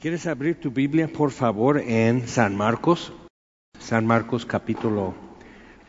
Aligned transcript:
¿Quieres 0.00 0.26
abrir 0.26 0.58
tu 0.58 0.70
Biblia, 0.70 1.08
por 1.08 1.30
favor, 1.30 1.76
en 1.76 2.26
San 2.26 2.56
Marcos? 2.56 3.12
San 3.78 4.06
Marcos 4.06 4.46
capítulo 4.46 5.12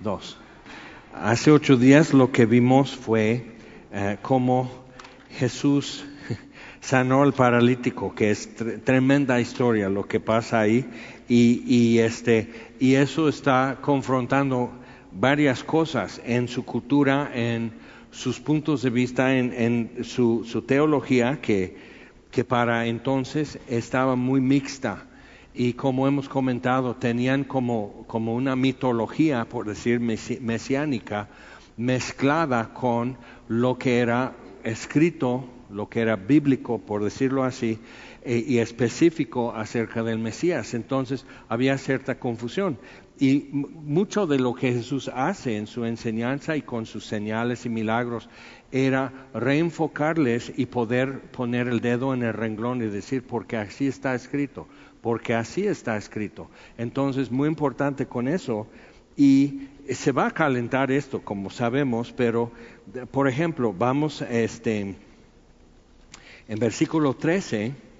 2. 0.01 0.37
Hace 1.13 1.49
ocho 1.49 1.77
días 1.77 2.13
lo 2.13 2.29
que 2.29 2.45
vimos 2.45 2.93
fue 2.93 3.55
eh, 3.93 4.17
cómo 4.21 4.69
Jesús 5.29 6.03
sanó 6.81 7.23
al 7.23 7.31
paralítico, 7.31 8.13
que 8.13 8.31
es 8.31 8.53
tremenda 8.83 9.39
historia 9.39 9.87
lo 9.87 10.05
que 10.05 10.19
pasa 10.19 10.59
ahí, 10.59 10.89
y, 11.29 11.99
este, 11.99 12.73
y 12.81 12.95
eso 12.95 13.29
está 13.29 13.77
confrontando 13.79 14.73
varias 15.13 15.63
cosas 15.63 16.21
en 16.25 16.49
su 16.49 16.65
cultura, 16.65 17.31
en 17.33 17.71
sus 18.11 18.41
puntos 18.41 18.81
de 18.81 18.89
vista, 18.89 19.37
en, 19.37 19.53
en 19.53 20.03
su, 20.03 20.43
su 20.43 20.63
teología, 20.63 21.39
que 21.39 21.90
que 22.31 22.43
para 22.43 22.87
entonces 22.87 23.59
estaba 23.67 24.15
muy 24.15 24.41
mixta 24.41 25.05
y 25.53 25.73
como 25.73 26.07
hemos 26.07 26.29
comentado, 26.29 26.95
tenían 26.95 27.43
como, 27.43 28.05
como 28.07 28.35
una 28.35 28.55
mitología, 28.55 29.45
por 29.45 29.67
decir, 29.67 29.99
mesiánica, 29.99 31.27
mezclada 31.75 32.73
con 32.73 33.17
lo 33.49 33.77
que 33.77 33.99
era 33.99 34.33
escrito, 34.63 35.43
lo 35.69 35.89
que 35.89 36.01
era 36.01 36.15
bíblico, 36.15 36.79
por 36.79 37.03
decirlo 37.03 37.43
así, 37.43 37.79
e, 38.23 38.37
y 38.47 38.59
específico 38.59 39.53
acerca 39.53 40.03
del 40.03 40.19
Mesías. 40.19 40.73
Entonces 40.73 41.25
había 41.49 41.77
cierta 41.77 42.17
confusión. 42.17 42.77
Y 43.19 43.49
mucho 43.51 44.27
de 44.27 44.39
lo 44.39 44.55
que 44.55 44.71
Jesús 44.71 45.11
hace 45.13 45.57
en 45.57 45.67
su 45.67 45.83
enseñanza 45.85 46.55
y 46.55 46.61
con 46.61 46.85
sus 46.85 47.05
señales 47.05 47.65
y 47.65 47.69
milagros 47.69 48.29
era 48.71 49.11
reenfocarles 49.33 50.53
y 50.55 50.65
poder 50.65 51.19
poner 51.19 51.67
el 51.67 51.81
dedo 51.81 52.13
en 52.13 52.23
el 52.23 52.33
renglón 52.33 52.81
y 52.81 52.87
decir, 52.87 53.23
porque 53.23 53.57
así 53.57 53.87
está 53.87 54.15
escrito, 54.15 54.67
porque 55.01 55.33
así 55.33 55.67
está 55.67 55.97
escrito. 55.97 56.49
Entonces, 56.77 57.31
muy 57.31 57.47
importante 57.47 58.05
con 58.05 58.27
eso. 58.27 58.67
Y 59.17 59.67
se 59.89 60.11
va 60.11 60.27
a 60.27 60.31
calentar 60.31 60.91
esto, 60.91 61.21
como 61.21 61.49
sabemos, 61.49 62.13
pero, 62.13 62.51
por 63.11 63.27
ejemplo, 63.27 63.73
vamos 63.77 64.21
este, 64.21 64.95
en 66.47 66.59
versículo 66.59 67.13
13 67.13 67.90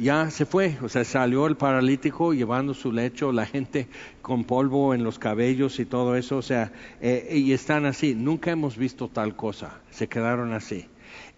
ya 0.00 0.30
se 0.30 0.46
fue, 0.46 0.76
o 0.82 0.88
sea, 0.88 1.04
salió 1.04 1.46
el 1.46 1.56
paralítico 1.56 2.32
llevando 2.32 2.74
su 2.74 2.92
lecho, 2.92 3.32
la 3.32 3.46
gente 3.46 3.88
con 4.22 4.44
polvo 4.44 4.94
en 4.94 5.04
los 5.04 5.18
cabellos 5.18 5.78
y 5.80 5.86
todo 5.86 6.16
eso, 6.16 6.38
o 6.38 6.42
sea, 6.42 6.72
eh, 7.00 7.28
y 7.36 7.52
están 7.52 7.86
así, 7.86 8.14
nunca 8.14 8.50
hemos 8.50 8.76
visto 8.76 9.08
tal 9.08 9.36
cosa, 9.36 9.80
se 9.90 10.08
quedaron 10.08 10.52
así. 10.52 10.86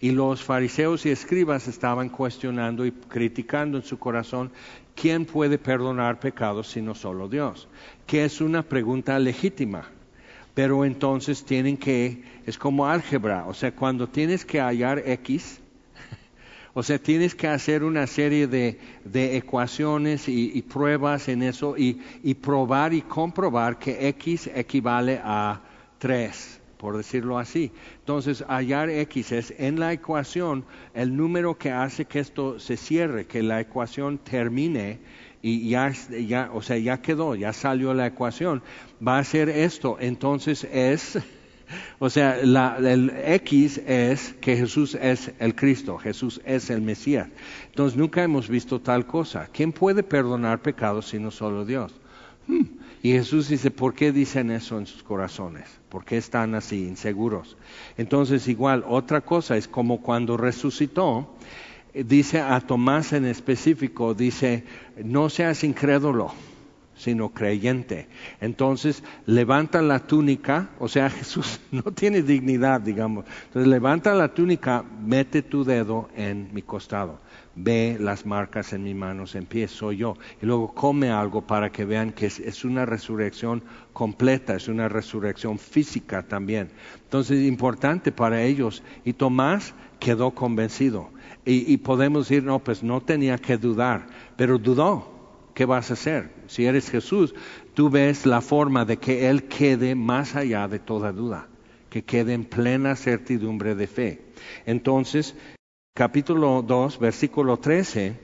Y 0.01 0.11
los 0.11 0.43
fariseos 0.43 1.05
y 1.05 1.09
escribas 1.09 1.67
estaban 1.67 2.09
cuestionando 2.09 2.85
y 2.85 2.91
criticando 2.91 3.77
en 3.77 3.83
su 3.83 3.99
corazón, 3.99 4.51
¿quién 4.95 5.25
puede 5.25 5.57
perdonar 5.57 6.19
pecados 6.19 6.67
sino 6.67 6.95
solo 6.95 7.27
Dios? 7.27 7.67
Que 8.05 8.25
es 8.25 8.41
una 8.41 8.63
pregunta 8.63 9.19
legítima, 9.19 9.89
pero 10.53 10.85
entonces 10.85 11.43
tienen 11.45 11.77
que, 11.77 12.23
es 12.45 12.57
como 12.57 12.87
álgebra, 12.87 13.45
o 13.47 13.53
sea, 13.53 13.75
cuando 13.75 14.07
tienes 14.07 14.45
que 14.45 14.59
hallar 14.59 15.03
X, 15.05 15.61
o 16.79 16.83
sea, 16.83 16.97
tienes 16.97 17.35
que 17.35 17.45
hacer 17.45 17.83
una 17.83 18.07
serie 18.07 18.47
de, 18.47 18.79
ecuaciones 19.35 20.29
y, 20.29 20.61
pruebas 20.61 21.27
en 21.27 21.43
eso 21.43 21.75
y, 21.77 21.99
probar 22.35 22.93
y 22.93 23.01
comprobar 23.01 23.77
que 23.77 24.07
X 24.07 24.49
equivale 24.55 25.19
a 25.21 25.59
3, 25.97 26.61
por 26.77 26.95
decirlo 26.95 27.37
así. 27.37 27.73
Entonces, 27.99 28.45
hallar 28.47 28.89
X 28.89 29.33
es 29.33 29.53
en 29.57 29.77
la 29.77 29.91
ecuación 29.91 30.63
el 30.93 31.17
número 31.17 31.57
que 31.57 31.69
hace 31.69 32.05
que 32.05 32.19
esto 32.19 32.61
se 32.61 32.77
cierre, 32.77 33.27
que 33.27 33.43
la 33.43 33.59
ecuación 33.59 34.17
termine 34.17 34.99
y 35.41 35.67
ya, 35.71 35.91
ya, 35.91 36.49
o 36.53 36.61
sea, 36.61 36.77
ya 36.77 37.01
quedó, 37.01 37.35
ya 37.35 37.51
salió 37.51 37.93
la 37.93 38.07
ecuación. 38.07 38.63
Va 39.05 39.19
a 39.19 39.23
ser 39.25 39.49
esto. 39.49 39.97
Entonces 39.99 40.63
es 40.63 41.19
o 41.99 42.09
sea, 42.09 42.39
el 42.39 43.11
X 43.25 43.81
es 43.85 44.33
que 44.41 44.55
Jesús 44.55 44.95
es 44.95 45.31
el 45.39 45.55
Cristo, 45.55 45.97
Jesús 45.97 46.41
es 46.45 46.69
el 46.69 46.81
Mesías. 46.81 47.27
Entonces 47.67 47.97
nunca 47.97 48.23
hemos 48.23 48.47
visto 48.47 48.79
tal 48.79 49.05
cosa. 49.05 49.49
¿Quién 49.51 49.71
puede 49.71 50.03
perdonar 50.03 50.61
pecados 50.61 51.07
sino 51.07 51.31
solo 51.31 51.65
Dios? 51.65 51.93
Hmm. 52.47 52.65
Y 53.01 53.11
Jesús 53.11 53.47
dice, 53.47 53.71
¿por 53.71 53.93
qué 53.93 54.11
dicen 54.11 54.51
eso 54.51 54.77
en 54.77 54.85
sus 54.85 55.03
corazones? 55.03 55.65
¿Por 55.89 56.03
qué 56.03 56.17
están 56.17 56.53
así, 56.55 56.85
inseguros? 56.85 57.55
Entonces 57.97 58.47
igual, 58.47 58.83
otra 58.87 59.21
cosa 59.21 59.55
es 59.55 59.67
como 59.67 60.01
cuando 60.01 60.35
resucitó, 60.35 61.35
dice 61.93 62.41
a 62.41 62.59
Tomás 62.59 63.13
en 63.13 63.25
específico, 63.25 64.13
dice, 64.13 64.65
no 65.03 65.29
seas 65.29 65.63
incrédulo 65.63 66.33
sino 66.99 67.29
creyente. 67.29 68.09
Entonces 68.41 69.03
levanta 69.25 69.81
la 69.81 69.99
túnica, 69.99 70.69
o 70.79 70.87
sea, 70.89 71.09
Jesús 71.09 71.59
no 71.71 71.83
tiene 71.83 72.21
dignidad, 72.21 72.81
digamos. 72.81 73.25
Entonces 73.45 73.67
levanta 73.67 74.13
la 74.13 74.33
túnica, 74.33 74.83
mete 75.03 75.41
tu 75.41 75.63
dedo 75.63 76.09
en 76.15 76.53
mi 76.53 76.61
costado, 76.61 77.19
ve 77.55 77.97
las 77.99 78.25
marcas 78.25 78.73
en 78.73 78.83
mis 78.83 78.95
manos, 78.95 79.33
en 79.35 79.45
pie, 79.45 79.69
soy 79.69 79.97
yo. 79.97 80.17
Y 80.41 80.45
luego 80.45 80.73
come 80.73 81.09
algo 81.09 81.41
para 81.41 81.71
que 81.71 81.85
vean 81.85 82.11
que 82.11 82.25
es, 82.25 82.65
una 82.65 82.85
resurrección 82.85 83.63
completa, 83.93 84.55
es 84.55 84.67
una 84.67 84.89
resurrección 84.89 85.57
física 85.57 86.23
también. 86.23 86.69
Entonces, 87.03 87.47
importante 87.47 88.11
para 88.11 88.43
ellos. 88.43 88.83
Y 89.05 89.13
Tomás 89.13 89.73
quedó 89.99 90.31
convencido. 90.31 91.09
Y, 91.45 91.71
y 91.71 91.77
podemos 91.77 92.27
decir, 92.27 92.43
no, 92.43 92.59
pues 92.59 92.83
no 92.83 92.99
tenía 92.99 93.37
que 93.37 93.57
dudar, 93.57 94.07
pero 94.35 94.57
dudó 94.57 95.08
¿qué 95.59 95.65
vas 95.65 95.89
a 95.89 95.95
hacer? 95.95 96.29
Si 96.47 96.65
eres 96.65 96.89
Jesús, 96.89 97.35
tú 97.73 97.89
ves 97.89 98.25
la 98.25 98.39
forma 98.39 98.85
de 98.85 98.95
que 98.95 99.27
Él 99.27 99.43
quede 99.43 99.93
más 99.93 100.37
allá 100.37 100.69
de 100.69 100.79
toda 100.79 101.11
duda, 101.11 101.47
que 101.89 102.01
quede 102.01 102.31
en 102.31 102.45
plena 102.45 102.95
certidumbre 102.95 103.75
de 103.75 103.85
fe. 103.85 104.21
Entonces, 104.65 105.35
capítulo 105.93 106.63
2, 106.65 106.99
versículo 106.99 107.57
13, 107.57 108.17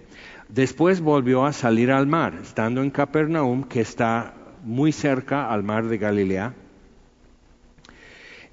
después 0.47 1.01
volvió 1.01 1.44
a 1.44 1.51
salir 1.51 1.91
al 1.91 2.07
mar, 2.07 2.40
estando 2.41 2.81
en 2.81 2.90
Capernaum, 2.90 3.66
que 3.66 3.81
está 3.81 4.34
muy 4.63 4.94
cerca 4.94 5.51
al 5.51 5.62
mar 5.62 5.90
de 5.90 5.97
Galilea, 5.97 6.53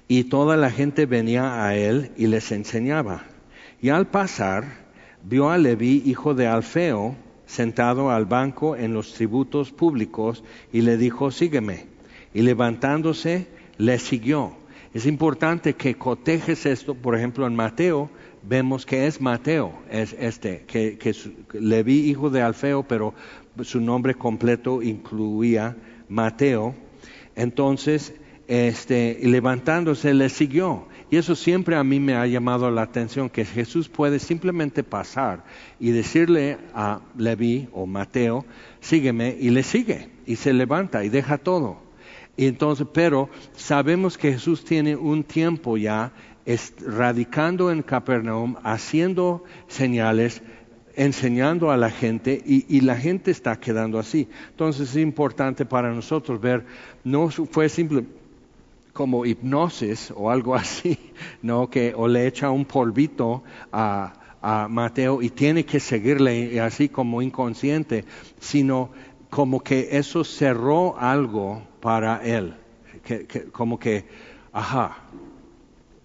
y 0.09 0.25
toda 0.25 0.57
la 0.57 0.69
gente 0.69 1.05
venía 1.05 1.65
a 1.65 1.73
él 1.77 2.11
y 2.17 2.27
les 2.27 2.51
enseñaba. 2.51 3.23
Y 3.81 3.91
al 3.91 4.07
pasar, 4.07 4.65
vio 5.23 5.51
a 5.51 5.57
Leví, 5.57 6.03
hijo 6.05 6.33
de 6.33 6.47
Alfeo, 6.47 7.15
sentado 7.45 8.11
al 8.11 8.25
banco 8.25 8.75
en 8.75 8.93
los 8.93 9.13
tributos 9.13 9.71
públicos 9.71 10.43
y 10.71 10.81
le 10.81 10.97
dijo, 10.97 11.31
sígueme. 11.31 11.85
Y 12.33 12.41
levantándose, 12.41 13.47
le 13.77 13.99
siguió. 13.99 14.55
Es 14.93 15.05
importante 15.05 15.73
que 15.73 15.95
cotejes 15.95 16.65
esto, 16.65 16.93
por 16.95 17.15
ejemplo, 17.15 17.47
en 17.47 17.55
Mateo, 17.55 18.09
vemos 18.43 18.85
que 18.85 19.07
es 19.07 19.21
Mateo, 19.21 19.73
es 19.89 20.15
este, 20.19 20.65
que, 20.67 20.97
que 20.97 21.15
le 21.53 21.81
vi 21.83 22.09
hijo 22.09 22.29
de 22.29 22.41
Alfeo, 22.41 22.83
pero 22.83 23.13
su 23.61 23.81
nombre 23.81 24.15
completo 24.15 24.81
incluía 24.81 25.75
Mateo. 26.09 26.75
Entonces, 27.35 28.13
este, 28.47 29.19
levantándose, 29.23 30.13
le 30.13 30.29
siguió. 30.29 30.87
Y 31.13 31.17
eso 31.17 31.35
siempre 31.35 31.75
a 31.75 31.83
mí 31.83 31.99
me 31.99 32.15
ha 32.15 32.25
llamado 32.25 32.71
la 32.71 32.81
atención, 32.81 33.29
que 33.29 33.45
Jesús 33.45 33.87
puede 33.87 34.17
simplemente 34.17 34.81
pasar 34.81 35.43
y 35.79 35.91
decirle 35.91 36.57
a 36.73 37.01
Leví 37.15 37.69
o 37.71 37.85
Mateo, 37.85 38.47
sígueme, 38.81 39.37
y 39.39 39.51
le 39.51 39.61
sigue, 39.61 40.09
y 40.25 40.37
se 40.37 40.53
levanta 40.53 41.03
y 41.03 41.09
deja 41.09 41.37
todo. 41.37 41.77
Y 42.35 42.47
entonces, 42.47 42.87
pero 42.91 43.29
sabemos 43.55 44.17
que 44.17 44.33
Jesús 44.33 44.65
tiene 44.65 44.95
un 44.95 45.23
tiempo 45.23 45.77
ya 45.77 46.13
radicando 46.83 47.69
en 47.69 47.83
Capernaum, 47.83 48.55
haciendo 48.63 49.43
señales, 49.67 50.41
enseñando 50.95 51.69
a 51.69 51.77
la 51.77 51.91
gente 51.91 52.41
y, 52.43 52.65
y, 52.75 52.81
la 52.81 52.95
gente 52.95 53.29
está 53.29 53.59
quedando 53.59 53.99
así. 53.99 54.27
Entonces 54.49 54.89
es 54.89 54.95
importante 54.95 55.63
para 55.63 55.93
nosotros 55.93 56.41
ver, 56.41 56.65
no 57.03 57.29
fue 57.29 57.69
simple, 57.69 58.03
como 58.93 59.25
hipnosis 59.25 60.13
o 60.15 60.29
algo 60.29 60.55
así, 60.63 60.97
¿no? 61.41 61.69
Que 61.69 61.93
o 61.95 62.07
le 62.07 62.27
echa 62.27 62.51
un 62.51 62.65
polvito 62.65 63.43
a, 63.71 64.13
Mateo 64.69 65.21
y 65.21 65.29
tiene 65.29 65.63
que 65.63 65.79
seguirle 65.79 66.59
así 66.59 66.89
como 66.89 67.21
inconsciente, 67.21 68.03
sino 68.41 68.89
como 69.29 69.61
que 69.61 69.87
eso 69.97 70.25
cerró 70.25 70.99
algo 70.99 71.63
para 71.79 72.21
él, 72.21 72.53
que, 73.05 73.25
como 73.53 73.79
que, 73.79 74.05
ajá, 74.51 74.97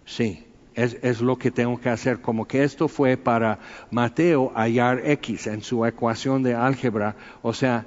sí, 0.05 0.47
es, 0.75 0.99
es, 1.03 1.21
lo 1.21 1.37
que 1.37 1.51
tengo 1.51 1.81
que 1.81 1.89
hacer, 1.89 2.21
como 2.21 2.47
que 2.47 2.63
esto 2.63 2.87
fue 2.87 3.17
para 3.17 3.59
Mateo 3.91 4.53
hallar 4.55 5.03
X 5.05 5.49
en 5.49 5.63
su 5.63 5.85
ecuación 5.85 6.45
de 6.45 6.55
álgebra, 6.55 7.17
o 7.43 7.53
sea, 7.53 7.87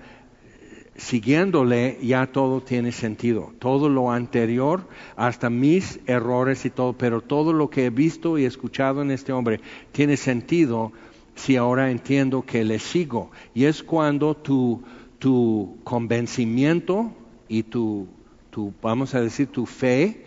siguiéndole 0.96 1.98
ya 2.02 2.28
todo 2.28 2.62
tiene 2.62 2.92
sentido. 2.92 3.54
Todo 3.60 3.90
lo 3.90 4.12
anterior, 4.12 4.88
hasta 5.16 5.50
mis 5.50 6.00
errores 6.06 6.66
y 6.66 6.70
todo, 6.70 6.94
pero 6.94 7.22
todo 7.22 7.54
lo 7.54 7.70
que 7.70 7.86
he 7.86 7.90
visto 7.90 8.38
y 8.38 8.46
escuchado 8.46 9.02
en 9.02 9.12
este 9.12 9.32
hombre 9.32 9.62
tiene 9.92 10.18
sentido 10.18 10.92
si 11.36 11.56
ahora 11.56 11.92
entiendo 11.92 12.44
que 12.44 12.64
le 12.64 12.80
sigo? 12.80 13.32
Y 13.54 13.66
es 13.66 13.84
cuando 13.84 14.36
tu, 14.36 14.84
tu 15.20 15.78
convencimiento 15.84 17.12
y 17.48 17.64
tu, 17.64 18.08
tu, 18.50 18.74
vamos 18.82 19.16
a 19.16 19.22
decir, 19.22 19.48
tu 19.48 19.66
fe 19.66 20.26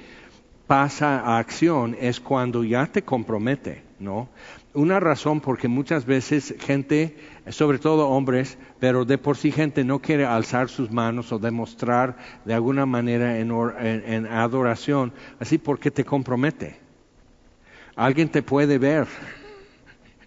pasa 0.66 1.20
a 1.20 1.38
acción, 1.38 1.96
es 2.00 2.20
cuando 2.20 2.64
ya 2.64 2.86
te 2.86 3.02
compromete, 3.02 3.82
¿no? 3.98 4.28
Una 4.72 4.98
razón 4.98 5.40
porque 5.40 5.68
muchas 5.68 6.06
veces 6.06 6.54
gente, 6.58 7.16
sobre 7.50 7.78
todo 7.78 8.08
hombres, 8.08 8.58
pero 8.80 9.04
de 9.04 9.18
por 9.18 9.36
sí 9.36 9.52
gente 9.52 9.84
no 9.84 10.00
quiere 10.00 10.24
alzar 10.24 10.68
sus 10.68 10.90
manos 10.90 11.32
o 11.32 11.38
demostrar 11.38 12.16
de 12.44 12.54
alguna 12.54 12.86
manera 12.86 13.38
en, 13.38 13.50
en 13.80 14.26
adoración, 14.26 15.12
así 15.38 15.58
porque 15.58 15.90
te 15.90 16.04
compromete. 16.04 16.76
Alguien 17.96 18.28
te 18.28 18.42
puede 18.42 18.78
ver. 18.78 19.06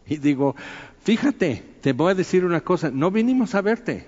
Y 0.09 0.15
digo, 0.19 0.55
fíjate, 1.01 1.61
te 1.81 1.91
voy 1.91 2.11
a 2.11 2.15
decir 2.15 2.45
una 2.45 2.61
cosa, 2.61 2.89
no 2.89 3.11
vinimos 3.11 3.53
a 3.55 3.61
verte. 3.61 4.07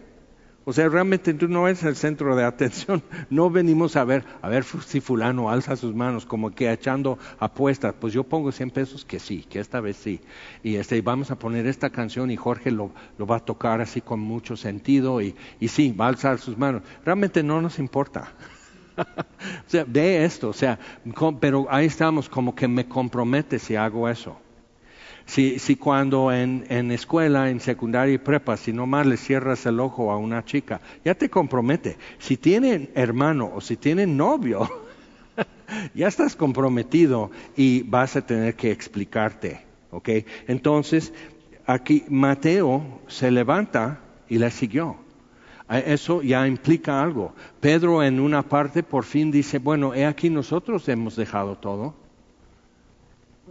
O 0.70 0.72
sea, 0.72 0.88
realmente 0.88 1.34
tú 1.34 1.48
no 1.48 1.68
eres 1.68 1.82
el 1.82 1.96
centro 1.96 2.36
de 2.36 2.44
atención. 2.46 3.02
No 3.32 3.50
venimos 3.50 3.96
a 3.96 4.04
ver, 4.04 4.24
a 4.40 4.50
ver 4.50 4.64
si 4.64 5.02
fulano 5.02 5.50
alza 5.50 5.76
sus 5.76 5.96
manos 5.96 6.28
como 6.28 6.52
que 6.52 6.72
echando 6.72 7.18
apuestas. 7.40 7.96
Pues 8.00 8.14
yo 8.14 8.24
pongo 8.24 8.52
100 8.52 8.70
pesos 8.70 9.04
que 9.04 9.18
sí, 9.18 9.44
que 9.50 9.58
esta 9.58 9.82
vez 9.82 9.98
sí. 9.98 10.22
Y 10.62 10.76
este, 10.76 11.02
vamos 11.02 11.32
a 11.32 11.40
poner 11.40 11.66
esta 11.66 11.90
canción 11.90 12.30
y 12.30 12.36
Jorge 12.36 12.70
lo, 12.70 12.92
lo 13.18 13.26
va 13.26 13.38
a 13.38 13.40
tocar 13.40 13.82
así 13.82 14.00
con 14.00 14.20
mucho 14.20 14.56
sentido 14.56 15.22
y, 15.22 15.34
y 15.60 15.70
sí, 15.70 15.92
va 15.92 16.06
a 16.06 16.10
alzar 16.10 16.38
sus 16.38 16.56
manos. 16.56 16.84
Realmente 17.04 17.42
no 17.42 17.60
nos 17.64 17.80
importa. 17.80 18.32
o 18.96 19.04
sea, 19.66 19.86
ve 19.88 20.24
esto, 20.24 20.50
o 20.50 20.54
sea, 20.54 20.78
pero 21.40 21.66
ahí 21.72 21.88
estamos 21.88 22.30
como 22.30 22.54
que 22.54 22.68
me 22.68 22.88
compromete 22.88 23.58
si 23.58 23.76
hago 23.76 24.08
eso. 24.08 24.40
Si, 25.30 25.60
si 25.60 25.76
cuando 25.76 26.32
en, 26.32 26.90
escuela, 26.90 27.52
en 27.52 27.60
secundaria 27.60 28.16
y 28.16 28.18
prepa, 28.18 28.58
si 28.58 28.74
nomás 28.74 29.06
le 29.06 29.16
cierras 29.16 29.64
el 29.68 29.80
ojo 29.80 30.12
a 30.12 30.18
una 30.18 30.44
chica, 30.44 30.82
ya 31.06 31.14
te 31.14 31.30
compromete. 31.30 31.98
Si 32.18 32.36
tienen 32.36 32.90
hermano 32.96 33.52
o 33.54 33.62
si 33.62 33.78
tienen 33.78 34.18
novio, 34.18 34.68
ya 35.94 36.08
estás 36.08 36.36
comprometido 36.36 37.30
y 37.56 37.84
vas 37.84 38.16
a 38.16 38.26
tener 38.26 38.56
que 38.56 38.72
explicarte. 38.72 39.62
¿ok? 39.92 40.10
Entonces, 40.48 41.14
aquí 41.68 42.06
Mateo 42.10 43.02
se 43.06 43.30
levanta 43.30 44.00
y 44.30 44.40
le 44.40 44.50
siguió. 44.50 44.96
Eso 45.70 46.24
ya 46.24 46.48
implica 46.48 47.04
algo. 47.04 47.36
Pedro 47.60 48.02
en 48.02 48.20
una 48.20 48.42
parte 48.42 48.82
por 48.82 49.04
fin 49.04 49.30
dice, 49.30 49.60
bueno, 49.60 49.94
he 49.94 50.08
aquí 50.08 50.32
nosotros 50.32 50.90
hemos 50.90 51.16
dejado 51.16 51.56
todo. 51.56 51.94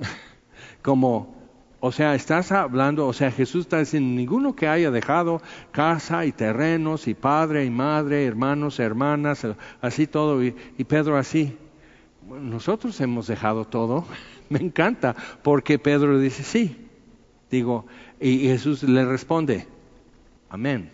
Como 0.83 1.38
o 1.81 1.93
sea, 1.93 2.15
estás 2.15 2.51
hablando, 2.51 3.07
o 3.07 3.13
sea, 3.13 3.31
Jesús 3.31 3.63
está 3.63 3.79
diciendo, 3.79 4.17
ninguno 4.17 4.57
que 4.57 4.67
haya 4.67 4.91
dejado 4.91 5.41
casa 5.71 6.25
y 6.25 6.33
terrenos 6.33 7.07
y 7.07 7.15
padre 7.15 7.65
y 7.65 7.71
madre, 7.71 8.27
hermanos, 8.27 8.81
hermanas, 8.81 9.47
así 9.81 10.09
todo, 10.09 10.43
y, 10.43 10.53
Pedro 10.89 11.17
así. 11.17 11.57
nosotros 12.29 13.01
hemos 13.01 13.29
dejado 13.29 13.65
todo. 13.65 14.05
Me 14.49 14.59
encanta, 14.59 15.15
porque 15.43 15.79
Pedro 15.79 16.19
dice, 16.19 16.43
sí. 16.43 16.87
Digo, 17.51 17.87
y 18.19 18.41
Jesús 18.41 18.83
le 18.83 19.05
responde, 19.05 19.67
amén. 20.49 20.91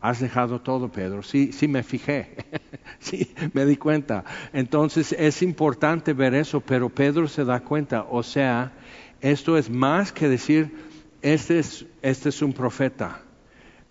Has 0.00 0.20
dejado 0.20 0.60
todo, 0.60 0.90
Pedro. 0.92 1.24
Sí, 1.24 1.50
sí 1.52 1.66
me 1.66 1.82
fijé. 1.82 2.36
sí, 3.00 3.34
me 3.52 3.66
di 3.66 3.76
cuenta. 3.76 4.24
Entonces 4.52 5.12
es 5.12 5.42
importante 5.42 6.12
ver 6.12 6.34
eso, 6.34 6.60
pero 6.60 6.88
Pedro 6.88 7.26
se 7.26 7.44
da 7.44 7.60
cuenta. 7.60 8.06
O 8.08 8.22
sea, 8.22 8.72
esto 9.20 9.58
es 9.58 9.70
más 9.70 10.12
que 10.12 10.28
decir, 10.28 10.70
este 11.22 11.58
es, 11.58 11.86
este 12.02 12.28
es 12.28 12.42
un 12.42 12.52
profeta. 12.52 13.20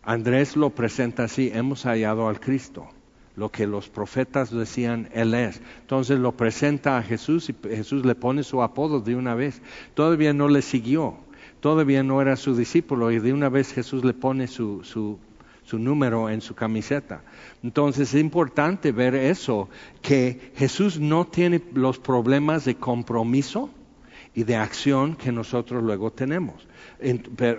Andrés 0.03 0.55
lo 0.55 0.69
presenta 0.69 1.25
así, 1.25 1.51
hemos 1.53 1.83
hallado 1.83 2.29
al 2.29 2.39
Cristo. 2.39 2.87
Lo 3.35 3.51
que 3.51 3.67
los 3.67 3.89
profetas 3.89 4.51
decían, 4.51 5.09
Él 5.13 5.33
es. 5.33 5.61
Entonces 5.81 6.17
lo 6.17 6.31
presenta 6.31 6.97
a 6.97 7.03
Jesús 7.03 7.49
y 7.49 7.55
Jesús 7.67 8.05
le 8.05 8.15
pone 8.15 8.43
su 8.43 8.63
apodo 8.63 9.01
de 9.01 9.15
una 9.15 9.35
vez. 9.35 9.61
Todavía 9.93 10.33
no 10.33 10.47
le 10.47 10.61
siguió, 10.61 11.17
todavía 11.59 12.01
no 12.01 12.21
era 12.21 12.35
su 12.35 12.55
discípulo 12.55 13.11
y 13.11 13.19
de 13.19 13.33
una 13.33 13.49
vez 13.49 13.73
Jesús 13.73 14.03
le 14.03 14.13
pone 14.13 14.47
su, 14.47 14.83
su, 14.83 15.19
su 15.63 15.77
número 15.77 16.29
en 16.29 16.41
su 16.41 16.55
camiseta. 16.55 17.21
Entonces 17.61 18.13
es 18.13 18.21
importante 18.21 18.91
ver 18.91 19.13
eso, 19.13 19.69
que 20.01 20.51
Jesús 20.55 20.99
no 20.99 21.27
tiene 21.27 21.61
los 21.73 21.99
problemas 21.99 22.65
de 22.65 22.75
compromiso 22.75 23.69
y 24.37 24.43
de 24.43 24.55
acción 24.55 25.15
que 25.15 25.31
nosotros 25.31 25.81
luego 25.81 26.11
tenemos. 26.11 26.67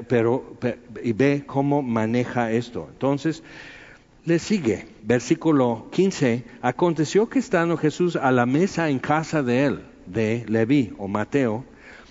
pero, 0.06 0.56
y 1.02 1.12
ve 1.12 1.42
cómo 1.44 1.82
maneja 1.82 2.52
esto. 2.52 2.86
Entonces, 2.92 3.42
le 4.24 4.38
sigue, 4.38 4.86
versículo 5.02 5.88
15, 5.90 6.44
aconteció 6.62 7.28
que 7.28 7.40
estando 7.40 7.76
Jesús 7.76 8.14
a 8.14 8.30
la 8.30 8.46
mesa 8.46 8.90
en 8.90 9.00
casa 9.00 9.42
de 9.42 9.64
él, 9.64 9.80
de 10.06 10.44
Leví 10.46 10.92
o 10.98 11.08
Mateo, 11.08 11.64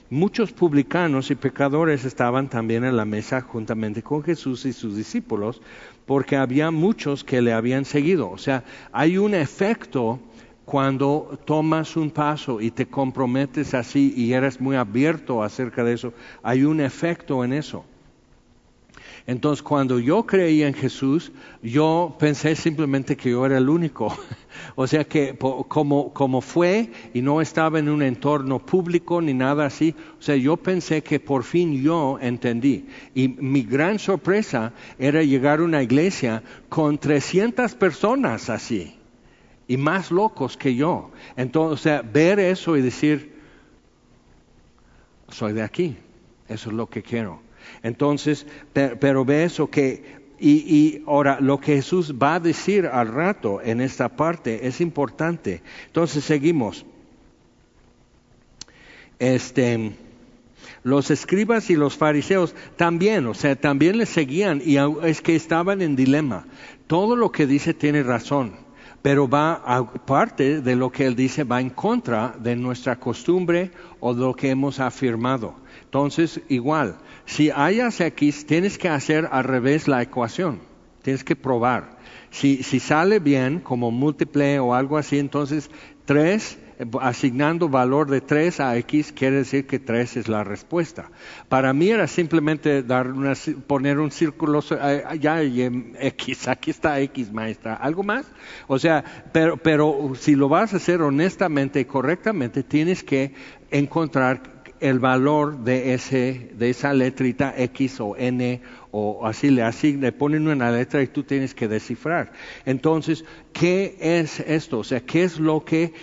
muchos 0.10 0.52
publicanos 0.52 1.31
y 1.31 1.36
pecadores 1.36 2.04
estaban 2.04 2.50
también 2.50 2.84
en 2.84 2.98
la 2.98 3.06
mesa 3.06 3.40
juntamente 3.40 4.04
con 4.04 4.22
Jesús 4.22 4.66
y 4.66 4.74
sus 4.74 4.98
discípulos, 4.98 5.62
porque 6.06 6.36
había 6.36 6.72
muchos 6.72 7.24
que 7.24 7.42
le 7.42 7.54
habían 7.54 7.86
seguido. 7.86 8.30
O 8.30 8.38
sea, 8.38 8.66
hay 8.92 9.18
un 9.18 9.34
efecto 9.34 10.20
cuando 10.68 11.40
tomas 11.46 11.96
un 11.96 12.12
paso 12.12 12.60
y 12.60 12.72
te 12.72 12.88
comprometes 12.88 13.74
así 13.74 14.14
y 14.18 14.34
eres 14.34 14.60
muy 14.60 14.75
abierto 14.75 15.42
acerca 15.42 15.81
de 15.81 15.94
eso, 15.94 16.14
hay 16.44 16.66
un 16.66 16.81
efecto 16.81 17.46
en 17.46 17.54
eso. 17.54 17.86
Entonces, 19.25 19.64
cuando 19.64 19.98
yo 19.98 20.25
creí 20.25 20.64
en 20.64 20.74
Jesús, 20.74 21.31
yo 21.64 22.18
pensé 22.19 22.54
simplemente 22.58 23.16
que 23.16 23.30
yo 23.30 23.46
era 23.46 23.60
el 23.60 23.69
único. 23.69 24.14
o 24.75 24.86
sea 24.88 25.06
que 25.06 25.38
como, 25.69 26.12
como 26.12 26.42
fue 26.42 26.92
y 27.13 27.22
no 27.22 27.40
estaba 27.40 27.80
en 27.80 27.88
un 27.88 28.02
entorno 28.02 28.60
público 28.60 29.22
ni 29.22 29.34
nada 29.34 29.68
así, 29.68 29.96
o 30.20 30.22
sea, 30.22 30.36
yo 30.36 30.58
pensé 30.58 31.02
que 31.02 31.22
por 31.22 31.46
fin 31.46 31.81
yo 31.81 32.20
entendí. 32.20 32.88
Y 33.16 33.30
mi 33.30 33.63
gran 33.63 34.00
sorpresa 34.00 34.74
era 35.00 35.24
llegar 35.24 35.60
a 35.60 35.63
una 35.63 35.81
iglesia 35.81 36.44
con 36.68 36.98
300 36.98 37.74
personas 37.75 38.50
así 38.50 38.97
y 39.68 39.78
más 39.78 40.12
locos 40.12 40.58
que 40.58 40.75
yo. 40.75 41.12
Entonces, 41.36 41.80
o 41.80 41.84
sea, 41.84 42.02
ver 42.02 42.40
eso 42.40 42.78
y 42.78 42.81
decir, 42.81 43.34
soy 45.30 45.54
de 45.54 45.62
aquí, 45.62 45.98
eso 46.48 46.69
es 46.69 46.75
lo 46.75 46.88
que 46.88 47.04
quiero. 47.04 47.42
Entonces, 47.84 48.48
pero, 48.74 49.25
ve 49.25 49.44
eso 49.44 49.69
que, 49.69 50.22
y, 50.40 50.52
y, 50.52 51.04
ahora 51.06 51.39
lo 51.41 51.60
que 51.60 51.75
Jesús 51.75 52.15
va 52.15 52.36
a 52.36 52.39
decir 52.39 52.86
al 52.86 53.10
rato 53.10 53.62
en 53.62 53.82
esta 53.82 54.08
parte 54.10 54.68
es 54.68 54.80
importante. 54.80 55.62
Entonces, 55.88 56.24
seguimos. 56.24 56.86
Este, 59.20 59.94
los 60.84 61.12
escribas 61.12 61.70
y 61.70 61.75
los 61.75 61.98
fariseos 61.98 62.56
también, 62.77 63.25
o 63.25 63.34
sea, 63.34 63.56
también 63.56 63.98
le 63.98 64.06
seguían 64.06 64.62
y 64.63 64.77
es 65.03 65.22
que 65.22 65.36
estaban 65.36 65.82
en 65.82 65.96
dilema. 65.98 66.46
Todo 66.86 67.18
lo 67.18 67.32
que 67.32 67.48
dice 67.48 67.74
tiene 67.74 68.03
razón 68.03 68.66
pero 69.08 69.26
va 69.26 69.62
a 69.66 69.86
parte 69.86 70.60
de 70.60 70.76
lo 70.76 70.92
que 70.92 71.06
él 71.06 71.16
dice, 71.16 71.46
va 71.46 71.62
en 71.62 71.70
contra 71.70 72.36
de 72.38 72.58
nuestra 72.58 73.00
costumbre 73.00 73.72
o 74.02 74.14
de 74.14 74.20
lo 74.20 74.36
que 74.36 74.50
hemos 74.50 74.82
afirmado. 74.82 75.56
Entonces, 75.86 76.42
igual, 76.50 76.98
si 77.26 77.50
hayas 77.50 78.02
X, 78.02 78.46
tienes 78.46 78.78
que 78.78 78.90
hacer 78.90 79.30
al 79.32 79.46
revés 79.46 79.88
la 79.88 80.02
ecuación, 80.02 80.60
tienes 81.04 81.24
que 81.24 81.38
probar. 81.38 81.98
Si, 82.32 82.64
si 82.64 82.82
sale 82.82 83.20
bien, 83.20 83.62
como 83.62 83.92
múltiple 83.92 84.60
o 84.60 84.74
algo 84.74 84.98
así, 84.98 85.20
entonces 85.20 85.72
3 86.04 86.60
asignando 87.01 87.69
valor 87.69 88.10
de 88.10 88.22
3 88.22 88.60
a 88.60 88.77
X 88.77 89.12
quiere 89.12 89.38
decir 89.38 89.65
que 89.65 89.79
3 89.79 90.17
es 90.17 90.27
la 90.27 90.43
respuesta. 90.43 91.10
Para 91.50 91.74
mí 91.74 91.89
era 91.89 92.07
simplemente 92.07 92.84
dar 92.84 93.12
una, 93.12 93.34
poner 93.65 94.00
un 94.00 94.12
círculo, 94.12 94.63
eh, 94.72 95.03
ya 95.19 95.41
X, 95.41 96.48
aquí 96.48 96.72
está 96.72 97.00
X 97.01 97.31
maestra, 97.31 97.75
¿algo 97.75 98.03
más? 98.03 98.25
O 98.67 98.77
sea, 98.77 99.03
pero, 99.31 99.57
pero 99.57 100.13
si 100.15 100.36
lo 100.36 100.50
vas 100.50 100.74
a 100.74 100.77
hacer 100.77 101.01
honestamente 101.01 101.79
y 101.79 101.86
correctamente, 101.86 102.63
tienes 102.63 103.03
que 103.03 103.34
encontrar 103.72 104.57
el 104.79 105.00
valor 105.00 105.63
de, 105.63 105.96
ese, 105.96 106.51
de 106.53 106.69
esa 106.69 106.93
letrita 106.93 107.53
X 107.57 108.00
o 108.00 108.15
N 108.15 108.62
o 108.91 109.25
así 109.25 109.50
le 109.50 109.63
asigna, 109.63 110.12
ponen 110.12 110.48
una 110.48 110.72
letra 110.72 111.01
y 111.01 111.07
tú 111.07 111.24
tienes 111.24 111.53
que 111.53 111.67
descifrar. 111.67 112.31
Entonces, 112.65 113.25
¿qué 113.53 113.98
es 114.00 114.39
esto? 114.39 114.79
O 114.79 114.84
sea, 114.84 115.01
¿qué 115.01 115.24
es 115.24 115.39
lo 115.39 115.65
que 115.65 115.93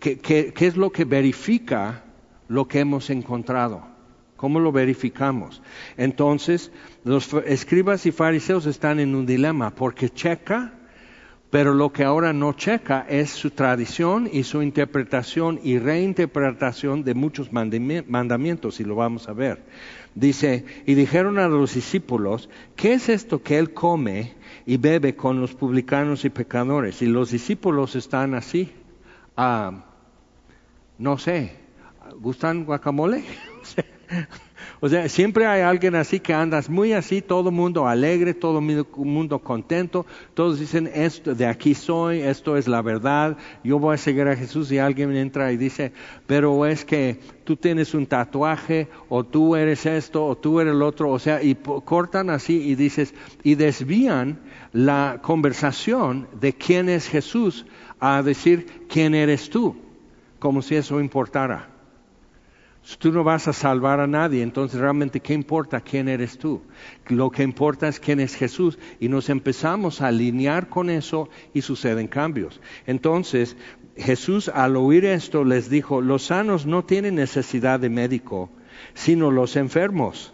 ¿qué, 0.00 0.52
es 0.58 0.76
lo 0.76 0.90
que 0.90 1.04
verifica 1.04 2.04
lo 2.48 2.68
que 2.68 2.80
hemos 2.80 3.10
encontrado? 3.10 3.82
¿Cómo 4.36 4.60
lo 4.60 4.70
verificamos? 4.70 5.62
Entonces, 5.96 6.70
los 7.04 7.32
escribas 7.46 8.06
y 8.06 8.12
fariseos 8.12 8.66
están 8.66 9.00
en 9.00 9.14
un 9.14 9.26
dilema 9.26 9.74
porque 9.74 10.10
checa, 10.10 10.74
pero 11.50 11.74
lo 11.74 11.92
que 11.92 12.04
ahora 12.04 12.32
no 12.32 12.52
checa 12.52 13.06
es 13.08 13.30
su 13.30 13.50
tradición 13.50 14.28
y 14.30 14.44
su 14.44 14.62
interpretación 14.62 15.58
y 15.64 15.78
reinterpretación 15.78 17.02
de 17.04 17.14
muchos 17.14 17.50
mandamientos, 17.52 18.80
y 18.80 18.84
lo 18.84 18.94
vamos 18.94 19.28
a 19.28 19.32
ver. 19.32 19.64
Dice, 20.14 20.64
y 20.84 20.94
dijeron 20.94 21.38
a 21.38 21.48
los 21.48 21.74
discípulos, 21.74 22.50
¿qué 22.76 22.94
es 22.94 23.08
esto 23.08 23.42
que 23.42 23.58
él 23.58 23.72
come 23.72 24.34
y 24.66 24.76
bebe 24.76 25.16
con 25.16 25.40
los 25.40 25.54
publicanos 25.54 26.24
y 26.24 26.30
pecadores? 26.30 27.02
Y 27.02 27.06
los 27.06 27.30
discípulos 27.30 27.96
están 27.96 28.34
así. 28.34 28.70
Ah, 29.40 29.84
no 30.98 31.16
sé, 31.16 31.52
¿gustan 32.20 32.64
guacamole? 32.64 33.22
O 34.80 34.88
sea, 34.88 35.08
siempre 35.08 35.44
hay 35.44 35.62
alguien 35.62 35.96
así 35.96 36.20
que 36.20 36.32
andas 36.32 36.70
muy 36.70 36.92
así, 36.92 37.20
todo 37.20 37.50
mundo 37.50 37.88
alegre, 37.88 38.32
todo 38.32 38.60
mundo 38.60 39.38
contento, 39.40 40.06
todos 40.34 40.60
dicen, 40.60 40.88
esto, 40.94 41.34
de 41.34 41.46
aquí 41.46 41.74
soy, 41.74 42.20
esto 42.20 42.56
es 42.56 42.68
la 42.68 42.80
verdad, 42.80 43.36
yo 43.64 43.80
voy 43.80 43.94
a 43.94 43.98
seguir 43.98 44.28
a 44.28 44.36
Jesús 44.36 44.70
y 44.70 44.78
alguien 44.78 45.16
entra 45.16 45.50
y 45.50 45.56
dice, 45.56 45.92
pero 46.28 46.64
es 46.64 46.84
que 46.84 47.18
tú 47.42 47.56
tienes 47.56 47.92
un 47.92 48.06
tatuaje, 48.06 48.86
o 49.08 49.24
tú 49.24 49.56
eres 49.56 49.84
esto, 49.84 50.24
o 50.24 50.36
tú 50.36 50.60
eres 50.60 50.74
el 50.74 50.82
otro, 50.82 51.10
o 51.10 51.18
sea, 51.18 51.42
y 51.42 51.56
cortan 51.56 52.30
así 52.30 52.62
y 52.62 52.76
dices, 52.76 53.14
y 53.42 53.56
desvían 53.56 54.38
la 54.72 55.18
conversación 55.22 56.28
de 56.40 56.52
quién 56.52 56.88
es 56.88 57.08
Jesús 57.08 57.66
a 58.00 58.22
decir 58.22 58.86
quién 58.88 59.14
eres 59.14 59.50
tú, 59.50 59.76
como 60.38 60.62
si 60.62 60.76
eso 60.76 61.00
importara. 61.00 61.68
Tú 62.98 63.12
no 63.12 63.22
vas 63.22 63.46
a 63.48 63.52
salvar 63.52 64.00
a 64.00 64.06
nadie, 64.06 64.42
entonces 64.42 64.80
realmente 64.80 65.20
¿qué 65.20 65.34
importa 65.34 65.80
quién 65.80 66.08
eres 66.08 66.38
tú? 66.38 66.62
Lo 67.08 67.30
que 67.30 67.42
importa 67.42 67.86
es 67.86 68.00
quién 68.00 68.18
es 68.18 68.34
Jesús 68.34 68.78
y 68.98 69.08
nos 69.08 69.28
empezamos 69.28 70.00
a 70.00 70.06
alinear 70.06 70.68
con 70.68 70.88
eso 70.88 71.28
y 71.52 71.60
suceden 71.60 72.08
cambios. 72.08 72.60
Entonces 72.86 73.56
Jesús 73.96 74.48
al 74.48 74.76
oír 74.76 75.04
esto 75.04 75.44
les 75.44 75.68
dijo, 75.68 76.00
los 76.00 76.24
sanos 76.24 76.64
no 76.64 76.84
tienen 76.84 77.16
necesidad 77.16 77.78
de 77.78 77.90
médico, 77.90 78.48
sino 78.94 79.30
los 79.30 79.56
enfermos. 79.56 80.32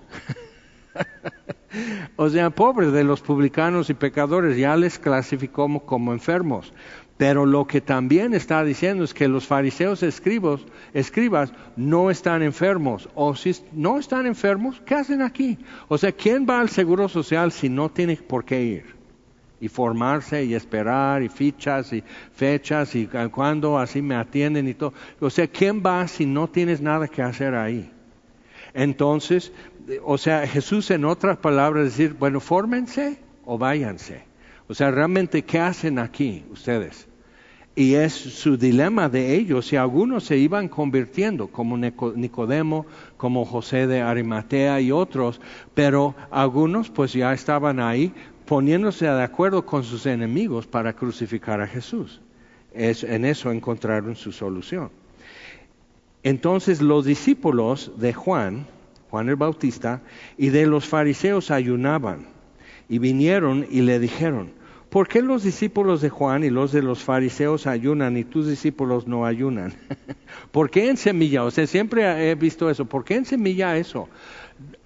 o 2.16 2.28
sea, 2.28 2.50
pobres 2.50 2.92
de 2.92 3.04
los 3.04 3.20
publicanos 3.20 3.90
y 3.90 3.94
pecadores, 3.94 4.56
ya 4.56 4.76
les 4.76 4.98
clasificó 4.98 5.68
como 5.80 6.12
enfermos. 6.12 6.72
Pero 7.16 7.46
lo 7.46 7.66
que 7.66 7.80
también 7.80 8.34
está 8.34 8.64
diciendo 8.64 9.04
es 9.04 9.14
que 9.14 9.28
los 9.28 9.46
fariseos 9.46 10.02
escribos, 10.02 10.66
escribas 10.92 11.52
no 11.76 12.10
están 12.10 12.42
enfermos. 12.42 13.08
O 13.14 13.36
si 13.36 13.54
no 13.72 13.98
están 13.98 14.26
enfermos, 14.26 14.82
¿qué 14.84 14.96
hacen 14.96 15.22
aquí? 15.22 15.58
O 15.88 15.96
sea, 15.96 16.10
¿quién 16.10 16.44
va 16.48 16.60
al 16.60 16.70
seguro 16.70 17.08
social 17.08 17.52
si 17.52 17.68
no 17.68 17.88
tiene 17.88 18.16
por 18.16 18.44
qué 18.44 18.64
ir? 18.64 18.96
Y 19.60 19.68
formarse 19.68 20.44
y 20.44 20.54
esperar 20.54 21.22
y 21.22 21.28
fichas 21.28 21.92
y 21.92 22.02
fechas 22.34 22.96
y 22.96 23.08
cuando 23.30 23.78
así 23.78 24.02
me 24.02 24.16
atienden 24.16 24.66
y 24.66 24.74
todo. 24.74 24.92
O 25.20 25.30
sea, 25.30 25.46
¿quién 25.46 25.82
va 25.86 26.08
si 26.08 26.26
no 26.26 26.48
tienes 26.48 26.80
nada 26.80 27.06
que 27.06 27.22
hacer 27.22 27.54
ahí? 27.54 27.90
Entonces, 28.74 29.52
o 30.02 30.18
sea, 30.18 30.46
Jesús 30.48 30.90
en 30.90 31.04
otras 31.04 31.36
palabras 31.36 31.84
decir, 31.84 32.14
bueno, 32.18 32.40
fórmense 32.40 33.20
o 33.44 33.56
váyanse. 33.56 34.33
O 34.68 34.74
sea, 34.74 34.90
realmente, 34.90 35.42
¿qué 35.42 35.58
hacen 35.58 35.98
aquí 35.98 36.44
ustedes? 36.50 37.06
Y 37.76 37.94
es 37.94 38.12
su 38.12 38.56
dilema 38.56 39.08
de 39.08 39.34
ellos, 39.34 39.72
y 39.72 39.76
algunos 39.76 40.24
se 40.24 40.38
iban 40.38 40.68
convirtiendo, 40.68 41.48
como 41.48 41.76
Nicodemo, 41.76 42.86
como 43.16 43.44
José 43.44 43.86
de 43.86 44.00
Arimatea 44.00 44.80
y 44.80 44.92
otros, 44.92 45.40
pero 45.74 46.14
algunos 46.30 46.88
pues 46.88 47.12
ya 47.12 47.32
estaban 47.32 47.80
ahí 47.80 48.14
poniéndose 48.46 49.06
de 49.06 49.22
acuerdo 49.22 49.66
con 49.66 49.82
sus 49.82 50.06
enemigos 50.06 50.66
para 50.66 50.92
crucificar 50.92 51.60
a 51.60 51.66
Jesús. 51.66 52.20
Es, 52.72 53.02
en 53.02 53.24
eso 53.24 53.50
encontraron 53.50 54.14
su 54.14 54.30
solución. 54.30 54.90
Entonces 56.22 56.80
los 56.80 57.04
discípulos 57.04 57.92
de 57.96 58.12
Juan, 58.12 58.66
Juan 59.10 59.28
el 59.28 59.36
Bautista, 59.36 60.00
y 60.38 60.48
de 60.48 60.66
los 60.66 60.86
fariseos 60.86 61.50
ayunaban 61.50 62.33
y 62.94 62.98
vinieron 63.00 63.66
y 63.72 63.80
le 63.80 63.98
dijeron, 63.98 64.52
¿por 64.88 65.08
qué 65.08 65.20
los 65.20 65.42
discípulos 65.42 66.00
de 66.00 66.10
Juan 66.10 66.44
y 66.44 66.50
los 66.50 66.70
de 66.70 66.80
los 66.80 67.02
fariseos 67.02 67.66
ayunan 67.66 68.16
y 68.16 68.22
tus 68.22 68.46
discípulos 68.46 69.08
no 69.08 69.26
ayunan? 69.26 69.74
¿Por 70.52 70.70
qué 70.70 70.88
en 70.88 70.96
semilla? 70.96 71.42
O 71.42 71.50
sea, 71.50 71.66
siempre 71.66 72.30
he 72.30 72.36
visto 72.36 72.70
eso. 72.70 72.84
¿Por 72.84 73.04
qué 73.04 73.16
en 73.16 73.24
semilla 73.24 73.76
eso? 73.76 74.08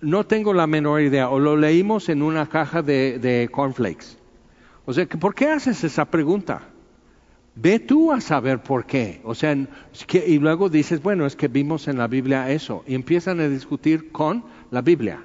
No 0.00 0.24
tengo 0.24 0.54
la 0.54 0.66
menor 0.66 1.02
idea. 1.02 1.28
O 1.28 1.38
lo 1.38 1.54
leímos 1.54 2.08
en 2.08 2.22
una 2.22 2.48
caja 2.48 2.80
de, 2.80 3.50
cornflakes. 3.52 4.16
O 4.86 4.94
sea, 4.94 5.06
¿por 5.06 5.34
qué 5.34 5.48
haces 5.48 5.84
esa 5.84 6.06
pregunta? 6.06 6.62
Ve 7.56 7.78
tú 7.78 8.10
a 8.10 8.22
saber 8.22 8.62
por 8.62 8.86
qué. 8.86 9.20
O 9.22 9.34
sea, 9.34 9.54
y 10.26 10.38
luego 10.38 10.70
dices, 10.70 11.02
bueno, 11.02 11.26
es 11.26 11.36
que 11.36 11.48
vimos 11.48 11.88
en 11.88 11.98
la 11.98 12.06
Biblia 12.06 12.50
eso. 12.50 12.84
Y 12.86 12.94
empiezan 12.94 13.38
a 13.40 13.50
discutir 13.50 14.10
con 14.12 14.44
la 14.70 14.80
Biblia. 14.80 15.22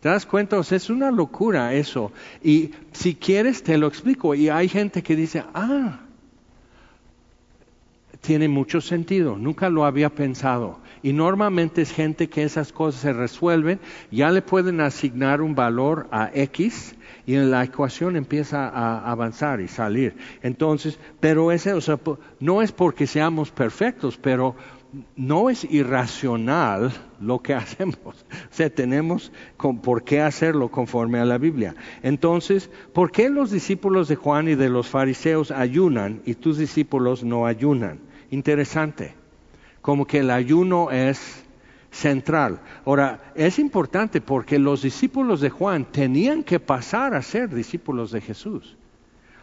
¿Te 0.00 0.08
das 0.08 0.26
cuenta? 0.26 0.58
O 0.58 0.62
sea, 0.62 0.76
es 0.76 0.90
una 0.90 1.10
locura 1.10 1.74
eso. 1.74 2.12
Y 2.42 2.70
si 2.92 3.14
quieres, 3.14 3.62
te 3.62 3.78
lo 3.78 3.88
explico. 3.88 4.34
Y 4.34 4.48
hay 4.48 4.68
gente 4.68 5.02
que 5.02 5.16
dice, 5.16 5.44
ah, 5.54 6.00
tiene 8.20 8.48
mucho 8.48 8.80
sentido, 8.80 9.36
nunca 9.36 9.68
lo 9.70 9.84
había 9.84 10.10
pensado. 10.10 10.78
Y 11.02 11.12
normalmente 11.12 11.82
es 11.82 11.92
gente 11.92 12.28
que 12.28 12.42
esas 12.42 12.72
cosas 12.72 13.00
se 13.00 13.12
resuelven, 13.12 13.78
ya 14.10 14.30
le 14.30 14.42
pueden 14.42 14.80
asignar 14.80 15.40
un 15.40 15.54
valor 15.54 16.08
a 16.10 16.30
X 16.34 16.96
y 17.26 17.34
en 17.34 17.50
la 17.50 17.62
ecuación 17.62 18.16
empieza 18.16 18.68
a 18.68 19.10
avanzar 19.10 19.60
y 19.60 19.68
salir. 19.68 20.16
Entonces, 20.42 20.98
pero 21.20 21.52
ese, 21.52 21.72
o 21.72 21.80
sea, 21.80 21.98
no 22.40 22.62
es 22.62 22.72
porque 22.72 23.06
seamos 23.06 23.50
perfectos, 23.50 24.18
pero 24.20 24.56
no 25.16 25.50
es 25.50 25.64
irracional 25.64 26.92
lo 27.20 27.40
que 27.40 27.54
hacemos. 27.54 27.96
O 28.06 28.54
sea, 28.54 28.70
tenemos 28.70 29.32
por 29.82 30.04
qué 30.04 30.20
hacerlo 30.20 30.70
conforme 30.70 31.18
a 31.18 31.24
la 31.24 31.38
Biblia. 31.38 31.74
Entonces, 32.02 32.70
¿por 32.92 33.10
qué 33.10 33.28
los 33.30 33.50
discípulos 33.50 34.08
de 34.08 34.16
Juan 34.16 34.48
y 34.48 34.54
de 34.54 34.68
los 34.68 34.88
fariseos 34.88 35.50
ayunan 35.50 36.22
y 36.24 36.34
tus 36.34 36.58
discípulos 36.58 37.24
no 37.24 37.46
ayunan? 37.46 38.00
Interesante. 38.30 39.14
Como 39.80 40.06
que 40.06 40.18
el 40.18 40.30
ayuno 40.30 40.90
es 40.90 41.44
central. 41.90 42.60
Ahora, 42.84 43.32
es 43.34 43.58
importante 43.58 44.20
porque 44.20 44.58
los 44.58 44.82
discípulos 44.82 45.40
de 45.40 45.50
Juan 45.50 45.86
tenían 45.86 46.42
que 46.42 46.60
pasar 46.60 47.14
a 47.14 47.22
ser 47.22 47.54
discípulos 47.54 48.10
de 48.10 48.20
Jesús. 48.20 48.76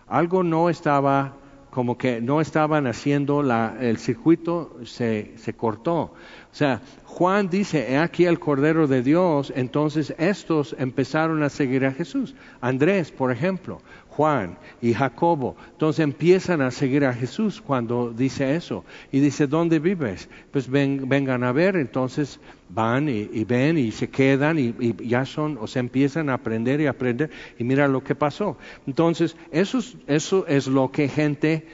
Algo 0.07 0.43
no 0.43 0.69
estaba 0.69 1.37
como 1.75 1.97
que 1.97 2.21
no 2.21 2.39
estaban 2.39 2.87
haciendo 2.87 3.43
la, 3.43 3.75
el 3.81 3.97
circuito, 3.97 4.77
se, 4.85 5.33
se 5.35 5.55
cortó. 5.55 5.99
O 6.03 6.13
sea, 6.53 6.79
Juan 7.03 7.49
dice, 7.49 7.91
he 7.91 7.97
aquí 7.97 8.23
el 8.23 8.39
Cordero 8.39 8.87
de 8.87 9.01
Dios, 9.01 9.51
entonces 9.53 10.15
estos 10.17 10.73
empezaron 10.79 11.43
a 11.43 11.49
seguir 11.49 11.85
a 11.85 11.91
Jesús. 11.91 12.33
Andrés, 12.61 13.11
por 13.11 13.29
ejemplo, 13.29 13.81
Juan 14.15 14.57
y 14.81 14.93
Jacobo. 14.93 15.57
Entonces 15.71 16.03
empiezan 16.03 16.61
a 16.61 16.71
seguir 16.71 17.05
a 17.05 17.13
Jesús 17.13 17.61
cuando 17.61 18.11
dice 18.11 18.55
eso. 18.55 18.85
Y 19.11 19.19
dice, 19.19 19.47
¿dónde 19.47 19.79
vives? 19.79 20.29
Pues 20.51 20.69
vengan 20.69 21.43
a 21.43 21.51
ver. 21.51 21.75
Entonces 21.75 22.39
van 22.69 23.09
y, 23.09 23.43
ven 23.43 23.77
y 23.77 23.91
se 23.91 24.09
quedan 24.09 24.57
y, 24.57 24.95
ya 25.05 25.25
son, 25.25 25.57
o 25.59 25.67
se 25.67 25.79
empiezan 25.79 26.29
a 26.29 26.35
aprender 26.35 26.79
y 26.79 26.87
aprender. 26.87 27.29
Y 27.59 27.63
mira 27.65 27.87
lo 27.87 28.03
que 28.03 28.15
pasó. 28.15 28.57
Entonces, 28.87 29.35
eso, 29.51 29.79
eso 30.07 30.47
es 30.47 30.67
lo 30.67 30.91
que 30.91 31.09
gente 31.09 31.67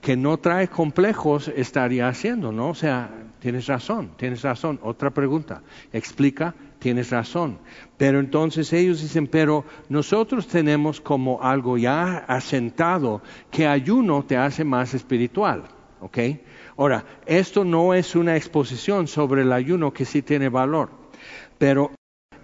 que 0.00 0.16
no 0.16 0.38
trae 0.38 0.68
complejos 0.68 1.48
estaría 1.48 2.08
haciendo, 2.08 2.52
¿no? 2.52 2.70
O 2.70 2.74
sea, 2.74 3.10
tienes 3.38 3.66
razón, 3.66 4.10
tienes 4.16 4.42
razón. 4.42 4.80
Otra 4.82 5.10
pregunta, 5.10 5.62
explica 5.92 6.54
tienes 6.86 7.10
razón. 7.10 7.58
Pero 7.96 8.20
entonces 8.20 8.72
ellos 8.72 9.02
dicen, 9.02 9.26
pero 9.26 9.64
nosotros 9.88 10.46
tenemos 10.46 11.00
como 11.00 11.42
algo 11.42 11.76
ya 11.76 12.18
asentado 12.28 13.22
que 13.50 13.66
ayuno 13.66 14.24
te 14.24 14.36
hace 14.36 14.62
más 14.62 14.94
espiritual. 14.94 15.64
¿Ok? 16.00 16.18
Ahora, 16.76 17.04
esto 17.26 17.64
no 17.64 17.92
es 17.92 18.14
una 18.14 18.36
exposición 18.36 19.08
sobre 19.08 19.42
el 19.42 19.52
ayuno 19.52 19.92
que 19.92 20.04
sí 20.04 20.22
tiene 20.22 20.48
valor, 20.48 20.90
pero 21.58 21.90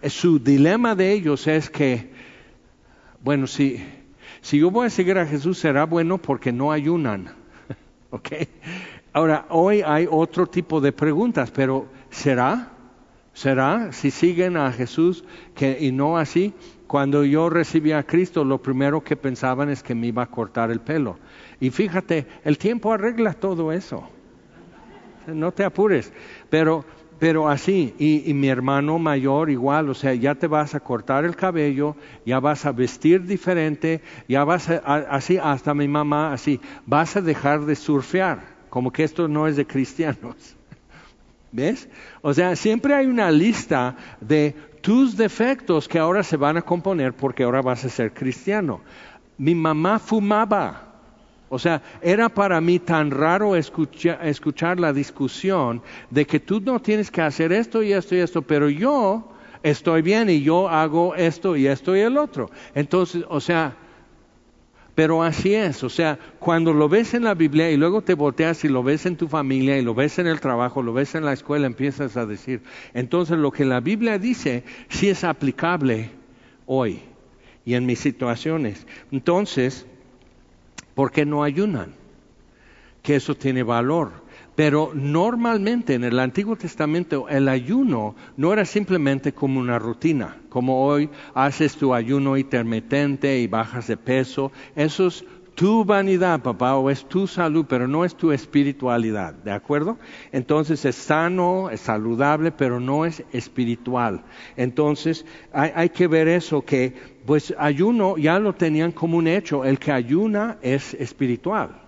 su 0.08 0.40
dilema 0.40 0.96
de 0.96 1.12
ellos 1.12 1.46
es 1.46 1.70
que, 1.70 2.10
bueno, 3.20 3.46
si, 3.46 3.80
si 4.40 4.58
yo 4.58 4.72
voy 4.72 4.88
a 4.88 4.90
seguir 4.90 5.18
a 5.18 5.26
Jesús 5.26 5.56
será 5.56 5.84
bueno 5.84 6.18
porque 6.18 6.50
no 6.50 6.72
ayunan. 6.72 7.32
¿Ok? 8.10 8.30
Ahora, 9.12 9.46
hoy 9.50 9.82
hay 9.86 10.08
otro 10.10 10.48
tipo 10.48 10.80
de 10.80 10.90
preguntas, 10.90 11.52
pero 11.52 11.86
¿será? 12.10 12.71
¿Será? 13.32 13.92
Si 13.92 14.10
siguen 14.10 14.56
a 14.56 14.72
Jesús 14.72 15.24
que, 15.54 15.78
y 15.80 15.90
no 15.92 16.18
así, 16.18 16.52
cuando 16.86 17.24
yo 17.24 17.48
recibí 17.48 17.92
a 17.92 18.02
Cristo, 18.02 18.44
lo 18.44 18.60
primero 18.60 19.02
que 19.02 19.16
pensaban 19.16 19.70
es 19.70 19.82
que 19.82 19.94
me 19.94 20.08
iba 20.08 20.22
a 20.22 20.30
cortar 20.30 20.70
el 20.70 20.80
pelo. 20.80 21.18
Y 21.58 21.70
fíjate, 21.70 22.26
el 22.44 22.58
tiempo 22.58 22.92
arregla 22.92 23.32
todo 23.32 23.72
eso. 23.72 24.06
No 25.26 25.52
te 25.52 25.64
apures. 25.64 26.12
Pero, 26.50 26.84
pero 27.18 27.48
así, 27.48 27.94
y, 27.98 28.34
mi 28.34 28.48
hermano 28.48 28.98
mayor 28.98 29.48
igual, 29.48 29.88
o 29.88 29.94
sea, 29.94 30.12
ya 30.12 30.34
te 30.34 30.46
vas 30.46 30.74
a 30.74 30.80
cortar 30.80 31.24
el 31.24 31.34
cabello, 31.34 31.96
ya 32.26 32.40
vas 32.40 32.66
a 32.66 32.72
vestir 32.72 33.22
diferente, 33.22 34.02
ya 34.28 34.44
vas 34.44 34.68
a, 34.68 34.76
así, 35.08 35.38
hasta 35.38 35.72
mi 35.72 35.88
mamá, 35.88 36.34
así, 36.34 36.60
vas 36.84 37.16
a 37.16 37.22
dejar 37.22 37.64
de 37.64 37.76
surfear, 37.76 38.40
como 38.68 38.92
que 38.92 39.04
esto 39.04 39.28
no 39.28 39.46
es 39.46 39.56
de 39.56 39.66
cristianos. 39.66 40.56
¿Ves? 41.52 41.88
O 42.22 42.32
sea, 42.32 42.56
siempre 42.56 42.94
hay 42.94 43.06
una 43.06 43.30
lista 43.30 43.94
de 44.20 44.54
tus 44.80 45.16
defectos 45.16 45.86
que 45.86 45.98
ahora 45.98 46.22
se 46.22 46.38
van 46.38 46.56
a 46.56 46.62
componer 46.62 47.12
porque 47.12 47.44
ahora 47.44 47.60
vas 47.60 47.84
a 47.84 47.90
ser 47.90 48.12
cristiano. 48.12 48.80
Mi 49.36 49.54
mamá 49.54 49.98
fumaba. 49.98 50.88
O 51.50 51.58
sea, 51.58 51.82
era 52.00 52.30
para 52.30 52.62
mí 52.62 52.78
tan 52.78 53.10
raro 53.10 53.54
escuchar 53.54 54.80
la 54.80 54.94
discusión 54.94 55.82
de 56.08 56.26
que 56.26 56.40
tú 56.40 56.60
no 56.60 56.80
tienes 56.80 57.10
que 57.10 57.20
hacer 57.20 57.52
esto 57.52 57.82
y 57.82 57.92
esto 57.92 58.14
y 58.14 58.20
esto, 58.20 58.40
pero 58.40 58.70
yo 58.70 59.28
estoy 59.62 60.00
bien 60.00 60.30
y 60.30 60.40
yo 60.40 60.70
hago 60.70 61.14
esto 61.14 61.54
y 61.54 61.66
esto 61.66 61.94
y 61.94 62.00
el 62.00 62.16
otro. 62.16 62.50
Entonces, 62.74 63.24
o 63.28 63.40
sea, 63.40 63.76
pero 64.94 65.22
así 65.22 65.54
es, 65.54 65.82
o 65.84 65.88
sea, 65.88 66.18
cuando 66.38 66.74
lo 66.74 66.88
ves 66.88 67.14
en 67.14 67.24
la 67.24 67.34
Biblia 67.34 67.70
y 67.70 67.76
luego 67.78 68.02
te 68.02 68.14
volteas 68.14 68.62
y 68.64 68.68
lo 68.68 68.82
ves 68.82 69.06
en 69.06 69.16
tu 69.16 69.26
familia 69.26 69.78
y 69.78 69.82
lo 69.82 69.94
ves 69.94 70.18
en 70.18 70.26
el 70.26 70.40
trabajo, 70.40 70.82
lo 70.82 70.92
ves 70.92 71.14
en 71.14 71.24
la 71.24 71.32
escuela, 71.32 71.66
empiezas 71.66 72.16
a 72.16 72.26
decir, 72.26 72.62
entonces 72.92 73.38
lo 73.38 73.50
que 73.52 73.64
la 73.64 73.80
Biblia 73.80 74.18
dice 74.18 74.64
sí 74.88 75.08
es 75.08 75.24
aplicable 75.24 76.10
hoy 76.66 77.00
y 77.64 77.74
en 77.74 77.86
mis 77.86 78.00
situaciones. 78.00 78.86
Entonces, 79.10 79.86
¿por 80.94 81.10
qué 81.10 81.24
no 81.24 81.42
ayunan? 81.42 81.94
Que 83.02 83.16
eso 83.16 83.34
tiene 83.34 83.62
valor. 83.62 84.21
Pero 84.54 84.92
normalmente 84.94 85.94
en 85.94 86.04
el 86.04 86.18
Antiguo 86.18 86.56
Testamento 86.56 87.26
el 87.28 87.48
ayuno 87.48 88.14
no 88.36 88.52
era 88.52 88.66
simplemente 88.66 89.32
como 89.32 89.58
una 89.58 89.78
rutina, 89.78 90.36
como 90.50 90.84
hoy 90.84 91.08
haces 91.34 91.76
tu 91.76 91.94
ayuno 91.94 92.36
intermitente 92.36 93.38
y 93.38 93.46
bajas 93.46 93.86
de 93.86 93.96
peso. 93.96 94.52
Eso 94.76 95.06
es 95.06 95.24
tu 95.54 95.84
vanidad, 95.84 96.40
papá, 96.40 96.76
o 96.76 96.90
es 96.90 97.06
tu 97.06 97.26
salud, 97.26 97.64
pero 97.66 97.88
no 97.88 98.04
es 98.04 98.14
tu 98.14 98.30
espiritualidad, 98.30 99.32
¿de 99.34 99.52
acuerdo? 99.52 99.98
Entonces 100.32 100.84
es 100.84 100.96
sano, 100.96 101.70
es 101.70 101.80
saludable, 101.80 102.52
pero 102.52 102.78
no 102.78 103.06
es 103.06 103.24
espiritual. 103.32 104.22
Entonces 104.56 105.24
hay, 105.52 105.88
que 105.90 106.08
ver 106.08 106.28
eso, 106.28 106.62
que 106.62 106.94
pues 107.24 107.54
ayuno 107.58 108.18
ya 108.18 108.38
lo 108.38 108.54
tenían 108.54 108.92
como 108.92 109.16
un 109.16 109.28
hecho, 109.28 109.64
el 109.64 109.78
que 109.78 109.92
ayuna 109.92 110.58
es 110.60 110.94
espiritual, 110.94 111.80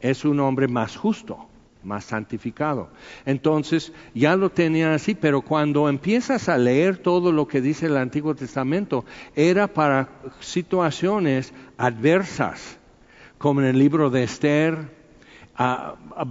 es 0.00 0.24
un 0.26 0.40
hombre 0.40 0.68
más 0.68 0.96
justo 0.96 1.49
más 1.82 2.04
santificado. 2.04 2.88
Entonces 3.26 3.92
ya 4.14 4.36
lo 4.36 4.50
tenía 4.50 4.94
así, 4.94 5.14
pero 5.14 5.42
cuando 5.42 5.88
empiezas 5.88 6.48
a 6.48 6.58
leer 6.58 6.98
todo 6.98 7.32
lo 7.32 7.46
que 7.48 7.60
dice 7.60 7.86
el 7.86 7.96
Antiguo 7.96 8.34
Testamento, 8.34 9.04
era 9.34 9.66
para 9.66 10.08
situaciones 10.40 11.52
adversas, 11.76 12.78
como 13.38 13.60
en 13.60 13.68
el 13.68 13.78
libro 13.78 14.10
de 14.10 14.24
Esther. 14.24 15.00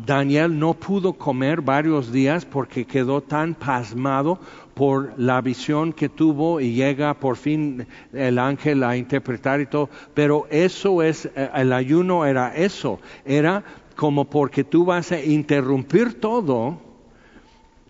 Daniel 0.08 0.58
no 0.58 0.74
pudo 0.74 1.13
comer 1.13 1.62
varios 1.62 2.12
días 2.12 2.46
porque 2.46 2.86
quedó 2.86 3.22
tan 3.22 3.53
pasmado 3.53 4.39
por 4.79 5.13
la 5.18 5.41
visión 5.41 5.91
que 5.91 6.08
tuvo 6.08 6.62
y 6.62 6.74
llega 6.74 7.13
por 7.13 7.36
fin 7.36 7.86
el 8.13 8.39
ángel 8.39 8.82
a 8.82 8.96
interpretar 8.96 9.60
y 9.60 9.65
todo. 9.65 9.89
Pero 10.13 10.48
eso 10.50 11.03
es, 11.03 11.25
eh, 11.25 11.50
el 11.53 11.74
ayuno 11.74 12.25
era 12.25 12.56
eso, 12.56 13.01
era 13.25 13.63
como 14.00 14.29
porque 14.29 14.63
tú 14.63 14.86
vas 14.86 15.12
a 15.12 15.22
interrumpir 15.22 16.22
todo 16.22 16.79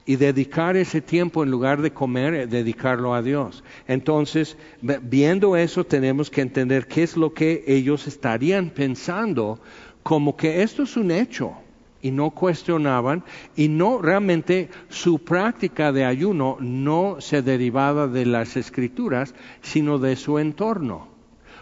y 0.08 0.16
dedicar 0.16 0.76
ese 0.76 1.02
tiempo 1.02 1.44
en 1.44 1.52
lugar 1.52 1.84
de 1.84 1.94
comer, 1.94 2.34
eh, 2.34 2.48
dedicarlo 2.48 3.14
a 3.14 3.22
Dios. 3.22 3.64
Entonces, 3.88 4.58
viendo 4.82 5.56
eso, 5.56 5.84
tenemos 5.84 6.32
que 6.32 6.42
entender 6.42 6.88
qué 6.88 7.04
es 7.04 7.16
lo 7.16 7.36
que 7.36 7.64
ellos 7.68 8.08
estarían 8.08 8.72
pensando, 8.72 9.60
como 10.02 10.36
que 10.36 10.64
esto 10.64 10.82
es 10.82 10.98
un 10.98 11.12
hecho 11.12 11.54
y 12.02 12.10
no 12.10 12.32
cuestionaban 12.32 13.24
y 13.56 13.68
no 13.68 14.02
realmente 14.02 14.70
su 14.88 15.20
práctica 15.20 15.92
de 15.92 16.06
ayuno 16.06 16.58
no 16.60 17.18
se 17.20 17.44
derivaba 17.44 18.08
de 18.08 18.26
las 18.26 18.58
escrituras, 18.58 19.36
sino 19.62 20.00
de 20.00 20.16
su 20.16 20.40
entorno. 20.40 21.09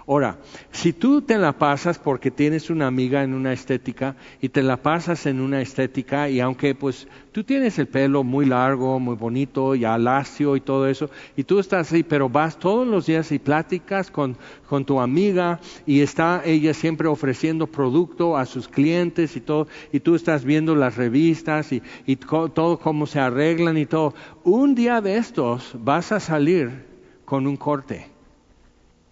Ahora, 0.09 0.37
si 0.71 0.93
tú 0.93 1.21
te 1.21 1.37
la 1.37 1.57
pasas 1.57 1.99
porque 1.99 2.31
tienes 2.31 2.69
una 2.69 2.87
amiga 2.87 3.23
en 3.23 3.33
una 3.33 3.51
estética 3.51 4.15
y 4.39 4.47
te 4.47 4.63
la 4.63 4.77
pasas 4.77 5.25
en 5.25 5.41
una 5.41 5.59
estética 5.61 6.29
y 6.29 6.39
aunque 6.39 6.75
pues 6.75 7.09
tú 7.33 7.43
tienes 7.43 7.77
el 7.77 7.87
pelo 7.87 8.23
muy 8.23 8.45
largo, 8.45 9.01
muy 9.01 9.15
bonito, 9.17 9.75
ya 9.75 9.97
lacio 9.97 10.55
y 10.55 10.61
todo 10.61 10.87
eso, 10.87 11.09
y 11.35 11.43
tú 11.43 11.59
estás 11.59 11.91
ahí, 11.91 12.03
pero 12.03 12.29
vas 12.29 12.57
todos 12.57 12.87
los 12.87 13.05
días 13.05 13.33
y 13.33 13.39
platicas 13.39 14.09
con, 14.09 14.37
con 14.69 14.85
tu 14.85 15.01
amiga 15.01 15.59
y 15.85 15.99
está 15.99 16.41
ella 16.45 16.73
siempre 16.73 17.09
ofreciendo 17.09 17.67
producto 17.67 18.37
a 18.37 18.45
sus 18.45 18.69
clientes 18.69 19.35
y 19.35 19.41
todo, 19.41 19.67
y 19.91 19.99
tú 19.99 20.15
estás 20.15 20.45
viendo 20.45 20.73
las 20.73 20.95
revistas 20.95 21.73
y, 21.73 21.83
y 22.05 22.15
todo 22.15 22.79
cómo 22.79 23.07
se 23.07 23.19
arreglan 23.19 23.77
y 23.77 23.85
todo. 23.85 24.13
Un 24.45 24.73
día 24.73 25.01
de 25.01 25.17
estos 25.17 25.75
vas 25.77 26.13
a 26.13 26.21
salir 26.21 26.85
con 27.25 27.45
un 27.45 27.57
corte 27.57 28.16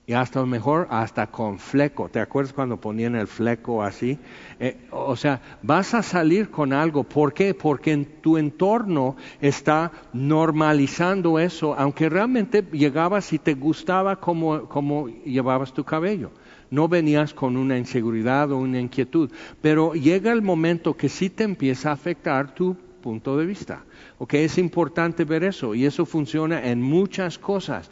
y 0.08 0.14
hasta 0.14 0.46
mejor 0.46 0.88
hasta 0.92 1.28
con 1.28 1.58
fleco. 1.58 2.10
¿Te 2.10 2.20
acuerdas 2.20 2.54
cuando 2.54 2.80
ponían 2.80 3.16
el 3.16 3.28
fleco 3.28 3.82
así? 3.82 4.20
Eh, 4.60 4.78
o 4.92 5.16
sea, 5.16 5.42
vas 5.64 5.94
a 5.94 6.04
salir 6.04 6.52
con 6.52 6.74
algo. 6.74 7.04
¿Por 7.04 7.34
qué? 7.34 7.54
Porque 7.54 7.92
en 7.92 8.06
tu 8.22 8.38
entorno 8.38 9.16
está 9.42 9.92
normalizando 10.14 11.40
eso, 11.40 11.74
aunque 11.76 12.10
realmente 12.10 12.64
llegabas 12.72 13.34
y 13.34 13.40
te 13.40 13.56
gustaba 13.56 14.20
cómo, 14.20 14.70
cómo 14.70 15.08
llevabas 15.08 15.74
tu 15.74 15.84
cabello. 15.84 16.32
No 16.70 16.88
venías 16.88 17.34
con 17.34 17.58
una 17.58 17.78
inseguridad 17.78 18.52
o 18.52 18.58
una 18.58 18.80
inquietud, 18.80 19.32
pero 19.62 19.94
llega 19.94 20.32
el 20.32 20.42
momento 20.42 20.96
que 20.96 21.10
sí 21.10 21.30
te 21.30 21.44
empieza 21.44 21.90
a 21.90 21.94
afectar 21.94 22.54
tu 22.54 22.76
punto 23.06 23.38
de 23.38 23.46
vista. 23.46 23.84
¿Ok? 24.18 24.34
Es 24.34 24.58
importante 24.58 25.26
ver 25.26 25.44
eso 25.44 25.76
y 25.76 25.86
eso 25.86 26.08
funciona 26.08 26.66
en 26.66 26.82
muchas 26.82 27.38
cosas, 27.38 27.92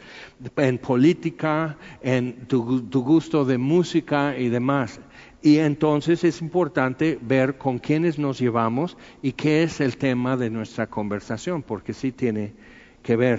en 0.56 0.78
política, 0.78 1.78
en 2.02 2.48
tu, 2.48 2.82
gusto 2.90 3.44
de 3.44 3.56
música 3.56 4.36
y 4.36 4.48
demás. 4.48 4.98
Y 5.40 5.58
entonces 5.58 6.24
es 6.24 6.42
importante 6.42 7.16
ver 7.22 7.58
con 7.58 7.78
quiénes 7.78 8.18
nos 8.18 8.40
llevamos 8.40 8.96
y 9.22 9.32
qué 9.32 9.62
es 9.62 9.80
el 9.80 9.98
tema 9.98 10.36
de 10.36 10.50
nuestra 10.50 10.88
conversación, 10.88 11.62
porque 11.62 11.92
sí 11.92 12.10
tiene 12.10 12.52
que 13.04 13.14
ver 13.14 13.38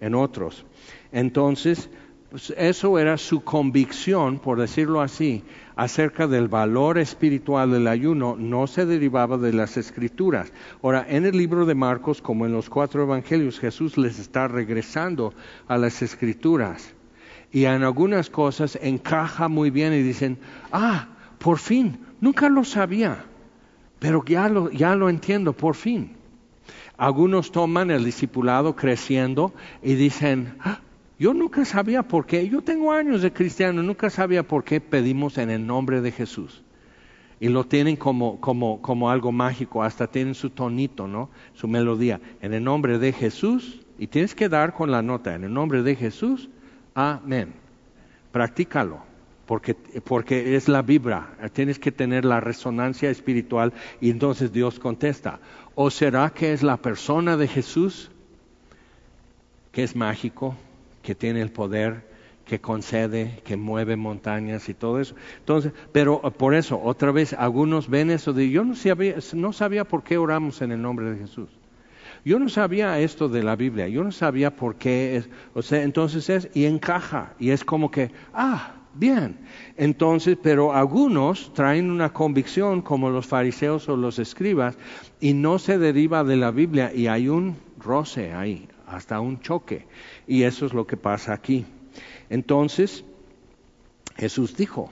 en 0.00 0.14
otros. 0.14 0.66
Entonces, 1.10 1.88
pues 2.34 2.52
eso 2.56 2.98
era 2.98 3.16
su 3.16 3.44
convicción, 3.44 4.40
por 4.40 4.58
decirlo 4.58 5.00
así, 5.00 5.44
acerca 5.76 6.26
del 6.26 6.48
valor 6.48 6.98
espiritual 6.98 7.70
del 7.70 7.86
ayuno, 7.86 8.34
no 8.36 8.66
se 8.66 8.86
derivaba 8.86 9.38
de 9.38 9.52
las 9.52 9.76
escrituras. 9.76 10.52
Ahora, 10.82 11.06
en 11.08 11.26
el 11.26 11.38
libro 11.38 11.64
de 11.64 11.76
Marcos, 11.76 12.20
como 12.20 12.44
en 12.44 12.50
los 12.50 12.68
cuatro 12.68 13.04
evangelios, 13.04 13.60
Jesús 13.60 13.96
les 13.96 14.18
está 14.18 14.48
regresando 14.48 15.32
a 15.68 15.78
las 15.78 16.02
escrituras. 16.02 16.92
Y 17.52 17.66
en 17.66 17.84
algunas 17.84 18.30
cosas 18.30 18.80
encaja 18.82 19.46
muy 19.46 19.70
bien 19.70 19.92
y 19.92 20.02
dicen, 20.02 20.38
ah, 20.72 21.06
por 21.38 21.58
fin, 21.60 22.00
nunca 22.20 22.48
lo 22.48 22.64
sabía, 22.64 23.26
pero 24.00 24.24
ya 24.26 24.48
lo, 24.48 24.72
ya 24.72 24.96
lo 24.96 25.08
entiendo, 25.08 25.52
por 25.52 25.76
fin. 25.76 26.16
Algunos 26.96 27.52
toman 27.52 27.92
el 27.92 28.04
discipulado 28.04 28.74
creciendo 28.74 29.54
y 29.84 29.94
dicen, 29.94 30.56
ah, 30.58 30.80
yo 31.18 31.32
nunca 31.32 31.64
sabía 31.64 32.02
por 32.02 32.26
qué, 32.26 32.48
yo 32.48 32.62
tengo 32.62 32.92
años 32.92 33.22
de 33.22 33.32
cristiano, 33.32 33.82
nunca 33.82 34.10
sabía 34.10 34.42
por 34.42 34.64
qué 34.64 34.80
pedimos 34.80 35.38
en 35.38 35.50
el 35.50 35.66
nombre 35.66 36.00
de 36.00 36.10
Jesús. 36.10 36.62
Y 37.40 37.48
lo 37.48 37.64
tienen 37.64 37.96
como, 37.96 38.40
como, 38.40 38.80
como 38.80 39.10
algo 39.10 39.30
mágico, 39.30 39.82
hasta 39.82 40.06
tienen 40.06 40.34
su 40.34 40.50
tonito, 40.50 41.06
¿no? 41.06 41.30
Su 41.52 41.68
melodía. 41.68 42.20
En 42.40 42.54
el 42.54 42.64
nombre 42.64 42.98
de 42.98 43.12
Jesús, 43.12 43.80
y 43.98 44.06
tienes 44.06 44.34
que 44.34 44.48
dar 44.48 44.74
con 44.74 44.90
la 44.90 45.02
nota, 45.02 45.34
en 45.34 45.44
el 45.44 45.52
nombre 45.52 45.82
de 45.82 45.94
Jesús, 45.94 46.48
amén. 46.94 47.52
Practícalo, 48.32 49.02
porque, 49.46 49.74
porque 49.74 50.56
es 50.56 50.68
la 50.68 50.82
vibra, 50.82 51.36
tienes 51.52 51.78
que 51.78 51.92
tener 51.92 52.24
la 52.24 52.40
resonancia 52.40 53.10
espiritual 53.10 53.72
y 54.00 54.10
entonces 54.10 54.52
Dios 54.52 54.80
contesta. 54.80 55.38
¿O 55.76 55.90
será 55.90 56.30
que 56.30 56.52
es 56.52 56.62
la 56.62 56.76
persona 56.76 57.36
de 57.36 57.46
Jesús 57.46 58.10
que 59.70 59.84
es 59.84 59.94
mágico? 59.94 60.56
Que 61.04 61.14
tiene 61.14 61.40
el 61.40 61.52
poder, 61.52 62.02
que 62.44 62.60
concede, 62.60 63.40
que 63.44 63.56
mueve 63.56 63.96
montañas 63.96 64.68
y 64.68 64.74
todo 64.74 65.00
eso. 65.00 65.14
Entonces, 65.38 65.72
pero 65.92 66.20
por 66.20 66.54
eso, 66.54 66.80
otra 66.82 67.12
vez, 67.12 67.32
algunos 67.32 67.88
ven 67.88 68.10
eso 68.10 68.32
de, 68.32 68.50
yo 68.50 68.64
no 68.64 68.74
sabía, 68.74 69.16
no 69.34 69.52
sabía 69.52 69.84
por 69.84 70.02
qué 70.02 70.18
oramos 70.18 70.60
en 70.62 70.72
el 70.72 70.82
nombre 70.82 71.10
de 71.12 71.18
Jesús. 71.18 71.48
Yo 72.24 72.38
no 72.38 72.48
sabía 72.48 72.98
esto 73.00 73.28
de 73.28 73.42
la 73.42 73.54
Biblia, 73.54 73.86
yo 73.86 74.02
no 74.02 74.10
sabía 74.10 74.56
por 74.56 74.76
qué, 74.76 75.16
es, 75.16 75.28
o 75.52 75.60
sea, 75.62 75.82
entonces 75.82 76.28
es, 76.30 76.48
y 76.54 76.64
encaja, 76.64 77.34
y 77.38 77.50
es 77.50 77.64
como 77.64 77.90
que, 77.90 78.10
ah, 78.32 78.72
bien. 78.94 79.38
Entonces, 79.76 80.38
pero 80.42 80.72
algunos 80.72 81.52
traen 81.52 81.90
una 81.90 82.12
convicción 82.12 82.80
como 82.80 83.10
los 83.10 83.26
fariseos 83.26 83.88
o 83.88 83.96
los 83.96 84.18
escribas 84.18 84.78
y 85.20 85.34
no 85.34 85.58
se 85.58 85.78
deriva 85.78 86.24
de 86.24 86.36
la 86.36 86.50
Biblia 86.50 86.92
y 86.94 87.08
hay 87.08 87.28
un 87.28 87.56
roce 87.78 88.32
ahí, 88.32 88.68
hasta 88.86 89.20
un 89.20 89.40
choque. 89.40 89.86
Y 90.26 90.42
eso 90.42 90.66
es 90.66 90.72
lo 90.72 90.86
que 90.86 90.96
pasa 90.96 91.32
aquí. 91.32 91.66
Entonces, 92.30 93.04
Jesús 94.16 94.56
dijo, 94.56 94.90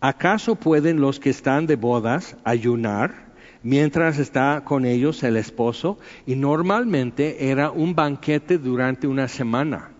¿acaso 0.00 0.56
pueden 0.56 1.00
los 1.00 1.20
que 1.20 1.30
están 1.30 1.66
de 1.66 1.76
bodas 1.76 2.36
ayunar 2.44 3.24
mientras 3.64 4.18
está 4.18 4.62
con 4.64 4.84
ellos 4.84 5.22
el 5.24 5.36
esposo 5.36 5.98
y 6.26 6.36
normalmente 6.36 7.50
era 7.50 7.70
un 7.70 7.94
banquete 7.94 8.58
durante 8.58 9.08
una 9.08 9.26
semana. 9.26 9.90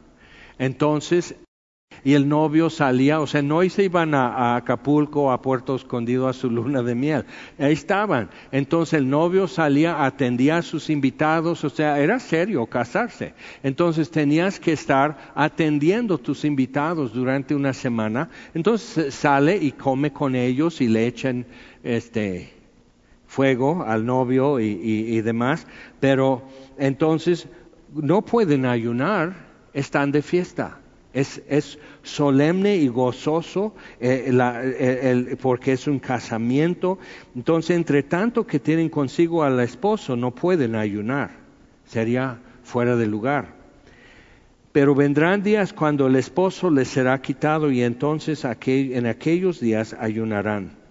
Entonces 0.59 1.35
y 2.05 2.12
el 2.12 2.29
novio 2.29 2.69
salía, 2.69 3.21
o 3.21 3.27
sea, 3.27 3.40
no 3.43 3.62
se 3.69 3.85
iban 3.85 4.14
a, 4.14 4.57
Acapulco, 4.57 5.33
a 5.33 5.40
Puerto 5.40 5.75
Escondido, 5.75 6.29
a 6.29 6.35
su 6.35 6.51
luna 6.51 6.83
de 6.83 6.95
miel, 6.95 7.25
ahí 7.59 7.73
estaban. 7.73 8.29
Entonces 8.53 8.99
el 8.99 9.09
novio 9.09 9.49
salía, 9.49 10.05
atendía 10.05 10.59
a 10.59 10.62
sus 10.62 10.90
invitados, 10.90 11.64
o 11.64 11.71
sea, 11.71 11.99
era 11.99 12.21
serio 12.21 12.67
casarse. 12.67 13.33
Entonces 13.62 14.11
tenías 14.11 14.61
que 14.61 14.73
estar 14.73 15.33
atendiendo 15.35 16.17
a 16.17 16.19
tus 16.19 16.45
invitados 16.45 17.14
durante 17.14 17.55
una 17.55 17.73
semana. 17.73 18.29
Entonces 18.53 19.14
sale 19.14 19.57
y 19.57 19.73
come 19.73 20.12
con 20.12 20.37
ellos 20.37 20.81
y 20.83 20.88
le 20.88 21.07
echan 21.07 21.47
este 21.83 22.53
fuego 23.27 23.83
al 23.83 24.05
novio 24.05 24.61
y 24.61 25.21
demás, 25.23 25.67
pero 25.99 26.43
entonces 26.79 27.49
no 27.95 28.23
pueden 28.23 28.67
ayunar, 28.67 29.35
están 29.73 30.12
de 30.12 30.23
fiesta. 30.23 30.79
Es, 31.14 31.79
solemne 32.03 32.77
y 32.77 32.88
gozoso 32.88 33.74
eh, 34.00 34.31
eh, 34.35 35.37
porque 35.40 35.72
es 35.72 35.87
un 35.87 36.00
casamiento. 36.00 36.98
Entonces, 37.37 37.77
entre 37.77 38.03
tanto 38.03 38.46
que 38.46 38.59
tienen 38.59 38.88
consigo 38.88 39.44
al 39.44 39.61
esposo, 39.61 40.16
no 40.16 40.33
pueden 40.33 40.74
ayunar. 40.74 41.31
Sería 41.87 42.40
fuera 42.64 42.96
de 42.96 43.07
lugar. 43.07 43.55
Pero 44.72 44.94
vendrán 44.96 45.44
días 45.44 45.72
cuando 45.72 46.09
el 46.09 46.16
esposo 46.16 46.68
les 46.68 46.88
será 46.88 47.22
quitado 47.22 47.70
y 47.70 47.83
entonces 47.83 48.44
en 48.44 49.07
aquellos 49.07 49.61
días 49.61 49.96
ayunarán. 49.98 50.84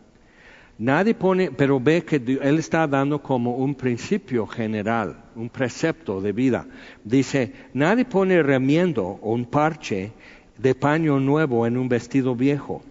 Nadie 0.80 1.14
pone, 1.14 1.52
pero 1.52 1.80
ve 1.80 2.04
que 2.04 2.16
él 2.16 2.58
está 2.58 2.88
dando 2.88 3.22
como 3.22 3.58
un 3.58 3.76
principio 3.76 4.48
general, 4.48 5.24
un 5.36 5.50
precepto 5.50 6.20
de 6.20 6.32
vida. 6.32 6.66
Dice, 7.04 7.54
nadie 7.74 8.06
pone 8.06 8.42
remiendo 8.42 9.04
o 9.22 9.34
un 9.34 9.46
parche 9.46 10.12
de 10.58 10.74
paño 10.74 11.20
nuevo 11.20 11.68
en 11.68 11.78
un 11.78 11.90
vestido 11.90 12.36
viejo. 12.36 12.82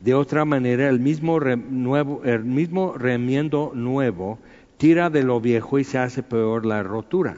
De 0.00 0.14
otra 0.14 0.44
manera, 0.44 0.88
el 0.88 0.98
mismo, 0.98 1.38
nuevo, 1.40 2.22
el 2.24 2.44
mismo 2.44 2.94
remiendo 2.96 3.72
nuevo 3.74 4.38
tira 4.76 5.10
de 5.10 5.22
lo 5.22 5.40
viejo 5.40 5.78
y 5.78 5.84
se 5.84 5.98
hace 5.98 6.22
peor 6.22 6.66
la 6.66 6.82
rotura. 6.82 7.36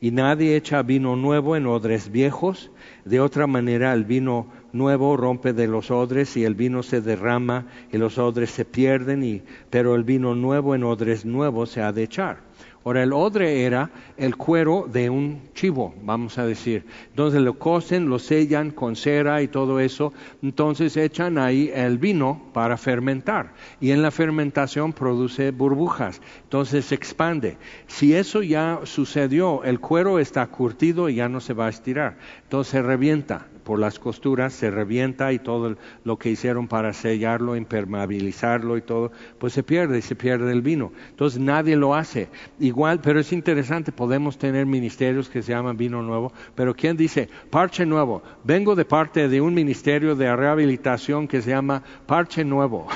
Y 0.00 0.10
nadie 0.10 0.56
echa 0.56 0.82
vino 0.82 1.16
nuevo 1.16 1.54
en 1.54 1.66
odres 1.66 2.10
viejos. 2.10 2.70
De 3.04 3.20
otra 3.20 3.46
manera, 3.46 3.92
el 3.92 4.04
vino 4.04 4.46
nuevo 4.72 5.16
rompe 5.16 5.52
de 5.52 5.66
los 5.68 5.90
odres 5.90 6.36
y 6.36 6.44
el 6.44 6.54
vino 6.54 6.82
se 6.82 7.00
derrama 7.00 7.66
y 7.92 7.98
los 7.98 8.18
odres 8.18 8.50
se 8.50 8.64
pierden, 8.64 9.22
y, 9.22 9.42
pero 9.70 9.94
el 9.94 10.04
vino 10.04 10.34
nuevo 10.34 10.74
en 10.74 10.84
odres 10.84 11.24
nuevos 11.24 11.70
se 11.70 11.82
ha 11.82 11.92
de 11.92 12.02
echar. 12.02 12.38
Ahora, 12.84 13.04
el 13.04 13.12
odre 13.12 13.64
era 13.64 13.90
el 14.16 14.36
cuero 14.36 14.88
de 14.92 15.08
un 15.08 15.40
chivo, 15.54 15.94
vamos 16.02 16.36
a 16.38 16.46
decir. 16.46 16.84
Entonces 17.10 17.40
lo 17.40 17.56
cosen, 17.56 18.08
lo 18.08 18.18
sellan 18.18 18.72
con 18.72 18.96
cera 18.96 19.40
y 19.40 19.46
todo 19.46 19.78
eso. 19.78 20.12
Entonces 20.42 20.96
echan 20.96 21.38
ahí 21.38 21.70
el 21.72 21.98
vino 21.98 22.42
para 22.52 22.76
fermentar. 22.76 23.52
Y 23.80 23.92
en 23.92 24.02
la 24.02 24.10
fermentación 24.10 24.92
produce 24.92 25.52
burbujas. 25.52 26.20
Entonces 26.42 26.86
se 26.86 26.96
expande. 26.96 27.56
Si 27.86 28.14
eso 28.14 28.42
ya 28.42 28.80
sucedió, 28.82 29.62
el 29.62 29.78
cuero 29.78 30.18
está 30.18 30.44
curtido 30.48 31.08
y 31.08 31.16
ya 31.16 31.28
no 31.28 31.38
se 31.38 31.54
va 31.54 31.66
a 31.66 31.70
estirar. 31.70 32.16
Entonces 32.42 32.72
se 32.72 32.82
revienta 32.82 33.46
por 33.62 33.78
las 33.78 33.98
costuras, 33.98 34.52
se 34.52 34.70
revienta 34.70 35.32
y 35.32 35.38
todo 35.38 35.76
lo 36.04 36.18
que 36.18 36.30
hicieron 36.30 36.68
para 36.68 36.92
sellarlo, 36.92 37.56
impermeabilizarlo 37.56 38.76
y 38.76 38.82
todo, 38.82 39.12
pues 39.38 39.52
se 39.52 39.62
pierde 39.62 39.98
y 39.98 40.02
se 40.02 40.16
pierde 40.16 40.52
el 40.52 40.62
vino. 40.62 40.92
Entonces 41.10 41.40
nadie 41.40 41.76
lo 41.76 41.94
hace. 41.94 42.28
Igual, 42.58 43.00
pero 43.00 43.20
es 43.20 43.32
interesante, 43.32 43.92
podemos 43.92 44.38
tener 44.38 44.66
ministerios 44.66 45.28
que 45.28 45.42
se 45.42 45.52
llaman 45.52 45.76
vino 45.76 46.02
nuevo, 46.02 46.32
pero 46.54 46.74
¿quién 46.74 46.96
dice 46.96 47.28
parche 47.50 47.86
nuevo? 47.86 48.22
Vengo 48.44 48.74
de 48.74 48.84
parte 48.84 49.28
de 49.28 49.40
un 49.40 49.54
ministerio 49.54 50.14
de 50.14 50.34
rehabilitación 50.34 51.28
que 51.28 51.42
se 51.42 51.50
llama 51.50 51.82
parche 52.06 52.44
nuevo. 52.44 52.88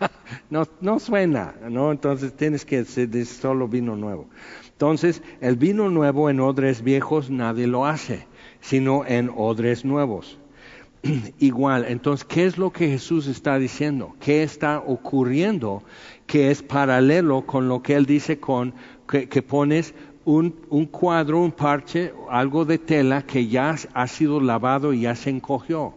no, 0.50 0.64
no 0.80 0.98
suena, 0.98 1.54
¿no? 1.68 1.92
Entonces 1.92 2.34
tienes 2.34 2.64
que 2.64 2.84
ser 2.84 3.26
solo 3.26 3.68
vino 3.68 3.96
nuevo. 3.96 4.28
Entonces, 4.72 5.22
el 5.42 5.56
vino 5.56 5.90
nuevo 5.90 6.30
en 6.30 6.40
odres 6.40 6.82
viejos 6.82 7.28
nadie 7.30 7.66
lo 7.66 7.84
hace 7.84 8.29
sino 8.60 9.04
en 9.06 9.30
odres 9.34 9.84
nuevos. 9.84 10.38
Igual, 11.38 11.86
entonces, 11.88 12.24
¿qué 12.24 12.44
es 12.44 12.58
lo 12.58 12.70
que 12.70 12.88
Jesús 12.88 13.26
está 13.26 13.58
diciendo? 13.58 14.14
¿Qué 14.20 14.42
está 14.42 14.80
ocurriendo 14.80 15.82
que 16.26 16.50
es 16.50 16.62
paralelo 16.62 17.46
con 17.46 17.68
lo 17.68 17.82
que 17.82 17.94
Él 17.94 18.06
dice 18.06 18.38
con 18.38 18.74
que, 19.08 19.42
pones 19.42 19.94
un, 20.24 20.50
cuadro, 20.90 21.40
un 21.40 21.52
parche, 21.52 22.12
algo 22.28 22.64
de 22.64 22.78
tela 22.78 23.22
que 23.22 23.48
ya 23.48 23.74
ha 23.94 24.06
sido 24.06 24.40
lavado 24.40 24.92
y 24.92 25.02
ya 25.02 25.14
se 25.14 25.30
encogió? 25.30 25.94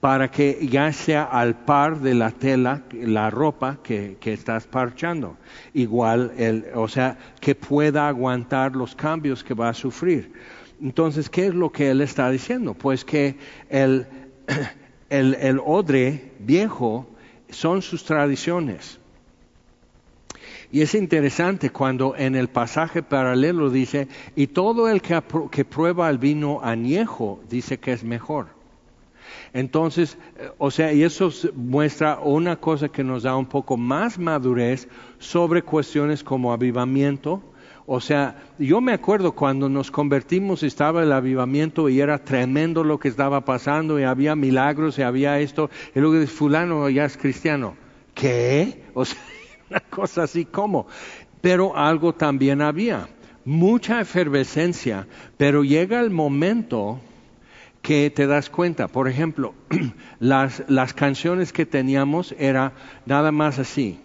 para 0.00 0.30
que 0.30 0.68
ya 0.70 0.92
sea 0.92 1.22
al 1.22 1.64
par 1.64 2.00
de 2.00 2.12
la 2.12 2.30
tela, 2.30 2.82
la 2.92 3.30
ropa 3.30 3.78
que, 3.82 4.18
que 4.20 4.34
estás 4.34 4.66
parchando. 4.66 5.38
Igual, 5.72 6.32
el, 6.36 6.66
o 6.74 6.88
sea, 6.88 7.16
que 7.40 7.54
pueda 7.54 8.06
aguantar 8.06 8.76
los 8.76 8.94
cambios 8.94 9.42
que 9.42 9.54
va 9.54 9.70
a 9.70 9.72
sufrir. 9.72 10.30
Entonces, 10.82 11.30
¿qué 11.30 11.46
es 11.46 11.54
lo 11.54 11.70
que 11.70 11.90
él 11.90 12.00
está 12.00 12.30
diciendo? 12.30 12.74
Pues 12.74 13.04
que 13.04 13.36
el, 13.70 14.06
el, 15.08 15.60
odre 15.64 16.32
viejo 16.40 17.06
son 17.48 17.82
sus 17.82 18.04
tradiciones. 18.04 18.98
Y 20.72 20.80
es 20.82 20.94
interesante 20.94 21.70
cuando 21.70 22.16
en 22.16 22.34
el 22.34 22.48
pasaje 22.48 23.02
paralelo 23.02 23.70
dice, 23.70 24.08
y 24.34 24.48
todo 24.48 24.88
el 24.88 25.02
que, 25.02 25.22
que, 25.50 25.64
prueba 25.64 26.10
el 26.10 26.18
vino 26.18 26.60
añejo 26.62 27.40
dice 27.48 27.78
que 27.78 27.92
es 27.92 28.02
mejor. 28.02 28.48
Entonces, 29.52 30.18
eh, 30.36 30.50
o 30.58 30.72
sea, 30.72 30.92
y 30.92 31.04
eso 31.04 31.30
muestra 31.54 32.18
una 32.18 32.56
cosa 32.56 32.88
que 32.88 33.04
nos 33.04 33.22
da 33.22 33.36
un 33.36 33.46
poco 33.46 33.76
más 33.76 34.18
madurez 34.18 34.88
sobre 35.20 35.62
cuestiones 35.62 36.24
como 36.24 36.52
avivamiento, 36.52 37.40
o 37.86 38.00
sea, 38.00 38.42
yo 38.58 38.80
me 38.80 38.94
acuerdo 38.94 39.32
cuando 39.32 39.68
nos 39.68 39.90
convertimos, 39.90 40.62
estaba 40.62 41.02
el 41.02 41.12
avivamiento 41.12 41.90
y 41.90 42.00
era 42.00 42.18
tremendo 42.18 42.82
lo 42.82 42.98
que 42.98 43.08
estaba 43.08 43.44
pasando 43.44 44.00
y 44.00 44.04
había 44.04 44.34
milagros 44.34 44.98
y 44.98 45.02
había 45.02 45.38
esto. 45.40 45.68
Y 45.94 46.00
luego 46.00 46.18
dice, 46.18 46.32
fulano 46.32 46.88
ya 46.88 47.04
es 47.04 47.18
cristiano. 47.18 47.76
¿Qué? 48.14 48.84
O 48.94 49.04
sea, 49.04 49.18
una 49.70 49.80
cosa 49.80 50.22
así 50.22 50.46
como. 50.46 50.86
Pero 51.42 51.76
algo 51.76 52.14
también 52.14 52.62
había. 52.62 53.06
Mucha 53.44 54.00
efervescencia, 54.00 55.06
pero 55.36 55.62
llega 55.62 56.00
el 56.00 56.08
momento 56.08 57.00
que 57.82 58.08
te 58.08 58.26
das 58.26 58.48
cuenta. 58.48 58.88
Por 58.88 59.08
ejemplo, 59.08 59.52
las, 60.20 60.64
las 60.68 60.94
canciones 60.94 61.52
que 61.52 61.66
teníamos 61.66 62.34
era 62.38 62.72
nada 63.04 63.30
más 63.30 63.58
así. 63.58 64.00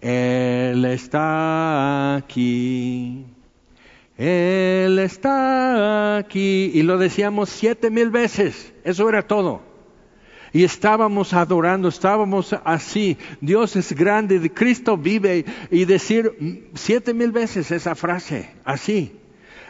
Él 0.00 0.84
está 0.86 2.16
aquí. 2.16 3.26
Él 4.16 4.98
está 4.98 6.16
aquí. 6.16 6.70
Y 6.74 6.82
lo 6.82 6.98
decíamos 6.98 7.50
siete 7.50 7.90
mil 7.90 8.10
veces. 8.10 8.72
Eso 8.84 9.08
era 9.08 9.26
todo. 9.26 9.62
Y 10.52 10.64
estábamos 10.64 11.32
adorando, 11.32 11.88
estábamos 11.88 12.54
así. 12.64 13.16
Dios 13.40 13.76
es 13.76 13.92
grande, 13.92 14.50
Cristo 14.52 14.96
vive. 14.96 15.44
Y 15.70 15.84
decir 15.84 16.68
siete 16.74 17.14
mil 17.14 17.30
veces 17.30 17.70
esa 17.70 17.94
frase, 17.94 18.50
así. 18.64 19.16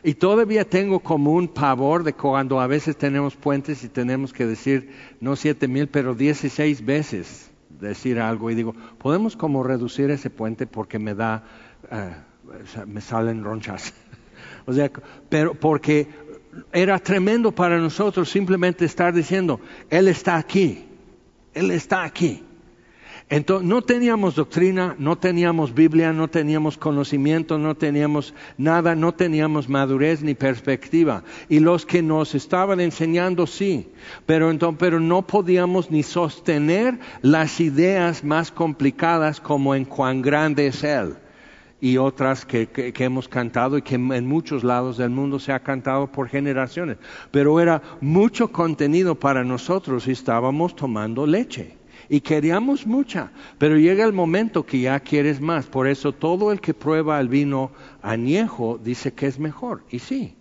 Y 0.03 0.15
todavía 0.15 0.65
tengo 0.65 1.01
como 1.01 1.33
un 1.33 1.49
pavor 1.49 2.05
de 2.05 2.15
cuando 2.15 2.61
a 2.61 2.67
veces 2.67 2.97
tenemos 2.97 3.37
puentes 3.37 3.85
y 3.85 3.89
tenemos 3.89 4.33
que 4.33 4.47
decir 4.47 4.91
no 5.21 5.37
siete 5.37 5.69
mil, 5.69 5.89
pero 5.89 6.15
dieciséis 6.15 6.83
veces 6.83 7.50
decir 7.81 8.21
algo 8.21 8.51
y 8.51 8.55
digo, 8.55 8.75
podemos 8.99 9.37
como 9.37 9.63
reducir 9.63 10.11
ese 10.11 10.31
puente 10.31 10.67
porque 10.67 10.99
me 10.99 11.15
da, 11.15 11.45
eh, 11.91 12.15
me 12.87 13.01
salen 13.01 13.45
ronchas. 13.45 13.95
o 14.67 14.73
sea, 14.73 14.91
pero 15.29 15.55
porque 15.55 16.09
era 16.73 16.99
tremendo 16.99 17.53
para 17.53 17.79
nosotros 17.79 18.29
simplemente 18.29 18.85
estar 18.85 19.13
diciendo, 19.13 19.61
Él 19.89 20.09
está 20.09 20.37
aquí, 20.37 20.87
Él 21.55 21.71
está 21.71 22.05
aquí. 22.05 22.45
Entonces, 23.31 23.69
no 23.69 23.81
teníamos 23.81 24.35
doctrina, 24.35 24.97
no 24.99 25.17
teníamos 25.17 25.73
Biblia, 25.73 26.13
no 26.13 26.27
teníamos 26.27 26.77
conocimiento, 26.77 27.59
no 27.59 27.77
teníamos 27.77 28.35
nada, 28.59 28.97
no 28.97 29.13
teníamos 29.13 29.69
madurez 29.69 30.21
ni 30.21 30.35
perspectiva. 30.35 31.23
Y 31.49 31.61
los 31.61 31.87
que 31.87 32.03
nos 32.03 32.35
estaban 32.35 32.81
enseñando 32.81 33.47
sí, 33.47 33.89
pero, 34.27 34.51
entonces, 34.51 34.79
pero 34.81 34.99
no 34.99 35.23
podíamos 35.23 35.93
ni 35.93 36.03
sostener 36.03 36.99
las 37.23 37.61
ideas 37.61 38.25
más 38.25 38.51
complicadas 38.51 39.41
como 39.41 39.77
en 39.77 39.85
cuán 39.85 40.23
grande 40.23 40.67
es 40.67 40.83
Él 40.83 41.15
y 41.81 41.99
otras 41.99 42.45
que, 42.45 42.67
que, 42.67 43.05
hemos 43.05 43.29
cantado 43.29 43.79
y 43.79 43.83
que 43.83 43.95
en 43.95 44.27
muchos 44.27 44.65
lados 44.65 44.99
del 44.99 45.11
mundo 45.11 45.39
se 45.39 45.53
ha 45.53 45.61
cantado 45.61 46.09
por 46.09 46.29
generaciones. 46.29 46.99
Pero 47.31 47.61
era 47.61 47.81
mucho 48.01 48.49
contenido 48.49 49.15
para 49.15 49.45
nosotros 49.45 50.09
y 50.09 50.11
estábamos 50.11 50.75
tomando 50.75 51.29
leche 51.29 51.80
Y 52.13 52.23
queríamos 52.23 52.89
mucha, 52.89 53.31
pero 53.57 53.79
llega 53.79 54.05
el 54.05 54.13
momento 54.13 54.67
que 54.67 54.81
ya 54.81 54.99
quieres 54.99 55.41
más. 55.41 55.67
Por 55.67 55.87
eso 55.87 56.11
todo 56.11 56.51
el 56.51 56.61
que 56.61 56.75
prueba 56.75 57.21
el 57.21 57.29
vino 57.29 57.71
añejo 58.03 58.81
dice 58.83 59.13
que 59.13 59.29
es 59.29 59.39
mejor. 59.39 59.85
Y 59.91 60.01
sí. 60.01 60.35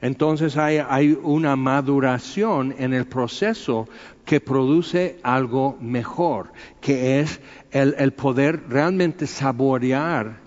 Entonces 0.00 0.56
hay, 0.56 1.18
una 1.24 1.56
maduración 1.56 2.72
en 2.78 2.94
el 2.94 3.06
proceso 3.06 3.88
que 4.24 4.40
produce 4.40 5.18
algo 5.24 5.76
mejor, 5.80 6.52
que 6.80 7.18
es 7.18 7.40
el, 7.72 7.96
el 7.98 8.12
poder 8.12 8.68
realmente 8.68 9.26
saborear 9.26 10.38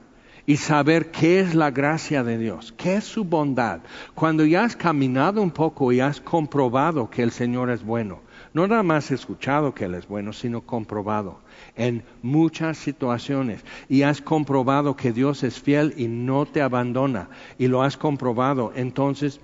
y 0.45 0.56
saber 0.56 1.12
qué 1.12 1.41
es 1.41 1.54
la 1.54 1.69
gracia 1.69 2.23
de 2.23 2.38
Dios, 2.38 2.73
qué 2.78 2.95
es 2.95 3.04
su 3.04 3.25
bondad. 3.25 3.82
Cuando 4.15 4.45
ya 4.45 4.63
has 4.63 4.78
caminado 4.78 5.41
un 5.41 5.52
poco 5.52 5.91
y 5.91 5.99
has 5.99 6.21
comprobado 6.21 7.10
que 7.10 7.23
el 7.23 7.32
Señor 7.32 7.69
es 7.69 7.84
bueno, 7.84 8.21
no 8.54 8.68
nada 8.68 8.84
más 8.84 9.12
escuchado 9.12 9.74
que 9.74 9.86
Él 9.86 9.96
es 9.96 10.08
bueno, 10.08 10.34
sino 10.34 10.62
comprobado 10.62 11.40
en 11.76 12.04
muchas 12.22 12.78
situaciones. 12.78 13.64
Y 13.88 14.02
has 14.04 14.22
comprobado 14.22 14.96
que 14.96 15.12
Dios 15.12 15.44
es 15.44 15.60
fiel 15.60 15.94
y 15.98 16.08
no 16.08 16.46
te 16.46 16.62
abandona. 16.62 17.30
Y 17.58 17.68
lo 17.68 17.84
has 17.84 17.98
comprobado. 17.98 18.72
Entonces, 18.76 19.40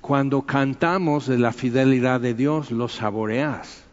cuando 0.00 0.42
cantamos 0.42 1.26
de 1.26 1.38
la 1.38 1.52
fidelidad 1.52 2.20
de 2.20 2.34
Dios, 2.34 2.70
lo 2.70 2.88
saboreas. 2.88 3.84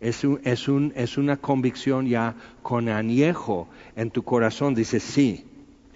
Es, 0.00 0.22
es, 0.44 0.68
un, 0.68 0.92
es 0.94 1.16
una 1.16 1.38
convicción 1.38 2.06
ya 2.06 2.34
con 2.62 2.88
añejo 2.88 3.68
en 3.96 4.10
tu 4.10 4.22
corazón. 4.22 4.74
Dices, 4.74 5.02
sí, 5.02 5.46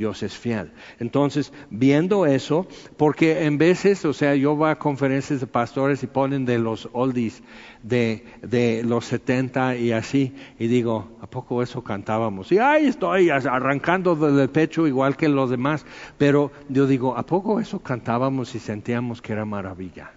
Dios 0.01 0.23
es 0.23 0.35
fiel. 0.35 0.71
Entonces, 0.99 1.53
viendo 1.69 2.25
eso, 2.25 2.67
porque 2.97 3.45
en 3.45 3.59
veces, 3.59 4.03
o 4.07 4.15
sea, 4.15 4.35
yo 4.35 4.57
voy 4.57 4.71
a 4.71 4.79
conferencias 4.79 5.41
de 5.41 5.47
pastores 5.47 6.03
y 6.03 6.07
ponen 6.07 6.47
de 6.47 6.59
los 6.59 6.89
oldies 6.95 7.43
de, 7.83 8.25
de 8.41 8.83
los 8.83 9.05
70 9.05 9.77
y 9.77 9.93
así, 9.93 10.35
y 10.59 10.69
digo, 10.69 11.19
¿a 11.21 11.27
poco 11.27 11.63
eso 11.63 11.85
cantábamos? 11.85 12.51
Y 12.51 12.57
ay, 12.57 12.87
estoy 12.87 13.29
arrancando 13.29 14.17
del 14.17 14.49
pecho 14.49 14.87
igual 14.87 15.19
que 15.19 15.29
los 15.29 15.51
demás, 15.51 15.85
pero 16.17 16.51
yo 16.71 16.87
digo, 16.87 17.19
¿a 17.19 17.27
poco 17.27 17.61
eso 17.61 17.81
cantábamos 17.81 18.55
y 18.55 18.59
sentíamos 18.59 19.21
que 19.21 19.35
era 19.35 19.45
maravilla? 19.45 20.13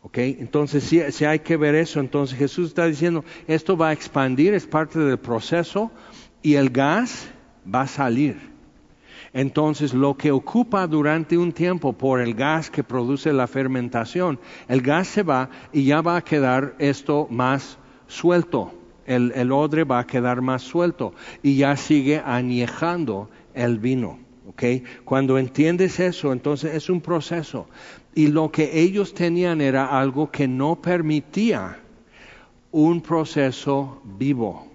¿Ok? 0.00 0.16
Entonces, 0.16 0.82
si, 0.82 1.02
si 1.12 1.26
hay 1.26 1.40
que 1.40 1.58
ver 1.58 1.74
eso, 1.74 2.00
entonces 2.00 2.38
Jesús 2.38 2.68
está 2.68 2.86
diciendo, 2.86 3.22
esto 3.48 3.76
va 3.76 3.88
a 3.88 3.92
expandir, 3.92 4.54
es 4.54 4.66
parte 4.66 4.98
del 4.98 5.18
proceso, 5.18 5.90
y 6.40 6.54
el 6.54 6.70
gas 6.70 7.28
va 7.72 7.82
a 7.82 7.86
salir. 7.86 8.56
Entonces, 9.32 9.92
lo 9.92 10.16
que 10.16 10.30
ocupa 10.30 10.86
durante 10.86 11.36
un 11.36 11.52
tiempo 11.52 11.92
por 11.92 12.20
el 12.20 12.34
gas 12.34 12.70
que 12.70 12.84
produce 12.84 13.32
la 13.32 13.46
fermentación, 13.46 14.38
el 14.68 14.80
gas 14.80 15.08
se 15.08 15.22
va 15.22 15.50
y 15.72 15.84
ya 15.84 16.00
va 16.00 16.16
a 16.16 16.24
quedar 16.24 16.74
esto 16.78 17.26
más 17.30 17.78
suelto. 18.06 18.72
El, 19.04 19.52
odre 19.52 19.84
va 19.84 20.00
a 20.00 20.06
quedar 20.06 20.40
más 20.40 20.62
suelto 20.62 21.14
y 21.42 21.56
ya 21.56 21.76
sigue 21.76 22.20
añejando 22.24 23.28
el 23.54 23.78
vino. 23.78 24.18
¿okay? 24.48 24.82
Cuando 25.04 25.38
entiendes 25.38 26.00
eso, 26.00 26.32
entonces 26.32 26.74
es 26.74 26.90
un 26.90 27.00
proceso. 27.00 27.68
Y 28.14 28.28
lo 28.28 28.50
que 28.50 28.80
ellos 28.80 29.14
tenían 29.14 29.60
era 29.60 29.98
algo 29.98 30.30
que 30.30 30.48
no 30.48 30.80
permitía 30.80 31.78
un 32.72 33.00
proceso 33.00 34.00
vivo 34.02 34.66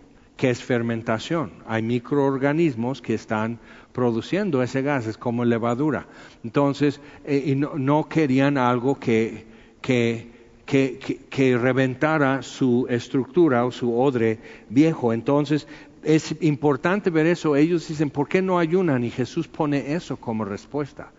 que 0.41 0.49
es 0.49 0.63
fermentación. 0.63 1.51
Hay 1.67 1.83
microorganismos 1.83 2.99
que 2.99 3.13
están 3.13 3.59
produciendo 3.93 4.63
ese 4.63 4.81
gas, 4.81 5.05
es 5.05 5.15
como 5.15 5.45
levadura. 5.45 6.07
Entonces, 6.43 6.99
eh, 7.25 7.55
no, 7.55 8.09
querían 8.09 8.57
algo 8.57 8.99
que, 8.99 9.45
que, 9.83 10.31
que, 10.65 11.57
reventara 11.59 12.41
su 12.41 12.87
estructura 12.89 13.65
o 13.65 13.71
su 13.71 13.95
odre 13.95 14.39
viejo. 14.67 15.13
Entonces, 15.13 15.67
es 16.03 16.35
importante 16.41 17.11
ver 17.11 17.27
eso. 17.27 17.55
Ellos 17.55 17.87
dicen, 17.87 18.09
¿por 18.09 18.27
qué 18.27 18.41
no 18.41 18.57
ayunan? 18.57 19.03
Y 19.03 19.11
Jesús 19.11 19.47
pone 19.47 19.93
eso 19.93 20.17
como 20.17 20.43
respuesta 20.43 21.11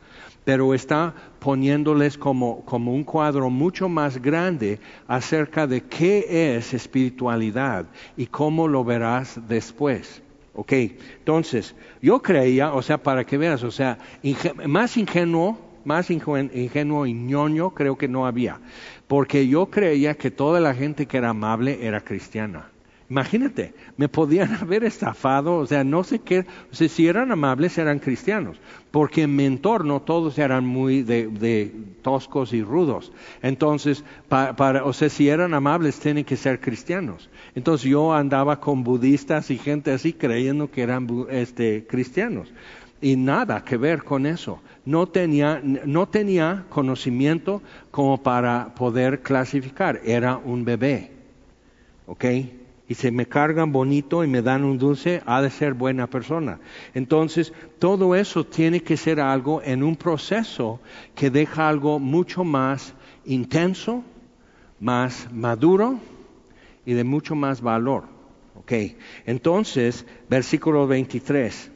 pero 0.45 0.75
está 0.75 1.15
poniéndoles 1.39 2.19
como, 2.19 2.65
como, 2.65 2.93
un 2.93 3.05
cuadro 3.05 3.51
mucho 3.51 3.89
más 3.89 4.21
grande 4.21 4.81
acerca 5.07 5.67
de 5.67 5.83
qué 5.83 6.57
es 6.57 6.75
espiritualidad 6.75 7.87
y 8.17 8.27
cómo 8.27 8.69
lo 8.69 8.85
verás 8.85 9.41
después. 9.49 10.23
Ok, 10.55 10.73
entonces, 10.73 11.75
yo 12.03 12.21
creía, 12.21 12.75
o 12.75 12.83
sea, 12.83 13.03
para 13.03 13.25
que 13.25 13.39
veas, 13.39 13.63
o 13.63 13.71
sea, 13.71 13.99
más 14.67 14.97
ingenuo, 14.99 15.59
más 15.85 16.11
ingenuo 16.11 17.07
y 17.07 17.15
ñoño 17.15 17.71
creo 17.71 17.97
que 17.97 18.07
no 18.07 18.27
había, 18.27 18.61
porque 19.09 19.49
yo 19.49 19.67
creía 19.67 20.15
que 20.15 20.31
toda 20.31 20.61
la 20.61 20.75
gente 20.75 21.07
que 21.07 21.17
era 21.17 21.31
amable 21.31 21.87
era 21.87 22.03
cristiana. 22.03 22.72
Imagínate, 23.13 23.75
me 23.99 24.09
podían 24.09 24.55
haber 24.63 24.85
estafado, 24.85 25.57
o 25.57 25.67
sea, 25.67 25.85
no 25.85 26.03
sé 26.03 26.21
qué, 26.21 26.47
o 26.71 26.75
sea, 26.75 26.89
si 26.89 27.07
eran 27.07 27.31
amables 27.31 27.77
eran 27.77 27.99
cristianos, 27.99 28.57
porque 28.91 29.25
en 29.25 29.37
mi 29.37 29.45
entorno 29.45 30.01
todos 30.01 30.39
eran 30.39 30.65
muy 30.65 31.03
de, 31.03 31.71
toscos 32.01 32.55
y 32.55 32.63
rudos. 32.63 33.13
Entonces, 33.43 34.03
o 34.31 34.93
sea, 34.95 35.11
si 35.11 35.29
eran 35.29 35.53
amables 35.53 36.01
tienen 36.01 36.25
que 36.25 36.39
ser 36.39 36.59
cristianos. 36.59 37.29
Entonces 37.55 37.91
yo 37.91 38.15
andaba 38.15 38.61
con 38.61 38.83
budistas 38.83 39.51
y 39.51 39.59
gente 39.59 39.93
así 39.93 40.15
creyendo 40.15 40.71
que 40.71 40.81
eran 40.81 41.07
este, 41.29 41.87
cristianos. 41.87 42.51
Y 43.03 43.17
nada 43.17 43.63
que 43.63 43.77
ver 43.77 44.05
con 44.05 44.25
eso. 44.25 44.63
No 44.87 45.07
tenía, 45.07 45.61
no 45.63 46.09
tenía 46.09 46.65
conocimiento 46.71 47.61
como 47.91 48.23
para 48.23 48.75
poder 48.75 49.21
clasificar. 49.21 50.01
Era 50.03 50.39
un 50.39 50.65
bebé. 50.65 51.11
¿Ok? 52.07 52.25
Y 52.93 52.95
se 52.95 53.11
me 53.11 53.25
cargan 53.25 53.73
bonito 53.73 54.23
y 54.23 54.29
me 54.29 54.43
dan 54.43 54.65
un 54.65 54.77
dulce, 54.77 55.23
ha 55.25 55.41
de 55.41 55.49
ser 55.49 55.73
buena 55.73 56.09
persona. 56.09 56.61
Entonces, 56.93 57.55
todo 57.79 58.15
eso 58.15 58.45
tiene 58.45 58.83
que 58.83 58.99
ser 58.99 59.19
algo 59.19 59.63
en 59.65 59.83
un 59.83 59.97
proceso 59.97 60.79
que 61.15 61.31
deja 61.31 61.71
algo 61.71 61.99
mucho 61.99 62.45
más 62.45 62.93
intenso, 63.25 64.05
más 64.79 65.33
maduro 65.33 66.01
y 66.85 66.93
de 66.93 67.03
mucho 67.03 67.35
más 67.35 67.63
valor. 67.63 68.05
Ok, 68.57 68.73
entonces, 69.25 70.05
versículo 70.29 70.87
23. 70.87 71.71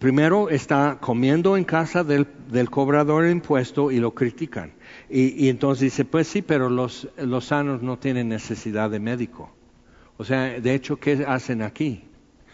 Primero 0.00 0.48
está 0.48 0.98
comiendo 1.00 1.56
en 1.56 1.62
casa 1.62 2.02
del, 2.02 2.26
cobrador 2.68 3.22
de 3.22 3.30
impuesto 3.30 3.92
y 3.92 4.00
lo 4.00 4.14
critican. 4.14 4.72
Y, 5.12 5.48
entonces 5.48 5.82
dice, 5.82 6.04
pues 6.04 6.28
sí, 6.28 6.40
pero 6.40 6.70
los, 6.70 7.08
los 7.16 7.46
sanos 7.46 7.82
no 7.82 7.98
tienen 7.98 8.28
necesidad 8.28 8.90
de 8.90 9.00
médico. 9.00 9.50
O 10.16 10.24
sea, 10.24 10.60
de 10.60 10.74
hecho, 10.74 10.98
¿qué 11.00 11.24
hacen 11.26 11.62
aquí? 11.62 12.04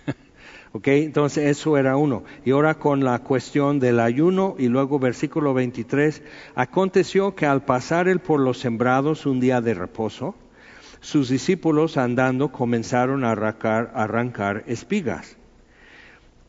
¿Ok? 0.73 0.88
Entonces 0.88 1.51
eso 1.51 1.77
era 1.77 1.99
uno. 1.99 2.25
Y 2.47 2.53
ahora 2.53 2.77
con 2.79 3.05
la 3.05 3.19
cuestión 3.19 3.79
del 3.79 4.01
ayuno 4.01 4.55
y 4.59 4.69
luego 4.69 4.99
versículo 4.99 5.53
23, 5.53 6.23
aconteció 6.55 7.35
que 7.35 7.45
al 7.45 7.62
pasar 7.62 8.09
él 8.09 8.21
por 8.21 8.40
los 8.40 8.59
sembrados 8.59 9.27
un 9.27 9.38
día 9.38 9.61
de 9.61 9.75
reposo, 9.75 10.35
sus 11.01 11.29
discípulos 11.29 11.99
andando 11.99 12.53
comenzaron 12.53 13.25
a 13.25 13.33
arrancar, 13.33 13.92
a 13.95 14.05
arrancar 14.05 14.64
espigas. 14.66 15.37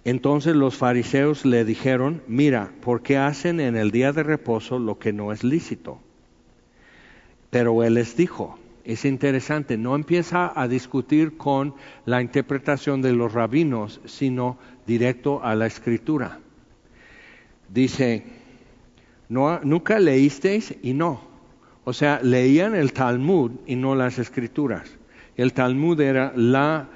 Entonces 0.08 0.56
los 0.56 0.78
fariseos 0.78 1.46
le 1.46 1.66
dijeron, 1.66 2.22
mira, 2.30 2.72
¿por 2.80 3.02
qué 3.02 3.18
hacen 3.18 3.60
en 3.60 3.76
el 3.76 3.92
día 3.92 4.14
de 4.14 4.24
reposo 4.24 4.80
lo 4.80 4.98
que 5.00 5.12
no 5.12 5.34
es 5.34 5.44
lícito? 5.44 6.00
Pero 7.50 7.84
él 7.84 7.96
les 7.96 8.16
dijo, 8.16 8.58
es 8.86 9.04
interesante, 9.04 9.78
no 9.78 9.96
empieza 9.96 10.54
a 10.56 10.70
discutir 10.70 11.36
con 11.36 11.76
la 12.06 12.22
interpretación 12.22 13.02
de 13.02 13.12
los 13.12 13.34
rabinos, 13.34 14.00
sino 14.06 14.58
directo 14.86 15.44
a 15.44 15.56
la 15.56 15.68
escritura. 15.68 16.40
Dice, 17.68 18.24
no, 19.28 19.60
nunca 19.60 20.00
leísteis 20.00 20.74
y 20.82 20.94
no. 20.94 21.20
O 21.84 21.92
sea, 21.92 22.22
leían 22.24 22.76
el 22.76 22.94
Talmud 22.94 23.52
y 23.66 23.76
no 23.76 23.94
las 23.94 24.20
escrituras. 24.20 24.90
El 25.36 25.52
Talmud 25.52 26.00
era 26.00 26.32
la 26.34 26.88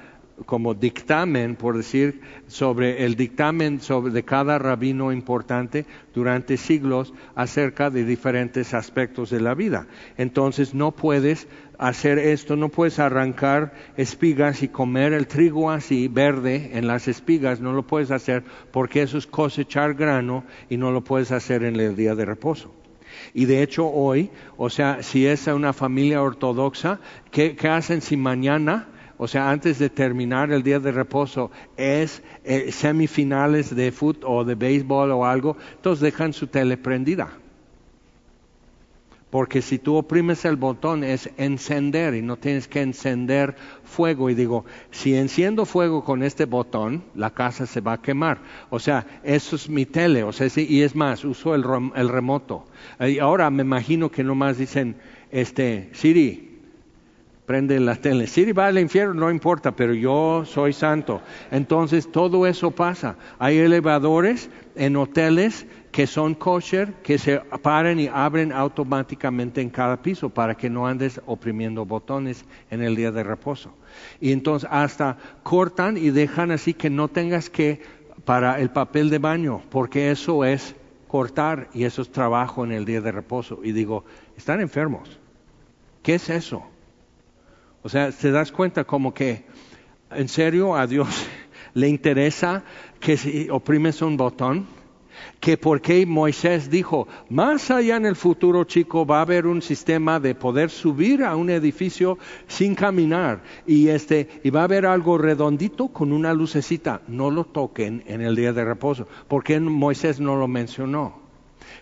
como 0.45 0.73
dictamen, 0.73 1.55
por 1.55 1.77
decir, 1.77 2.21
sobre 2.47 3.05
el 3.05 3.15
dictamen 3.15 3.79
sobre 3.79 4.11
de 4.11 4.23
cada 4.23 4.59
rabino 4.59 5.11
importante 5.11 5.85
durante 6.13 6.57
siglos 6.57 7.13
acerca 7.35 7.89
de 7.89 8.05
diferentes 8.05 8.73
aspectos 8.73 9.29
de 9.29 9.41
la 9.41 9.53
vida. 9.53 9.87
Entonces 10.17 10.73
no 10.73 10.91
puedes 10.91 11.47
hacer 11.77 12.19
esto, 12.19 12.55
no 12.55 12.69
puedes 12.69 12.99
arrancar 12.99 13.73
espigas 13.97 14.61
y 14.63 14.67
comer 14.67 15.13
el 15.13 15.27
trigo 15.27 15.71
así 15.71 16.07
verde 16.07 16.71
en 16.73 16.87
las 16.87 17.07
espigas, 17.07 17.59
no 17.59 17.73
lo 17.73 17.83
puedes 17.87 18.11
hacer 18.11 18.43
porque 18.71 19.01
eso 19.01 19.17
es 19.17 19.27
cosechar 19.27 19.95
grano 19.95 20.43
y 20.69 20.77
no 20.77 20.91
lo 20.91 21.03
puedes 21.03 21.31
hacer 21.31 21.63
en 21.63 21.79
el 21.79 21.95
día 21.95 22.15
de 22.15 22.25
reposo. 22.25 22.73
Y 23.33 23.45
de 23.45 23.61
hecho 23.61 23.87
hoy, 23.87 24.29
o 24.57 24.69
sea, 24.69 25.03
si 25.03 25.25
es 25.25 25.47
una 25.47 25.73
familia 25.73 26.21
ortodoxa, 26.21 26.99
¿qué, 27.31 27.55
qué 27.55 27.67
hacen 27.67 28.01
si 28.01 28.15
mañana 28.15 28.87
o 29.23 29.27
sea, 29.27 29.51
antes 29.51 29.77
de 29.77 29.91
terminar 29.91 30.51
el 30.51 30.63
día 30.63 30.79
de 30.79 30.91
reposo, 30.91 31.51
es 31.77 32.23
eh, 32.43 32.71
semifinales 32.71 33.75
de 33.75 33.91
fútbol 33.91 34.23
o 34.25 34.43
de 34.43 34.55
béisbol 34.55 35.11
o 35.11 35.27
algo, 35.27 35.57
entonces 35.75 36.01
dejan 36.01 36.33
su 36.33 36.47
tele 36.47 36.75
prendida. 36.75 37.29
Porque 39.29 39.61
si 39.61 39.77
tú 39.77 39.95
oprimes 39.95 40.43
el 40.43 40.55
botón 40.55 41.03
es 41.03 41.29
encender 41.37 42.15
y 42.15 42.23
no 42.23 42.37
tienes 42.37 42.67
que 42.67 42.81
encender 42.81 43.55
fuego. 43.83 44.31
Y 44.31 44.33
digo, 44.33 44.65
si 44.89 45.15
enciendo 45.15 45.67
fuego 45.67 46.03
con 46.03 46.23
este 46.23 46.45
botón, 46.45 47.03
la 47.13 47.29
casa 47.29 47.67
se 47.67 47.79
va 47.79 47.93
a 47.93 48.01
quemar. 48.01 48.39
O 48.71 48.79
sea, 48.79 49.05
eso 49.23 49.55
es 49.55 49.69
mi 49.69 49.85
tele. 49.85 50.23
O 50.23 50.31
sea, 50.31 50.47
y 50.55 50.81
es 50.81 50.95
más, 50.95 51.23
uso 51.25 51.53
el, 51.53 51.63
el 51.95 52.09
remoto. 52.09 52.65
Y 52.99 53.19
ahora 53.19 53.51
me 53.51 53.61
imagino 53.61 54.09
que 54.09 54.23
nomás 54.23 54.57
dicen, 54.57 54.95
este, 55.29 55.91
Siri, 55.93 56.50
prende 57.45 57.79
la 57.79 57.95
tele. 57.95 58.27
Si 58.27 58.51
va 58.51 58.67
al 58.67 58.79
infierno, 58.79 59.13
no 59.13 59.31
importa, 59.31 59.75
pero 59.75 59.93
yo 59.93 60.43
soy 60.45 60.73
santo. 60.73 61.21
Entonces 61.51 62.11
todo 62.11 62.47
eso 62.47 62.71
pasa. 62.71 63.17
Hay 63.39 63.57
elevadores 63.57 64.49
en 64.75 64.95
hoteles 64.95 65.65
que 65.91 66.07
son 66.07 66.35
kosher, 66.35 66.93
que 67.03 67.17
se 67.17 67.39
paran 67.61 67.99
y 67.99 68.07
abren 68.07 68.53
automáticamente 68.53 69.61
en 69.61 69.69
cada 69.69 70.01
piso 70.01 70.29
para 70.29 70.55
que 70.55 70.69
no 70.69 70.87
andes 70.87 71.19
oprimiendo 71.25 71.85
botones 71.85 72.45
en 72.69 72.81
el 72.81 72.95
día 72.95 73.11
de 73.11 73.23
reposo. 73.23 73.73
Y 74.21 74.31
entonces 74.31 74.69
hasta 74.71 75.17
cortan 75.43 75.97
y 75.97 76.11
dejan 76.11 76.51
así 76.51 76.73
que 76.73 76.89
no 76.89 77.09
tengas 77.09 77.49
que 77.49 77.81
para 78.23 78.59
el 78.59 78.69
papel 78.69 79.09
de 79.09 79.17
baño, 79.17 79.61
porque 79.69 80.11
eso 80.11 80.45
es 80.45 80.75
cortar 81.07 81.67
y 81.73 81.83
eso 81.83 82.01
es 82.01 82.11
trabajo 82.11 82.63
en 82.63 82.71
el 82.71 82.85
día 82.85 83.01
de 83.01 83.11
reposo. 83.11 83.59
Y 83.63 83.73
digo, 83.73 84.05
están 84.37 84.61
enfermos. 84.61 85.19
¿Qué 86.01 86.15
es 86.15 86.29
eso? 86.29 86.70
O 87.83 87.89
sea, 87.89 88.11
te 88.11 88.31
das 88.31 88.51
cuenta 88.51 88.83
como 88.83 89.13
que 89.13 89.45
en 90.11 90.27
serio 90.27 90.75
a 90.75 90.87
Dios 90.87 91.07
le 91.73 91.87
interesa 91.87 92.63
que 92.99 93.17
si 93.17 93.49
oprimes 93.49 94.01
un 94.01 94.17
botón, 94.17 94.67
que 95.39 95.57
porque 95.57 96.05
Moisés 96.05 96.69
dijo, 96.69 97.07
más 97.29 97.71
allá 97.71 97.95
en 97.95 98.05
el 98.05 98.15
futuro, 98.15 98.63
chico, 98.63 99.05
va 99.05 99.19
a 99.19 99.21
haber 99.21 99.45
un 99.47 99.61
sistema 99.61 100.19
de 100.19 100.35
poder 100.35 100.69
subir 100.69 101.23
a 101.23 101.35
un 101.35 101.49
edificio 101.49 102.17
sin 102.47 102.75
caminar 102.75 103.43
y 103.65 103.87
este 103.87 104.41
y 104.43 104.49
va 104.49 104.61
a 104.61 104.65
haber 104.65 104.85
algo 104.85 105.17
redondito 105.17 105.89
con 105.89 106.11
una 106.11 106.33
lucecita, 106.33 107.01
no 107.07 107.31
lo 107.31 107.45
toquen 107.45 108.03
en 108.07 108.21
el 108.21 108.35
día 108.35 108.53
de 108.53 108.65
reposo, 108.65 109.07
porque 109.27 109.59
Moisés 109.59 110.19
no 110.19 110.35
lo 110.35 110.47
mencionó. 110.47 111.19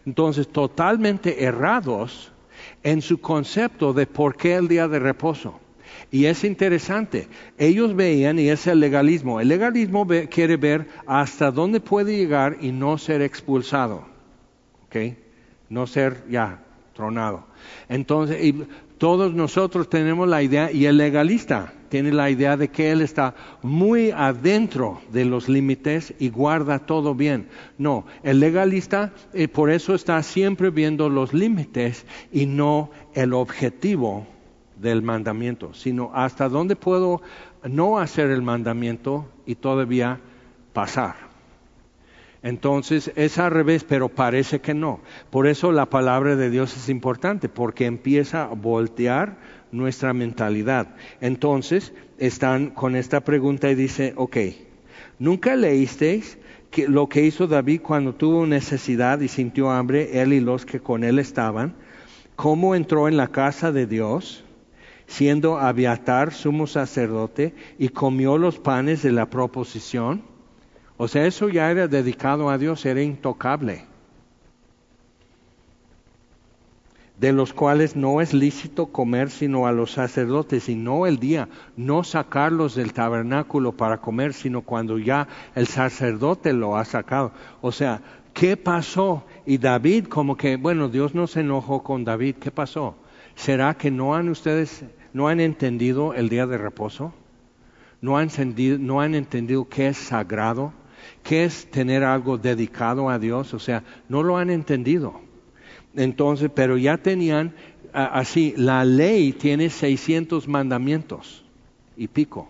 Entonces, 0.05 0.47
totalmente 0.47 1.43
errados 1.43 2.31
en 2.83 3.01
su 3.01 3.19
concepto 3.19 3.93
de 3.93 4.07
por 4.07 4.35
qué 4.35 4.55
el 4.55 4.67
día 4.67 4.87
de 4.87 4.99
reposo. 4.99 5.59
Y 6.11 6.25
es 6.25 6.43
interesante, 6.43 7.27
ellos 7.57 7.95
veían, 7.95 8.39
y 8.39 8.49
es 8.49 8.65
el 8.65 8.79
legalismo, 8.79 9.39
el 9.39 9.47
legalismo 9.47 10.07
quiere 10.29 10.57
ver 10.57 10.87
hasta 11.05 11.51
dónde 11.51 11.79
puede 11.79 12.17
llegar 12.17 12.57
y 12.61 12.71
no 12.71 12.97
ser 12.97 13.21
expulsado, 13.21 14.05
¿ok? 14.87 15.15
No 15.69 15.85
ser 15.85 16.23
ya 16.27 16.63
tronado. 16.95 17.45
Entonces, 17.89 18.55
todos 18.97 19.35
nosotros 19.35 19.87
tenemos 19.87 20.27
la 20.27 20.41
idea, 20.41 20.71
y 20.71 20.87
el 20.87 20.97
legalista 20.97 21.73
tiene 21.89 22.11
la 22.11 22.29
idea 22.29 22.57
de 22.57 22.69
que 22.69 22.91
él 22.91 23.01
está 23.01 23.35
muy 23.61 24.11
adentro 24.11 25.01
de 25.11 25.25
los 25.25 25.47
límites 25.47 26.13
y 26.19 26.29
guarda 26.29 26.79
todo 26.79 27.13
bien. 27.13 27.49
No, 27.77 28.05
el 28.23 28.39
legalista 28.39 29.13
eh, 29.33 29.47
por 29.47 29.69
eso 29.69 29.93
está 29.93 30.21
siempre 30.23 30.69
viendo 30.69 31.07
los 31.09 31.33
límites 31.33 32.05
y 32.31 32.45
no 32.45 32.91
el 33.13 33.33
objetivo 33.33 34.27
del 34.79 35.01
mandamiento, 35.01 35.73
sino 35.73 36.11
hasta 36.13 36.49
dónde 36.49 36.75
puedo 36.75 37.21
no 37.63 37.99
hacer 37.99 38.29
el 38.29 38.41
mandamiento 38.41 39.27
y 39.45 39.55
todavía 39.55 40.19
pasar. 40.73 41.29
Entonces 42.41 43.11
es 43.15 43.37
al 43.37 43.51
revés, 43.51 43.83
pero 43.83 44.07
parece 44.07 44.61
que 44.61 44.73
no. 44.73 45.01
Por 45.29 45.47
eso 45.47 45.71
la 45.71 45.89
palabra 45.89 46.35
de 46.35 46.49
Dios 46.49 46.75
es 46.77 46.87
importante, 46.87 47.49
porque 47.49 47.85
empieza 47.85 48.43
a 48.43 48.55
voltear 48.55 49.37
nuestra 49.71 50.13
mentalidad. 50.13 50.95
Entonces 51.19 51.93
están 52.17 52.69
con 52.69 52.95
esta 52.95 53.21
pregunta 53.21 53.69
y 53.69 53.75
dice, 53.75 54.13
ok, 54.15 54.37
¿nunca 55.19 55.55
leísteis 55.55 56.37
lo 56.87 57.09
que 57.09 57.25
hizo 57.25 57.47
David 57.47 57.81
cuando 57.81 58.15
tuvo 58.15 58.45
necesidad 58.45 59.19
y 59.19 59.27
sintió 59.27 59.69
hambre, 59.69 60.21
él 60.21 60.31
y 60.31 60.39
los 60.39 60.65
que 60.65 60.79
con 60.79 61.03
él 61.03 61.19
estaban? 61.19 61.73
¿Cómo 62.37 62.73
entró 62.73 63.09
en 63.09 63.17
la 63.17 63.27
casa 63.27 63.73
de 63.73 63.85
Dios? 63.85 64.45
Siendo 65.09 65.57
Abiatar 65.57 66.31
sumo 66.31 66.67
sacerdote 66.67 67.55
y 67.79 67.89
comió 67.89 68.37
los 68.37 68.59
panes 68.59 69.01
de 69.01 69.11
la 69.11 69.25
proposición. 69.25 70.21
O 70.97 71.07
sea, 71.07 71.25
eso 71.25 71.49
ya 71.49 71.71
era 71.71 71.87
dedicado 71.87 72.49
a 72.49 72.59
Dios, 72.59 72.85
era 72.85 73.01
intocable. 73.01 73.85
De 77.17 77.33
los 77.33 77.53
cuales 77.53 77.95
no 77.95 78.21
es 78.21 78.33
lícito 78.33 78.85
comer 78.87 79.31
sino 79.31 79.65
a 79.65 79.71
los 79.71 79.91
sacerdotes 79.91 80.69
y 80.69 80.75
no 80.75 81.07
el 81.07 81.17
día, 81.17 81.49
no 81.75 82.03
sacarlos 82.03 82.75
del 82.75 82.93
tabernáculo 82.93 83.71
para 83.71 83.97
comer, 83.97 84.33
sino 84.33 84.61
cuando 84.61 84.99
ya 84.99 85.27
el 85.55 85.65
sacerdote 85.65 86.53
lo 86.53 86.77
ha 86.77 86.85
sacado. 86.85 87.31
O 87.61 87.71
sea, 87.71 88.01
¿qué 88.33 88.55
pasó? 88.57 89.25
Y 89.45 89.57
David, 89.57 90.05
como 90.05 90.37
que, 90.37 90.55
bueno, 90.55 90.87
Dios 90.87 91.15
no 91.15 91.25
se 91.25 91.39
enojó 91.39 91.81
con 91.81 92.05
David, 92.05 92.35
¿qué 92.39 92.51
pasó? 92.51 92.95
¿Será 93.35 93.73
que 93.73 93.89
no 93.89 94.15
han 94.15 94.29
ustedes 94.29 94.85
no 95.13 95.27
han 95.27 95.39
entendido 95.39 96.13
el 96.13 96.29
día 96.29 96.45
de 96.45 96.57
reposo, 96.57 97.13
no 98.01 98.17
han, 98.17 98.29
no 98.79 99.01
han 99.01 99.15
entendido 99.15 99.67
qué 99.67 99.87
es 99.89 99.97
sagrado, 99.97 100.73
qué 101.23 101.45
es 101.45 101.69
tener 101.69 102.03
algo 102.03 102.37
dedicado 102.37 103.09
a 103.09 103.19
Dios, 103.19 103.53
o 103.53 103.59
sea, 103.59 103.83
no 104.07 104.23
lo 104.23 104.37
han 104.37 104.49
entendido. 104.49 105.21
Entonces, 105.95 106.49
pero 106.53 106.77
ya 106.77 106.97
tenían 106.97 107.53
así, 107.93 108.53
la 108.57 108.85
ley 108.85 109.33
tiene 109.33 109.69
600 109.69 110.47
mandamientos 110.47 111.43
y 111.97 112.07
pico. 112.07 112.49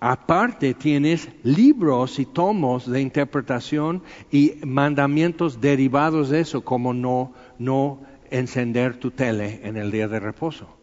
Aparte 0.00 0.74
tienes 0.74 1.28
libros 1.44 2.18
y 2.18 2.26
tomos 2.26 2.90
de 2.90 3.00
interpretación 3.00 4.02
y 4.32 4.54
mandamientos 4.66 5.60
derivados 5.60 6.28
de 6.28 6.40
eso, 6.40 6.64
como 6.64 6.92
no, 6.92 7.32
no 7.60 8.00
encender 8.28 8.96
tu 8.96 9.12
tele 9.12 9.60
en 9.62 9.76
el 9.76 9.92
día 9.92 10.08
de 10.08 10.18
reposo. 10.18 10.81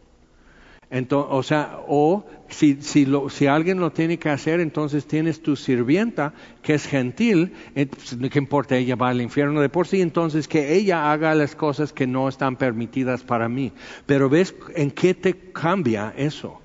O 1.12 1.42
sea, 1.44 1.78
o 1.86 2.24
si, 2.48 2.82
si, 2.82 3.06
lo, 3.06 3.28
si, 3.28 3.46
alguien 3.46 3.78
lo 3.78 3.92
tiene 3.92 4.18
que 4.18 4.28
hacer, 4.28 4.58
entonces 4.58 5.06
tienes 5.06 5.40
tu 5.40 5.54
sirvienta 5.54 6.34
que 6.62 6.74
es 6.74 6.84
gentil, 6.84 7.52
eh, 7.76 7.86
pues, 7.86 8.16
¿qué 8.28 8.38
importa? 8.40 8.76
Ella 8.76 8.96
va 8.96 9.10
al 9.10 9.20
infierno 9.20 9.60
de 9.60 9.68
por 9.68 9.86
sí, 9.86 10.00
entonces 10.00 10.48
que 10.48 10.74
ella 10.74 11.12
haga 11.12 11.36
las 11.36 11.54
cosas 11.54 11.92
que 11.92 12.08
no 12.08 12.28
están 12.28 12.56
permitidas 12.56 13.22
para 13.22 13.48
mí. 13.48 13.72
Pero 14.04 14.28
ves 14.28 14.52
en 14.74 14.90
qué 14.90 15.14
te 15.14 15.52
cambia 15.52 16.12
eso. 16.16 16.60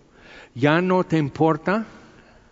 Ya 0.56 0.82
no 0.82 1.04
te 1.04 1.20
importa 1.20 1.86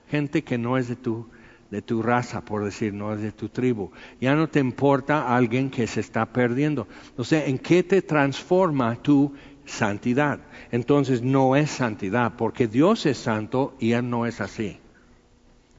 gente 0.10 0.44
que 0.44 0.60
no 0.60 0.78
es 0.78 0.88
de 0.90 0.96
tu, 0.96 1.26
de 1.72 1.82
tu 1.82 2.04
raza, 2.04 2.42
por 2.46 2.64
decir, 2.64 2.94
no 2.94 3.14
es 3.14 3.22
de 3.22 3.32
tu 3.32 3.50
tribu. 3.50 3.90
Ya 4.22 4.36
no 4.36 4.48
te 4.48 4.60
importa 4.60 5.36
alguien 5.36 5.72
que 5.72 5.88
se 5.88 6.02
está 6.02 6.28
perdiendo. 6.28 6.88
O 7.18 7.24
sea, 7.24 7.48
¿en 7.48 7.58
qué 7.58 7.82
te 7.82 8.04
transforma 8.04 8.96
tu 9.02 9.34
santidad? 9.66 10.40
entonces 10.74 11.22
no 11.22 11.56
es 11.56 11.70
santidad, 11.70 12.34
porque 12.36 12.68
Dios 12.68 13.06
es 13.06 13.20
santo 13.20 13.76
y 13.80 13.92
Él 13.92 14.10
no 14.10 14.26
es 14.26 14.42
así. 14.42 14.80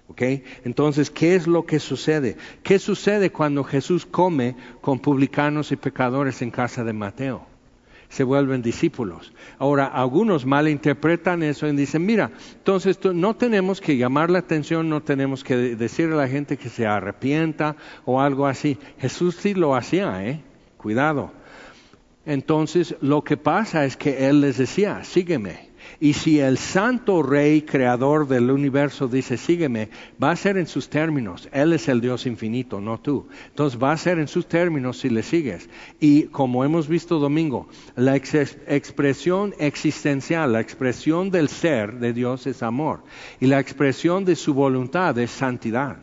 ¿Ok? 0.07 0.23
Entonces, 0.65 1.11
¿qué 1.11 1.35
es 1.35 1.49
lo 1.49 1.67
que 1.67 1.81
sucede? 1.81 2.37
¿Qué 2.63 2.79
sucede 2.79 3.31
cuando 3.31 3.65
Jesús 3.65 4.07
come 4.07 4.55
con 4.81 5.01
publicanos 5.01 5.73
y 5.73 5.77
pecadores 5.77 6.43
en 6.43 6.53
casa 6.53 6.85
de 6.85 6.93
Mateo? 6.93 7.45
Se 8.09 8.23
vuelven 8.23 8.63
discípulos. 8.63 9.33
Ahora, 9.59 9.87
algunos 9.87 10.47
malinterpretan 10.47 11.43
eso 11.43 11.67
y 11.67 11.75
dicen, 11.75 12.07
mira, 12.07 12.31
entonces 12.55 12.97
no 13.03 13.35
tenemos 13.35 13.81
que 13.81 13.97
llamar 13.97 14.31
la 14.31 14.39
atención, 14.39 14.89
no 14.89 15.03
tenemos 15.03 15.43
que 15.43 15.57
decirle 15.57 16.15
a 16.15 16.19
la 16.19 16.29
gente 16.29 16.57
que 16.57 16.69
se 16.69 16.87
arrepienta 16.87 17.75
o 18.05 18.21
algo 18.21 18.47
así. 18.47 18.79
Jesús 19.01 19.35
sí 19.35 19.55
lo 19.55 19.75
hacía, 19.75 20.25
¿eh? 20.25 20.41
Cuidado. 20.77 21.33
Entonces 22.27 22.97
lo 23.01 23.23
que 23.23 23.37
pasa 23.37 23.85
es 23.85 23.97
que 23.97 24.29
Él 24.29 24.41
les 24.41 24.59
decía, 24.59 25.05
sígueme. 25.05 25.75
Y 26.01 26.15
si 26.15 26.41
el 26.41 26.59
santo 26.59 27.23
rey 27.23 27.63
creador 27.63 28.27
del 28.27 28.51
universo 28.51 29.07
dice, 29.07 29.37
sígueme, 29.37 29.91
va 30.23 30.31
a 30.31 30.37
ser 30.37 30.57
en 30.57 30.67
sus 30.67 30.89
términos. 30.89 31.49
Él 31.53 31.73
es 31.73 31.89
el 31.89 32.01
Dios 32.01 32.27
infinito, 32.27 32.81
no 32.81 32.99
tú. 32.99 33.29
Entonces 33.49 33.81
va 33.81 33.93
a 33.93 33.97
ser 33.97 34.19
en 34.19 34.29
sus 34.29 34.47
términos 34.47 34.99
si 34.99 35.11
le 35.11 35.23
sigues. 35.23 35.69
Y 36.01 36.25
como 36.25 36.65
hemos 36.65 36.89
visto 36.89 37.19
domingo, 37.19 37.69
la 37.97 38.17
expresión 38.17 39.55
existencial, 39.59 40.53
la 40.53 40.61
expresión 40.61 41.31
del 41.31 41.49
ser 41.49 41.99
de 41.99 42.13
Dios 42.13 42.47
es 42.47 42.63
amor. 42.63 43.05
Y 43.41 43.47
la 43.47 43.61
expresión 43.61 44.25
de 44.25 44.37
su 44.37 44.55
voluntad 44.55 45.19
es 45.19 45.31
santidad. 45.31 45.99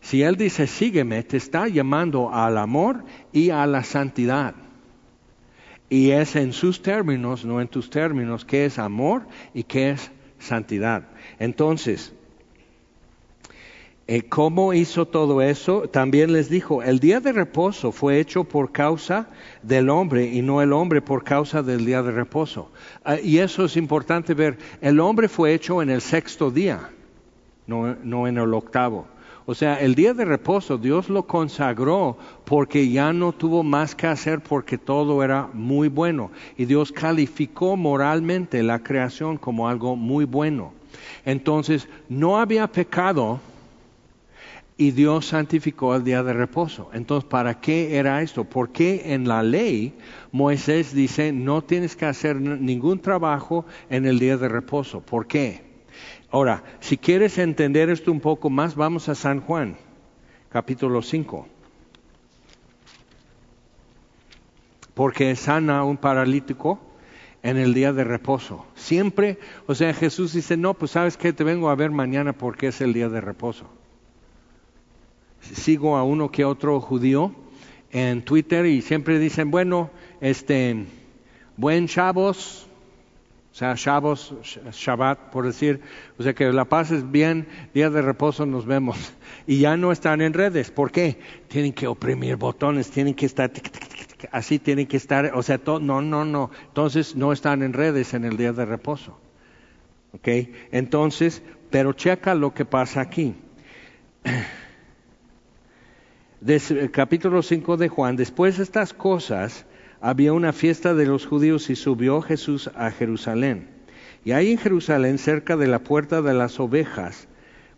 Si 0.00 0.22
Él 0.22 0.36
dice, 0.36 0.66
sígueme, 0.66 1.22
te 1.22 1.36
está 1.36 1.68
llamando 1.68 2.34
al 2.34 2.58
amor 2.58 3.04
y 3.32 3.50
a 3.50 3.64
la 3.66 3.84
santidad. 3.84 4.54
Y 5.92 6.12
es 6.12 6.36
en 6.36 6.54
sus 6.54 6.80
términos, 6.80 7.44
no 7.44 7.60
en 7.60 7.68
tus 7.68 7.90
términos, 7.90 8.46
que 8.46 8.64
es 8.64 8.78
amor 8.78 9.26
y 9.52 9.64
que 9.64 9.90
es 9.90 10.10
santidad. 10.38 11.02
Entonces, 11.38 12.14
Eh, 14.08 14.22
¿Cómo 14.28 14.74
hizo 14.74 15.06
todo 15.06 15.40
eso? 15.42 15.88
También 15.88 16.32
les 16.32 16.48
dijo, 16.50 16.82
el 16.82 16.98
día 16.98 17.20
de 17.20 17.32
reposo 17.32 17.92
fue 17.92 18.18
hecho 18.18 18.44
por 18.44 18.72
causa 18.72 19.28
del 19.62 19.88
hombre 19.90 20.26
y 20.26 20.42
no 20.42 20.60
el 20.60 20.72
hombre 20.72 21.00
por 21.00 21.22
causa 21.22 21.62
del 21.62 21.84
día 21.86 22.02
de 22.02 22.10
reposo. 22.10 22.70
Ah, 23.04 23.18
y 23.22 23.38
eso 23.38 23.64
es 23.64 23.76
importante 23.76 24.34
ver, 24.34 24.58
el 24.80 24.98
hombre 24.98 25.28
fue 25.28 25.54
hecho 25.54 25.82
en 25.82 25.88
el 25.88 26.00
sexto 26.00 26.50
día, 26.50 26.90
no, 27.66 27.94
no 28.02 28.26
en 28.26 28.38
el 28.38 28.52
octavo. 28.52 29.06
O 29.44 29.54
sea, 29.54 29.80
el 29.80 29.94
día 29.94 30.14
de 30.14 30.24
reposo 30.24 30.78
Dios 30.78 31.08
lo 31.08 31.26
consagró 31.26 32.16
porque 32.44 32.88
ya 32.88 33.12
no 33.12 33.32
tuvo 33.32 33.62
más 33.62 33.94
que 33.94 34.06
hacer 34.06 34.40
porque 34.40 34.78
todo 34.78 35.22
era 35.24 35.48
muy 35.52 35.88
bueno. 35.88 36.30
Y 36.56 36.64
Dios 36.64 36.92
calificó 36.92 37.76
moralmente 37.76 38.62
la 38.62 38.82
creación 38.82 39.38
como 39.38 39.68
algo 39.68 39.96
muy 39.96 40.24
bueno. 40.24 40.72
Entonces, 41.24 41.88
no 42.08 42.38
había 42.38 42.66
pecado 42.68 43.40
y 44.76 44.90
Dios 44.92 45.26
santificó 45.26 45.94
el 45.94 46.04
día 46.04 46.22
de 46.22 46.32
reposo. 46.32 46.90
Entonces, 46.92 47.28
¿para 47.28 47.60
qué 47.60 47.96
era 47.96 48.22
esto? 48.22 48.44
Porque 48.44 49.12
en 49.12 49.28
la 49.28 49.42
ley 49.42 49.94
Moisés 50.30 50.94
dice, 50.94 51.32
no 51.32 51.62
tienes 51.62 51.96
que 51.96 52.06
hacer 52.06 52.40
ningún 52.40 53.00
trabajo 53.00 53.64
en 53.90 54.06
el 54.06 54.18
día 54.18 54.36
de 54.36 54.48
reposo. 54.48 55.00
¿Por 55.00 55.26
qué? 55.26 55.71
Ahora, 56.32 56.64
si 56.80 56.96
quieres 56.96 57.36
entender 57.36 57.90
esto 57.90 58.10
un 58.10 58.20
poco 58.20 58.48
más, 58.48 58.74
vamos 58.74 59.10
a 59.10 59.14
San 59.14 59.42
Juan, 59.42 59.76
capítulo 60.48 61.02
5. 61.02 61.46
Porque 64.94 65.36
sana 65.36 65.84
un 65.84 65.98
paralítico 65.98 66.80
en 67.42 67.58
el 67.58 67.74
día 67.74 67.92
de 67.92 68.04
reposo. 68.04 68.64
Siempre, 68.74 69.38
o 69.66 69.74
sea, 69.74 69.92
Jesús 69.92 70.32
dice, 70.32 70.56
no, 70.56 70.72
pues 70.72 70.92
sabes 70.92 71.18
que 71.18 71.34
te 71.34 71.44
vengo 71.44 71.68
a 71.68 71.74
ver 71.74 71.90
mañana 71.90 72.32
porque 72.32 72.68
es 72.68 72.80
el 72.80 72.94
día 72.94 73.10
de 73.10 73.20
reposo. 73.20 73.66
Sigo 75.42 75.98
a 75.98 76.02
uno 76.02 76.30
que 76.30 76.46
otro 76.46 76.80
judío 76.80 77.34
en 77.90 78.24
Twitter 78.24 78.64
y 78.64 78.80
siempre 78.80 79.18
dicen, 79.18 79.50
bueno, 79.50 79.90
este, 80.22 80.86
buen 81.58 81.88
chavos, 81.88 82.70
o 83.52 83.54
sea, 83.54 83.74
Shabbos, 83.76 84.34
Shabbat, 84.72 85.30
por 85.30 85.44
decir, 85.44 85.82
o 86.16 86.22
sea, 86.22 86.32
que 86.32 86.50
la 86.52 86.64
paz 86.64 86.90
es 86.90 87.10
bien, 87.10 87.46
día 87.74 87.90
de 87.90 88.00
reposo 88.00 88.46
nos 88.46 88.64
vemos. 88.64 88.96
Y 89.46 89.58
ya 89.58 89.76
no 89.76 89.90
están 89.90 90.20
en 90.20 90.34
redes. 90.34 90.70
¿Por 90.70 90.92
qué? 90.92 91.18
Tienen 91.48 91.72
que 91.72 91.88
oprimir 91.88 92.36
botones, 92.36 92.90
tienen 92.90 93.14
que 93.14 93.26
estar, 93.26 93.50
así 94.30 94.60
tienen 94.60 94.86
que 94.86 94.96
estar, 94.96 95.32
o 95.34 95.42
sea, 95.42 95.60
no, 95.66 96.00
no, 96.00 96.24
no. 96.24 96.50
Entonces 96.68 97.16
no 97.16 97.32
están 97.32 97.62
en 97.62 97.72
redes 97.72 98.14
en 98.14 98.24
el 98.24 98.36
día 98.36 98.52
de 98.52 98.64
reposo. 98.64 99.18
¿Ok? 100.12 100.28
Entonces, 100.70 101.42
pero 101.70 101.92
checa 101.92 102.34
lo 102.34 102.54
que 102.54 102.64
pasa 102.64 103.00
aquí. 103.00 103.34
capítulo 106.92 107.42
5 107.42 107.76
de 107.76 107.88
Juan, 107.88 108.16
después 108.16 108.56
de 108.56 108.62
estas 108.62 108.94
cosas, 108.94 109.66
había 110.02 110.32
una 110.32 110.52
fiesta 110.52 110.94
de 110.94 111.06
los 111.06 111.26
judíos 111.26 111.70
y 111.70 111.76
subió 111.76 112.20
Jesús 112.22 112.68
a 112.74 112.90
Jerusalén. 112.90 113.68
Y 114.24 114.32
hay 114.32 114.50
en 114.50 114.58
Jerusalén, 114.58 115.16
cerca 115.16 115.56
de 115.56 115.68
la 115.68 115.78
puerta 115.78 116.22
de 116.22 116.34
las 116.34 116.58
ovejas, 116.58 117.28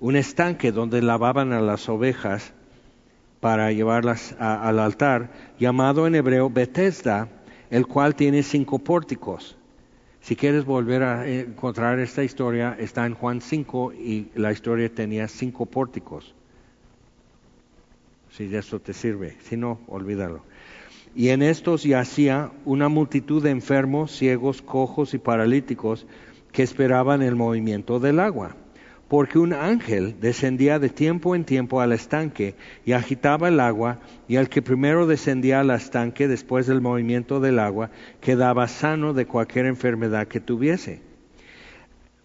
un 0.01 0.17
estanque 0.17 0.73
donde 0.73 1.03
lavaban 1.03 1.53
a 1.53 1.61
las 1.61 1.87
ovejas 1.91 2.55
para 3.41 3.71
llevarlas 3.73 4.35
al 4.39 4.79
altar, 4.79 5.31
llamado 5.61 6.07
en 6.07 6.15
hebreo 6.15 6.49
Bethesda, 6.49 7.29
el 7.69 7.87
cual 7.87 8.15
tiene 8.15 8.43
cinco 8.43 8.79
pórticos. 8.79 9.59
Si 10.23 10.35
quieres 10.35 10.65
volver 10.65 11.03
a 11.03 11.29
encontrar 11.29 11.99
esta 11.99 12.25
historia, 12.25 12.75
está 12.79 13.05
en 13.05 13.13
Juan 13.13 13.43
5 13.43 13.93
y 13.93 14.31
la 14.35 14.51
historia 14.51 14.89
tenía 14.89 15.29
cinco 15.29 15.67
pórticos. 15.67 16.35
Si 18.31 18.45
eso 18.55 18.81
te 18.81 18.95
sirve, 18.95 19.37
si 19.43 19.59
no, 19.59 19.81
olvídalo. 19.87 20.43
Y 21.17 21.29
en 21.29 21.43
estos 21.43 21.85
yacía 21.85 22.51
una 22.65 22.89
multitud 22.89 23.43
de 23.43 23.51
enfermos, 23.51 24.11
ciegos, 24.11 24.63
cojos 24.63 25.15
y 25.15 25.19
paralíticos 25.19 26.07
que 26.51 26.65
esperaban 26.65 27.23
el 27.23 27.37
movimiento 27.37 28.01
del 28.01 28.19
agua. 28.19 28.57
Porque 29.07 29.39
un 29.39 29.53
ángel 29.53 30.17
descendía 30.21 30.81
de 30.81 30.89
tiempo 30.89 31.37
en 31.37 31.45
tiempo 31.45 31.81
al 31.81 31.93
estanque 31.93 32.57
y 32.85 32.93
agitaba 32.93 33.49
el 33.49 33.61
agua, 33.61 34.01
y 34.27 34.37
al 34.37 34.49
que 34.49 34.63
primero 34.63 35.07
descendía 35.07 35.61
al 35.61 35.71
estanque 35.71 36.27
después 36.27 36.67
del 36.67 36.81
movimiento 36.81 37.39
del 37.39 37.61
agua, 37.61 37.91
quedaba 38.21 38.67
sano 38.67 39.13
de 39.13 39.27
cualquier 39.27 39.67
enfermedad 39.67 40.27
que 40.27 40.41
tuviese. 40.41 41.01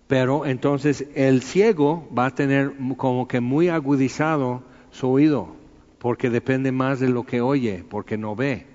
Pero 0.07 0.47
entonces 0.47 1.05
el 1.13 1.43
ciego 1.43 2.09
va 2.17 2.27
a 2.27 2.35
tener 2.35 2.73
como 2.97 3.27
que 3.27 3.39
muy 3.39 3.69
agudizado 3.69 4.63
su 4.89 5.09
oído, 5.09 5.55
porque 5.99 6.31
depende 6.31 6.71
más 6.71 6.99
de 6.99 7.09
lo 7.09 7.23
que 7.23 7.41
oye, 7.41 7.83
porque 7.87 8.17
no 8.17 8.35
ve. 8.35 8.65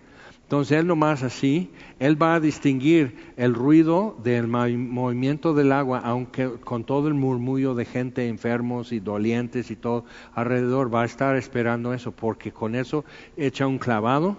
Entonces 0.55 0.79
él 0.79 0.87
nomás 0.87 1.25
así, 1.25 1.73
él 1.99 2.23
va 2.23 2.37
a 2.37 2.41
distinguir 2.41 3.17
el 3.37 3.55
ruido 3.55 4.17
del 4.23 4.47
movimiento 4.47 5.53
del 5.53 5.73
agua, 5.73 5.99
aunque 6.05 6.49
con 6.63 6.85
todo 6.85 7.09
el 7.09 7.15
murmullo 7.15 7.75
de 7.75 7.85
gente 7.85 8.29
enfermos 8.29 8.93
y 8.93 9.01
dolientes 9.01 9.73
y 9.73 9.75
todo 9.75 10.05
alrededor, 10.33 10.95
va 10.95 11.03
a 11.03 11.07
estar 11.07 11.35
esperando 11.35 11.93
eso, 11.93 12.13
porque 12.13 12.53
con 12.53 12.77
eso 12.77 13.05
echa 13.37 13.67
un 13.67 13.79
clavado 13.79 14.37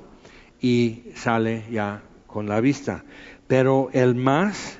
y 0.61 1.03
sale 1.15 1.65
ya 1.69 2.01
con 2.27 2.47
la 2.47 2.61
vista. 2.61 3.03
Pero 3.47 3.89
el 3.91 4.15
más 4.15 4.79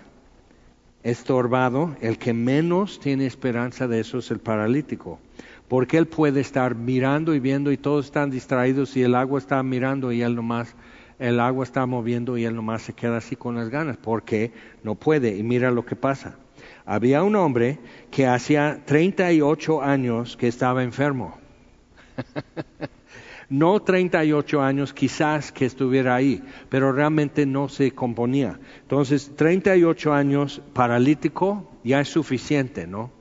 estorbado, 1.04 1.98
el 2.00 2.18
que 2.18 2.32
menos 2.32 3.02
tiene 3.02 3.26
esperanza 3.26 3.90
de 3.90 4.00
eso 4.00 4.20
es 4.20 4.32
el 4.32 4.40
paralítico 4.40 5.20
porque 5.68 5.98
él 5.98 6.06
puede 6.06 6.42
estar 6.42 6.76
mirando 6.76 7.34
y 7.34 7.40
viendo 7.40 7.72
y 7.72 7.78
todos 7.78 8.06
están 8.06 8.30
distraídos 8.30 8.96
y 8.98 9.02
el 9.02 9.16
agua 9.16 9.40
está 9.40 9.62
mirando 9.64 10.12
y 10.12 10.22
él 10.22 10.36
nomás 10.36 10.76
el 11.20 11.40
agua 11.40 11.64
está 11.64 11.86
moviendo 11.86 12.38
y 12.38 12.46
él 12.46 12.56
nomás 12.56 12.82
se 12.82 12.94
queda 12.94 13.18
así 13.18 13.36
con 13.36 13.56
las 13.56 13.70
ganas, 13.70 13.98
porque 13.98 14.52
no 14.84 14.96
puede. 14.96 15.36
Y 15.38 15.44
mira 15.44 15.72
lo 15.72 15.86
que 15.86 15.96
pasa. 15.96 16.38
Había 16.86 17.24
un 17.24 17.36
hombre 17.36 17.80
que 18.12 18.28
hacía 18.28 18.82
38 18.86 19.82
años 19.82 20.38
que 20.38 20.48
estaba 20.48 20.84
enfermo. 20.84 21.38
no 23.50 23.82
38 23.82 24.62
años 24.62 24.94
quizás 24.94 25.52
que 25.52 25.66
estuviera 25.66 26.16
ahí, 26.16 26.44
pero 26.70 26.92
realmente 26.92 27.46
no 27.46 27.70
se 27.70 27.92
componía. 27.92 28.60
Entonces, 28.82 29.32
38 29.36 30.14
años 30.14 30.62
paralítico 30.74 31.72
ya 31.84 32.02
es 32.02 32.10
suficiente, 32.10 32.88
¿no? 32.88 33.12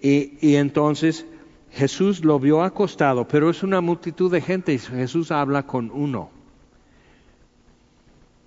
Y, 0.00 0.36
y 0.40 0.56
entonces 0.56 1.26
Jesús 1.70 2.24
lo 2.24 2.38
vio 2.38 2.62
acostado, 2.62 3.26
pero 3.26 3.50
es 3.50 3.62
una 3.62 3.80
multitud 3.80 4.30
de 4.30 4.40
gente 4.40 4.74
y 4.74 4.78
Jesús 4.78 5.32
habla 5.32 5.66
con 5.66 5.90
uno. 5.90 6.30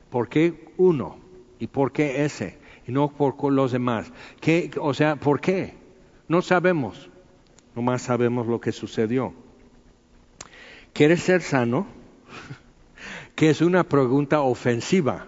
¿Por 0.09 0.29
qué 0.29 0.71
uno? 0.77 1.17
¿Y 1.59 1.67
por 1.67 1.91
qué 1.91 2.23
ese? 2.23 2.57
Y 2.87 2.91
no 2.91 3.09
por 3.09 3.51
los 3.51 3.71
demás. 3.71 4.11
¿Qué, 4.39 4.71
o 4.79 4.93
sea, 4.93 5.15
¿por 5.15 5.41
qué? 5.41 5.73
No 6.27 6.41
sabemos. 6.41 7.09
Nomás 7.75 8.03
sabemos 8.03 8.47
lo 8.47 8.59
que 8.59 8.71
sucedió. 8.71 9.33
¿Quieres 10.93 11.21
ser 11.21 11.41
sano? 11.41 11.87
que 13.35 13.49
es 13.49 13.61
una 13.61 13.83
pregunta 13.83 14.41
ofensiva. 14.41 15.27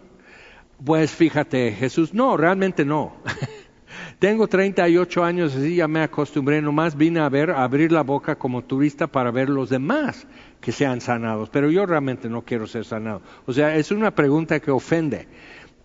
Pues 0.84 1.12
fíjate, 1.12 1.72
Jesús, 1.74 2.14
no, 2.14 2.38
realmente 2.38 2.86
no. 2.86 3.14
Tengo 4.20 4.48
38 4.48 5.24
años 5.24 5.56
y 5.56 5.76
ya 5.76 5.88
me 5.88 6.02
acostumbré, 6.02 6.62
nomás 6.62 6.98
vine 6.98 7.20
a 7.20 7.30
ver, 7.30 7.52
abrir 7.52 7.92
la 7.92 8.04
boca 8.04 8.38
como 8.38 8.64
turista 8.64 9.08
para 9.08 9.32
ver 9.32 9.50
los 9.50 9.70
demás 9.70 10.28
que 10.62 10.72
sean 10.72 11.02
sanados, 11.02 11.50
pero 11.50 11.72
yo 11.72 11.86
realmente 11.86 12.30
no 12.30 12.44
quiero 12.44 12.68
ser 12.68 12.86
sanado. 12.86 13.22
O 13.46 13.54
sea, 13.54 13.76
es 13.76 13.92
una 13.92 14.12
pregunta 14.12 14.60
que 14.60 14.72
ofende, 14.72 15.28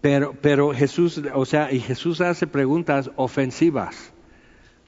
pero, 0.01 0.35
pero 0.41 0.75
Jesús, 0.75 1.23
o 1.33 1.45
sea, 1.45 1.73
y 1.73 1.81
Jesús 1.81 2.21
hace 2.21 2.47
preguntas 2.47 3.11
ofensivas. 3.17 4.13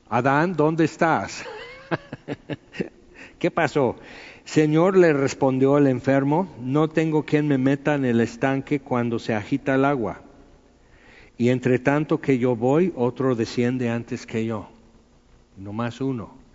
Adán, 0.09 0.55
¿dónde 0.55 0.84
estás? 0.84 1.45
¿Qué 3.39 3.51
pasó? 3.51 3.97
Señor, 4.45 4.97
le 4.97 5.12
respondió 5.12 5.78
el 5.78 5.89
enfermo, 5.89 6.55
no 6.61 6.89
tengo 6.89 7.24
quien 7.24 7.49
me 7.49 7.59
meta 7.59 7.95
en 7.95 8.05
el 8.05 8.20
estanque 8.20 8.80
cuando 8.80 9.18
se 9.18 9.34
agita 9.34 9.74
el 9.74 9.84
agua. 9.84 10.22
Y 11.39 11.51
entre 11.51 11.78
tanto 11.78 12.20
que 12.20 12.39
yo 12.39 12.57
voy, 12.57 12.93
otro 12.97 13.34
desciende 13.34 13.91
antes 13.91 14.26
que 14.26 14.47
yo. 14.47 14.68
No 15.57 15.72
más 15.72 16.01
uno 16.01 16.45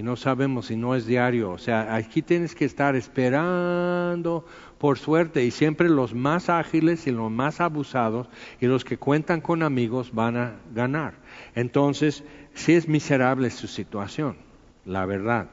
y 0.00 0.02
no 0.02 0.16
sabemos 0.16 0.68
si 0.68 0.76
no 0.76 0.94
es 0.94 1.04
diario. 1.04 1.50
O 1.50 1.58
sea, 1.58 1.94
aquí 1.94 2.22
tienes 2.22 2.54
que 2.54 2.64
estar 2.64 2.96
esperando 2.96 4.46
por 4.78 4.98
suerte 4.98 5.44
y 5.44 5.50
siempre 5.50 5.90
los 5.90 6.14
más 6.14 6.48
ágiles 6.48 7.06
y 7.06 7.10
los 7.10 7.30
más 7.30 7.60
abusados 7.60 8.26
y 8.62 8.66
los 8.66 8.82
que 8.82 8.96
cuentan 8.96 9.42
con 9.42 9.62
amigos 9.62 10.14
van 10.14 10.38
a 10.38 10.54
ganar. 10.74 11.16
Entonces, 11.54 12.24
sí 12.54 12.72
es 12.72 12.88
miserable 12.88 13.50
su 13.50 13.66
situación, 13.66 14.38
la 14.86 15.04
verdad. 15.04 15.50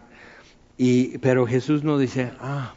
Y, 0.78 1.18
pero 1.18 1.46
Jesús 1.46 1.84
no 1.84 1.98
dice, 1.98 2.32
ah, 2.40 2.74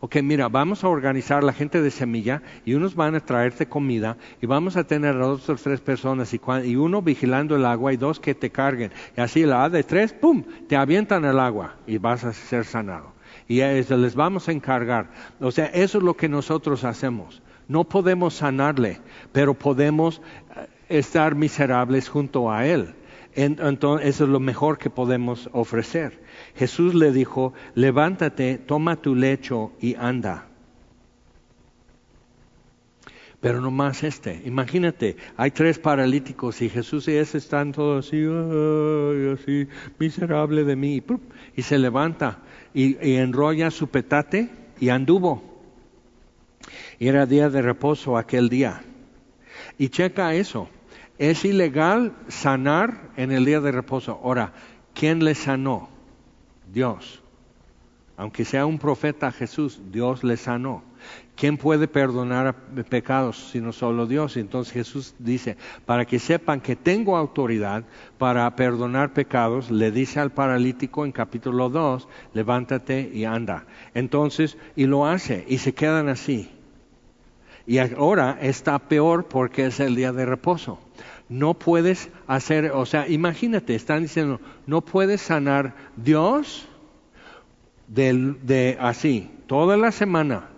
ok, 0.00 0.16
mira, 0.22 0.48
vamos 0.48 0.84
a 0.84 0.88
organizar 0.88 1.42
la 1.42 1.52
gente 1.52 1.82
de 1.82 1.90
semilla 1.90 2.42
y 2.64 2.74
unos 2.74 2.94
van 2.94 3.14
a 3.14 3.20
traerte 3.20 3.66
comida 3.66 4.16
y 4.40 4.46
vamos 4.46 4.76
a 4.76 4.84
tener 4.84 5.16
a 5.16 5.26
dos 5.26 5.48
o 5.48 5.56
tres 5.56 5.80
personas 5.80 6.32
y, 6.32 6.76
uno 6.76 7.02
vigilando 7.02 7.56
el 7.56 7.64
agua 7.64 7.92
y 7.92 7.96
dos 7.96 8.20
que 8.20 8.34
te 8.34 8.50
carguen. 8.50 8.92
Y 9.16 9.20
así 9.20 9.44
la 9.44 9.64
A 9.64 9.70
de 9.70 9.82
tres, 9.82 10.12
¡pum!, 10.12 10.44
te 10.68 10.76
avientan 10.76 11.24
el 11.24 11.38
agua 11.38 11.76
y 11.86 11.98
vas 11.98 12.24
a 12.24 12.32
ser 12.32 12.64
sanado. 12.64 13.12
Y 13.48 13.60
eso 13.60 13.96
les 13.96 14.14
vamos 14.14 14.48
a 14.48 14.52
encargar. 14.52 15.10
O 15.40 15.50
sea, 15.50 15.66
eso 15.66 15.98
es 15.98 16.04
lo 16.04 16.14
que 16.14 16.28
nosotros 16.28 16.84
hacemos. 16.84 17.42
No 17.66 17.84
podemos 17.84 18.34
sanarle, 18.34 19.00
pero 19.32 19.54
podemos 19.54 20.22
eh, 20.56 20.66
estar 20.88 21.34
miserables 21.34 22.08
junto 22.08 22.50
a 22.50 22.66
Él. 22.66 22.94
Entonces, 23.34 24.08
eso 24.08 24.24
es 24.24 24.30
lo 24.30 24.40
mejor 24.40 24.78
que 24.78 24.90
podemos 24.90 25.48
ofrecer. 25.52 26.20
Jesús 26.58 26.92
le 26.94 27.12
dijo, 27.12 27.54
levántate, 27.76 28.58
toma 28.58 28.96
tu 28.96 29.14
lecho 29.14 29.72
y 29.80 29.94
anda. 29.94 30.48
Pero 33.40 33.60
no 33.60 33.70
más 33.70 34.02
este. 34.02 34.42
Imagínate, 34.44 35.16
hay 35.36 35.52
tres 35.52 35.78
paralíticos 35.78 36.60
y 36.60 36.68
Jesús 36.68 37.06
y 37.06 37.12
ese 37.12 37.38
están 37.38 37.70
todos 37.70 38.08
así, 38.08 38.24
así, 39.32 39.68
miserable 40.00 40.64
de 40.64 40.74
mí. 40.74 41.00
Y 41.54 41.62
se 41.62 41.78
levanta 41.78 42.40
y, 42.74 42.96
y 43.06 43.14
enrolla 43.14 43.70
su 43.70 43.86
petate 43.86 44.50
y 44.80 44.88
anduvo. 44.88 45.62
Y 46.98 47.06
era 47.06 47.26
día 47.26 47.50
de 47.50 47.62
reposo 47.62 48.18
aquel 48.18 48.48
día. 48.48 48.82
Y 49.78 49.90
checa 49.90 50.34
eso. 50.34 50.68
Es 51.18 51.44
ilegal 51.44 52.14
sanar 52.26 53.10
en 53.16 53.30
el 53.30 53.44
día 53.44 53.60
de 53.60 53.70
reposo. 53.70 54.20
Ahora, 54.24 54.52
¿quién 54.92 55.24
le 55.24 55.36
sanó? 55.36 55.97
Dios. 56.72 57.22
Aunque 58.16 58.44
sea 58.44 58.66
un 58.66 58.78
profeta 58.78 59.30
Jesús, 59.30 59.80
Dios 59.92 60.24
le 60.24 60.36
sanó. 60.36 60.82
¿Quién 61.36 61.56
puede 61.56 61.86
perdonar 61.86 62.52
pecados 62.90 63.50
sino 63.52 63.72
solo 63.72 64.06
Dios? 64.06 64.36
Entonces 64.36 64.72
Jesús 64.72 65.14
dice, 65.20 65.56
para 65.86 66.04
que 66.04 66.18
sepan 66.18 66.60
que 66.60 66.74
tengo 66.74 67.16
autoridad 67.16 67.84
para 68.18 68.54
perdonar 68.56 69.12
pecados, 69.12 69.70
le 69.70 69.92
dice 69.92 70.18
al 70.18 70.32
paralítico 70.32 71.04
en 71.04 71.12
capítulo 71.12 71.70
2, 71.70 72.08
levántate 72.34 73.08
y 73.14 73.24
anda. 73.24 73.66
Entonces, 73.94 74.58
y 74.74 74.86
lo 74.86 75.06
hace, 75.06 75.44
y 75.46 75.58
se 75.58 75.72
quedan 75.72 76.08
así. 76.08 76.50
Y 77.68 77.78
ahora 77.78 78.38
está 78.40 78.78
peor 78.80 79.26
porque 79.28 79.66
es 79.66 79.78
el 79.78 79.94
día 79.94 80.10
de 80.10 80.26
reposo. 80.26 80.80
No 81.28 81.54
puedes 81.54 82.10
hacer, 82.26 82.72
o 82.72 82.86
sea, 82.86 83.08
imagínate, 83.08 83.74
están 83.74 84.02
diciendo, 84.02 84.40
no 84.66 84.80
puedes 84.80 85.20
sanar 85.20 85.74
Dios 85.96 86.66
de, 87.86 88.76
así, 88.80 89.30
toda 89.46 89.76
la 89.76 89.92
semana, 89.92 90.48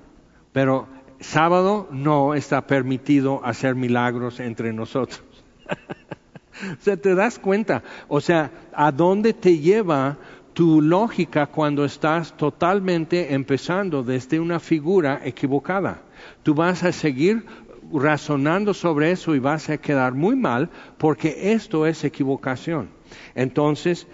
pero 0.53 0.87
sábado 1.21 1.89
no 1.91 2.35
está 2.35 2.66
permitido 2.66 3.41
hacer 3.45 3.75
milagros 3.75 4.41
entre 4.41 4.73
nosotros. 4.73 5.23
o 6.79 6.83
sea, 6.83 6.97
te 6.97 7.14
das 7.14 7.39
cuenta, 7.39 7.83
o 8.09 8.21
sea, 8.21 8.51
a 8.73 8.93
dónde 8.93 9.33
te 9.33 9.59
lleva 9.59 10.18
tu 10.53 10.83
lógica 10.83 11.47
cuando 11.47 11.85
estás 11.85 12.37
totalmente 12.37 13.35
empezando 13.35 14.03
desde 14.03 14.41
una 14.41 14.59
figura 14.59 15.21
equivocada. 15.25 16.03
Tú 16.43 16.55
vas 16.55 16.83
a 16.83 16.93
seguir 16.93 17.45
razonando 17.93 18.74
sobre 18.74 19.11
eso 19.11 19.34
y 19.34 19.38
vas 19.38 19.68
a 19.70 19.78
quedar 19.78 20.14
muy 20.14 20.36
mal 20.36 20.70
porque 20.99 21.53
esto 21.53 21.86
es 21.86 22.05
equivocación. 22.05 22.91
Entonces, 23.34 24.07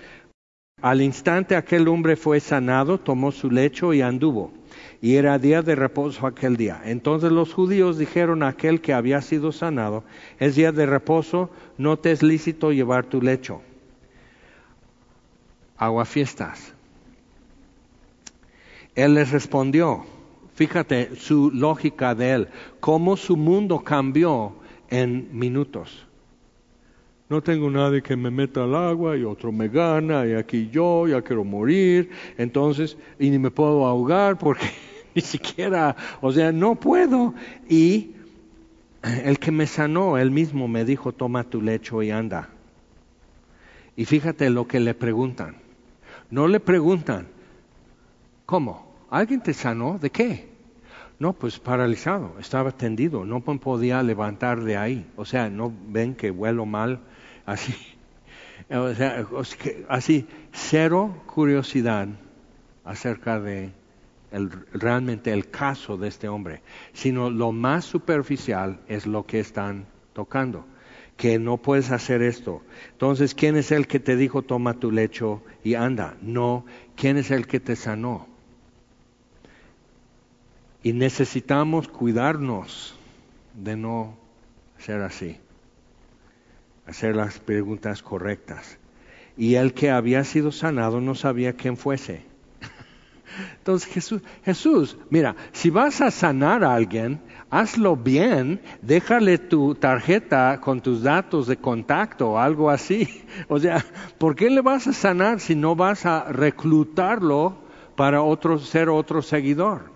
al 0.83 1.01
instante 1.01 1.57
aquel 1.57 1.89
hombre 1.89 2.17
fue 2.17 2.39
sanado, 2.39 2.99
tomó 2.99 3.33
su 3.33 3.51
lecho 3.51 3.95
y 3.95 4.03
anduvo. 4.03 4.53
Y 5.01 5.17
era 5.17 5.39
día 5.39 5.63
de 5.63 5.75
reposo 5.75 6.27
aquel 6.27 6.57
día. 6.57 6.83
Entonces 6.85 7.33
los 7.33 7.53
judíos 7.55 7.99
dijeron 7.99 8.43
a 8.43 8.49
aquel 8.49 8.81
que 8.81 8.93
había 8.93 9.23
sido 9.23 9.53
sanado, 9.53 10.05
es 10.39 10.55
día 10.55 10.73
de 10.73 10.87
reposo, 10.87 11.51
no 11.79 11.99
te 11.99 12.13
es 12.13 12.23
lícito 12.23 12.73
llevar 12.73 13.07
tu 13.07 13.23
lecho. 13.23 13.63
Aguafiestas. 15.77 16.75
Él 18.95 19.15
les 19.15 19.31
respondió, 19.31 20.07
Fíjate 20.57 21.15
su 21.17 21.51
lógica 21.51 22.15
de 22.15 22.33
él, 22.33 22.49
cómo 22.81 23.19
su 23.19 23.37
mundo 23.37 23.81
cambió 23.81 24.55
en 24.89 25.29
minutos. 25.39 26.07
No 27.29 27.43
tengo 27.43 27.71
nadie 27.71 28.03
que 28.03 28.17
me 28.17 28.31
meta 28.31 28.65
al 28.65 28.75
agua 28.75 29.19
y 29.19 29.25
otro 29.25 29.53
me 29.53 29.69
gana 29.69 30.25
y 30.25 30.33
aquí 30.33 30.71
yo 30.73 31.07
ya 31.09 31.21
quiero 31.21 31.45
morir, 31.45 32.09
entonces, 32.39 32.97
y 33.19 33.29
ni 33.29 33.39
me 33.39 33.51
puedo 33.51 33.85
ahogar 33.85 34.39
porque 34.39 34.65
ni 35.15 35.21
siquiera, 35.21 35.95
o 36.23 36.33
sea, 36.33 36.51
no 36.53 36.75
puedo. 36.75 37.35
Y 37.69 38.13
el 39.03 39.39
que 39.39 39.51
me 39.51 39.67
sanó, 39.67 40.17
él 40.17 40.31
mismo 40.31 40.69
me 40.69 40.87
dijo, 40.87 41.13
toma 41.13 41.45
tu 41.45 41.61
lecho 41.61 42.03
y 42.03 42.11
anda. 42.11 42.49
Y 43.95 44.07
fíjate 44.07 44.49
lo 44.49 44.67
que 44.67 44.81
le 44.81 44.95
preguntan. 44.95 45.57
No 46.31 46.49
le 46.49 46.61
preguntan, 46.61 47.27
¿cómo? 48.47 48.86
¿Alguien 49.17 49.41
te 49.41 49.55
sanó? 49.55 49.99
¿De 49.99 50.11
qué? 50.11 50.47
No, 51.19 51.33
pues 51.33 51.59
paralizado, 51.59 52.37
estaba 52.39 52.71
tendido, 52.71 53.25
no 53.25 53.41
podía 53.41 54.03
levantar 54.03 54.63
de 54.63 54.77
ahí. 54.77 55.11
O 55.17 55.25
sea, 55.25 55.49
no 55.49 55.73
ven 55.89 56.15
que 56.15 56.31
vuelo 56.31 56.67
mal, 56.67 57.01
así. 57.47 57.75
O 58.71 58.93
sea, 58.93 59.27
así, 59.89 60.27
cero 60.53 61.23
curiosidad 61.25 62.09
acerca 62.85 63.41
de 63.41 63.73
realmente 64.75 65.33
el 65.33 65.49
caso 65.49 65.97
de 65.97 66.09
este 66.09 66.29
hombre, 66.29 66.61
sino 66.93 67.31
lo 67.31 67.53
más 67.53 67.87
superficial 67.87 68.81
es 68.87 69.07
lo 69.07 69.25
que 69.25 69.41
están 69.41 69.87
tocando, 70.13 70.67
que 71.17 71.39
no 71.39 71.57
puedes 71.57 71.91
hacer 71.91 72.21
esto. 72.21 72.61
Entonces, 72.93 73.35
¿quién 73.35 73.57
es 73.57 73.73
el 73.73 73.87
que 73.87 73.99
te 73.99 74.15
dijo 74.15 74.43
toma 74.43 74.75
tu 74.75 74.91
lecho 74.93 75.43
y 75.65 75.73
anda? 75.73 76.19
No, 76.21 76.67
¿quién 76.97 77.17
es 77.17 77.31
el 77.31 77.47
que 77.47 77.61
te 77.61 77.77
sanó? 77.77 78.36
Y 80.87 80.93
necesitamos 80.93 81.89
cuidarnos 81.89 82.97
de 83.55 83.77
no 83.77 84.17
ser 84.79 85.03
así, 85.03 85.37
hacer 86.87 87.17
las 87.17 87.41
preguntas 87.41 88.05
correctas. 88.05 88.79
Y 89.37 89.57
el 89.57 89.75
que 89.75 89.91
había 89.91 90.23
sido 90.23 90.53
sanado 90.53 91.01
no 91.01 91.17
sabía 91.17 91.55
quién 91.55 91.77
fuese. 91.77 92.23
Entonces 93.59 93.93
Jesús, 93.93 94.23
Jesús, 94.45 94.97
mira, 95.11 95.35
si 95.51 95.71
vas 95.71 96.01
a 96.01 96.13
sanar 96.13 96.63
a 96.63 96.77
alguien, 96.77 97.21
hazlo 97.51 97.97
bien, 97.97 98.61
déjale 98.81 99.39
tu 99.39 99.75
tarjeta 99.75 100.61
con 100.61 100.81
tus 100.81 101.03
datos 101.03 101.49
de 101.49 101.57
contacto 101.57 102.31
o 102.31 102.39
algo 102.39 102.71
así. 102.71 103.25
O 103.49 103.59
sea, 103.59 103.85
¿por 104.19 104.37
qué 104.37 104.51
le 104.51 104.61
vas 104.61 104.87
a 104.87 104.93
sanar 104.93 105.41
si 105.41 105.57
no 105.57 105.75
vas 105.75 106.07
a 106.07 106.31
reclutarlo 106.31 107.57
para 107.97 108.23
otro, 108.23 108.61
ser 108.61 108.89
otro 108.89 109.21
seguidor? 109.21 109.96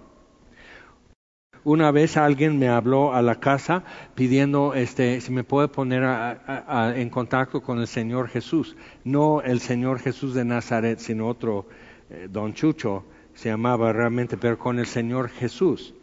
Una 1.63 1.91
vez 1.91 2.17
alguien 2.17 2.59
me 2.59 2.69
habló 2.69 3.13
a 3.15 3.21
la 3.21 3.39
casa 3.39 3.85
pidiendo 4.15 4.73
este, 4.73 5.21
si 5.21 5.31
me 5.31 5.45
puede 5.45 5.69
poner 5.69 6.03
en 6.97 7.11
contacto 7.11 7.61
con 7.61 7.79
el 7.81 7.87
Señor 7.87 8.29
Jesús. 8.29 8.77
No 9.05 9.43
el 9.43 9.61
Señor 9.61 9.99
Jesús 9.99 10.33
de 10.35 10.45
Nazaret, 10.45 10.99
sino 11.01 11.29
otro, 11.29 11.67
eh, 12.09 12.29
don 12.31 12.55
Chucho, 12.55 13.05
se 13.35 13.51
llamaba 13.51 13.93
realmente, 13.93 14.39
pero 14.39 14.59
con 14.59 14.79
el 14.79 14.87
Señor 14.87 15.29
Jesús. 15.29 15.95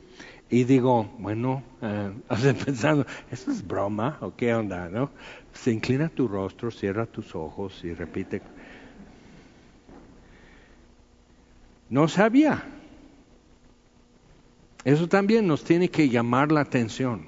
Y 0.49 0.63
digo, 0.63 1.09
bueno, 1.17 1.63
eh, 1.81 2.11
pensando, 2.65 3.07
¿esto 3.31 3.51
es 3.51 3.65
broma 3.65 4.17
o 4.21 4.35
qué 4.35 4.53
onda? 4.53 4.89
¿no? 4.89 5.09
Se 5.53 5.71
inclina 5.71 6.09
tu 6.09 6.27
rostro, 6.27 6.69
cierra 6.69 7.07
tus 7.07 7.33
ojos 7.33 7.83
y 7.83 7.93
repite. 7.93 8.43
No 11.89 12.07
sabía. 12.07 12.63
Eso 14.87 15.09
también 15.09 15.47
nos 15.47 15.65
tiene 15.65 15.89
que 15.89 16.07
llamar 16.07 16.49
la 16.49 16.61
atención. 16.61 17.25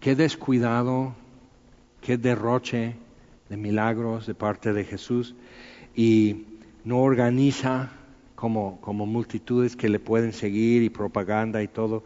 Qué 0.00 0.16
descuidado, 0.16 1.14
qué 2.00 2.16
derroche 2.16 2.96
de 3.48 3.56
milagros 3.56 4.26
de 4.26 4.34
parte 4.34 4.72
de 4.72 4.82
Jesús 4.82 5.36
y 5.94 6.46
no 6.82 6.98
organiza 6.98 7.92
como, 8.34 8.80
como 8.80 9.06
multitudes 9.06 9.76
que 9.76 9.88
le 9.88 10.00
pueden 10.00 10.32
seguir 10.32 10.82
y 10.82 10.90
propaganda 10.90 11.62
y 11.62 11.68
todo. 11.68 12.02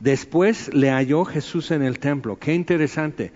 Después 0.00 0.72
le 0.72 0.88
halló 0.88 1.26
Jesús 1.26 1.70
en 1.70 1.82
el 1.82 1.98
templo. 1.98 2.38
Qué 2.38 2.54
interesante 2.54 3.32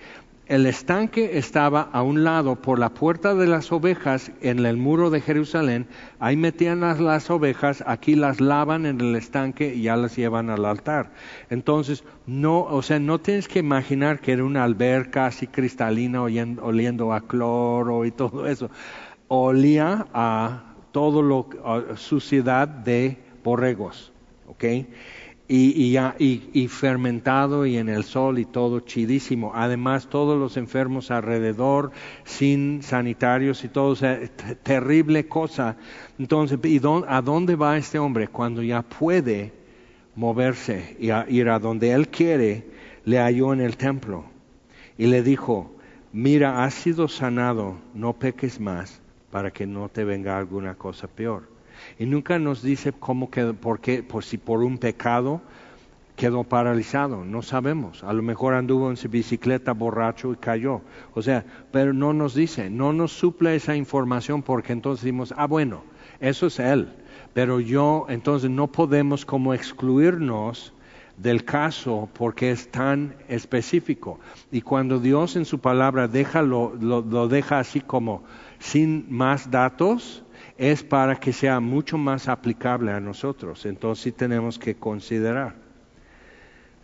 el 0.53 0.67
estanque 0.67 1.39
estaba 1.39 1.81
a 1.81 2.03
un 2.03 2.25
lado 2.25 2.57
por 2.57 2.79
la 2.79 2.91
puerta 2.91 3.35
de 3.35 3.47
las 3.47 3.73
ovejas 3.73 4.33
en 4.43 4.59
el 4.67 4.77
muro 4.77 5.09
de 5.09 5.23
Jerusalén. 5.23 5.87
Ahí 6.19 6.37
metían 6.37 6.81
las, 6.81 7.31
ovejas, 7.31 7.83
aquí 7.87 8.17
las 8.17 8.39
lavan 8.39 8.85
en 8.85 9.01
el 9.01 9.17
estanque 9.17 9.75
y 9.75 9.85
ya 9.85 9.97
las 9.97 10.15
llevan 10.15 10.51
al 10.51 10.67
altar. 10.67 11.11
Entonces, 11.49 12.05
no, 12.27 12.65
o 12.65 12.83
sea, 12.83 12.99
no 12.99 13.19
tienes 13.19 13.49
que 13.49 13.61
imaginar 13.61 14.21
que 14.21 14.33
era 14.33 14.45
una 14.45 14.63
alberca 14.63 15.25
así 15.25 15.47
cristalina 15.47 16.23
oliendo 16.23 17.15
a 17.15 17.23
cloro 17.23 18.05
y 18.05 18.11
todo 18.11 18.47
eso. 18.47 18.69
Olía 19.29 20.07
a 20.13 20.75
todo 20.93 21.23
lo, 21.23 21.49
suciedad 21.97 22.69
de 22.69 23.17
borregos 23.43 24.13
¿ok? 24.49 24.65
Y, 25.49 26.69
fermentado 26.69 27.67
y 27.67 27.77
en 27.77 27.91
el 27.91 28.05
sol 28.05 28.39
y 28.39 28.47
todo 28.47 28.81
chidísimo. 28.81 29.53
Además, 29.55 30.09
todos 30.09 30.39
los 30.39 30.57
enfermos 30.57 31.11
alrededor, 31.11 31.93
sin 32.25 32.83
sanitarios 32.83 33.63
y 33.65 33.69
todo, 33.69 33.95
sea, 33.95 34.19
terrible 34.63 35.29
cosa. 35.29 35.77
Entonces, 36.19 36.59
¿y 36.65 36.81
a 37.07 37.21
dónde 37.21 37.57
va 37.57 37.77
este 37.77 37.99
hombre 37.99 38.29
cuando 38.29 38.63
ya 38.63 38.83
puede 38.83 39.53
moverse 40.15 40.97
y 40.99 41.11
ir 41.35 41.49
a 41.51 41.59
donde 41.59 41.93
él 41.93 42.09
quiere? 42.09 42.67
Le 43.05 43.19
halló 43.19 43.53
en 43.53 43.61
el 43.61 43.77
templo 43.77 44.25
y 44.97 45.07
le 45.07 45.23
dijo, 45.23 45.71
mira, 46.13 46.65
has 46.65 46.75
sido 46.75 47.09
sanado, 47.09 47.77
no 47.93 48.15
peques 48.15 48.59
más 48.59 49.03
para 49.31 49.51
que 49.51 49.67
no 49.67 49.89
te 49.89 50.05
venga 50.05 50.39
alguna 50.39 50.75
cosa 50.77 51.09
peor. 51.09 51.52
Y 51.99 52.07
nunca 52.07 52.39
nos 52.39 52.63
dice 52.63 52.93
cómo 52.93 53.31
que, 53.31 53.53
por 53.53 53.81
qué, 53.81 54.03
por 54.03 54.25
si 54.25 54.39
por 54.39 54.63
un 54.63 54.79
pecado 54.79 55.41
quedó 56.17 56.45
paralizado, 56.45 57.25
no 57.25 57.43
sabemos. 57.43 58.05
A 58.05 58.13
lo 58.13 58.23
mejor 58.23 58.55
anduvo 58.55 58.91
en 58.91 58.97
su 58.97 59.09
bicicleta 59.09 59.73
borracho 59.73 60.33
y 60.33 60.37
cayó. 60.37 60.83
O 61.15 61.23
sea, 61.23 61.45
pero 61.71 61.93
no 61.93 62.13
nos 62.13 62.35
dice, 62.35 62.71
no 62.71 62.93
nos 62.93 63.13
suple 63.13 63.55
esa 63.55 63.77
información 63.77 64.43
porque 64.43 64.73
entonces 64.73 65.05
decimos, 65.05 65.35
ah, 65.37 65.47
bueno, 65.47 65.83
eso 66.21 66.47
es 66.47 66.59
él. 66.59 66.89
Pero 67.35 67.61
yo, 67.61 68.07
entonces 68.09 68.51
no 68.51 68.67
podemos 68.69 69.25
como 69.25 69.55
excluirnos 69.55 70.73
del 71.17 71.45
caso 71.45 72.09
porque 72.13 72.51
es 72.51 72.71
tan 72.71 73.15
específico. 73.29 74.21
Y 74.51 74.61
cuando 74.61 74.99
Dios 74.99 75.37
en 75.37 75.45
su 75.45 75.61
palabra 75.61 76.09
deja 76.09 76.43
lo, 76.43 76.75
lo 76.75 77.29
deja 77.29 77.59
así 77.59 77.81
como 77.81 78.23
sin 78.59 79.07
más 79.09 79.51
datos, 79.51 80.25
es 80.63 80.85
para 80.85 81.17
que 81.17 81.33
sea 81.33 81.59
mucho 81.59 81.99
más 81.99 82.29
aplicable 82.29 82.93
a 82.93 83.01
nosotros. 83.01 83.67
Entonces 83.67 84.05
sí 84.05 84.13
tenemos 84.13 84.61
que 84.61 84.77
considerar. 84.77 85.57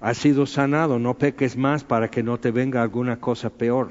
Has 0.01 0.19
sido 0.19 0.47
sanado, 0.47 0.99
no 0.99 1.15
peques 1.15 1.57
más 1.57 1.85
para 1.85 2.11
que 2.11 2.25
no 2.25 2.39
te 2.39 2.51
venga 2.51 2.83
alguna 2.83 3.21
cosa 3.21 3.51
peor. 3.51 3.91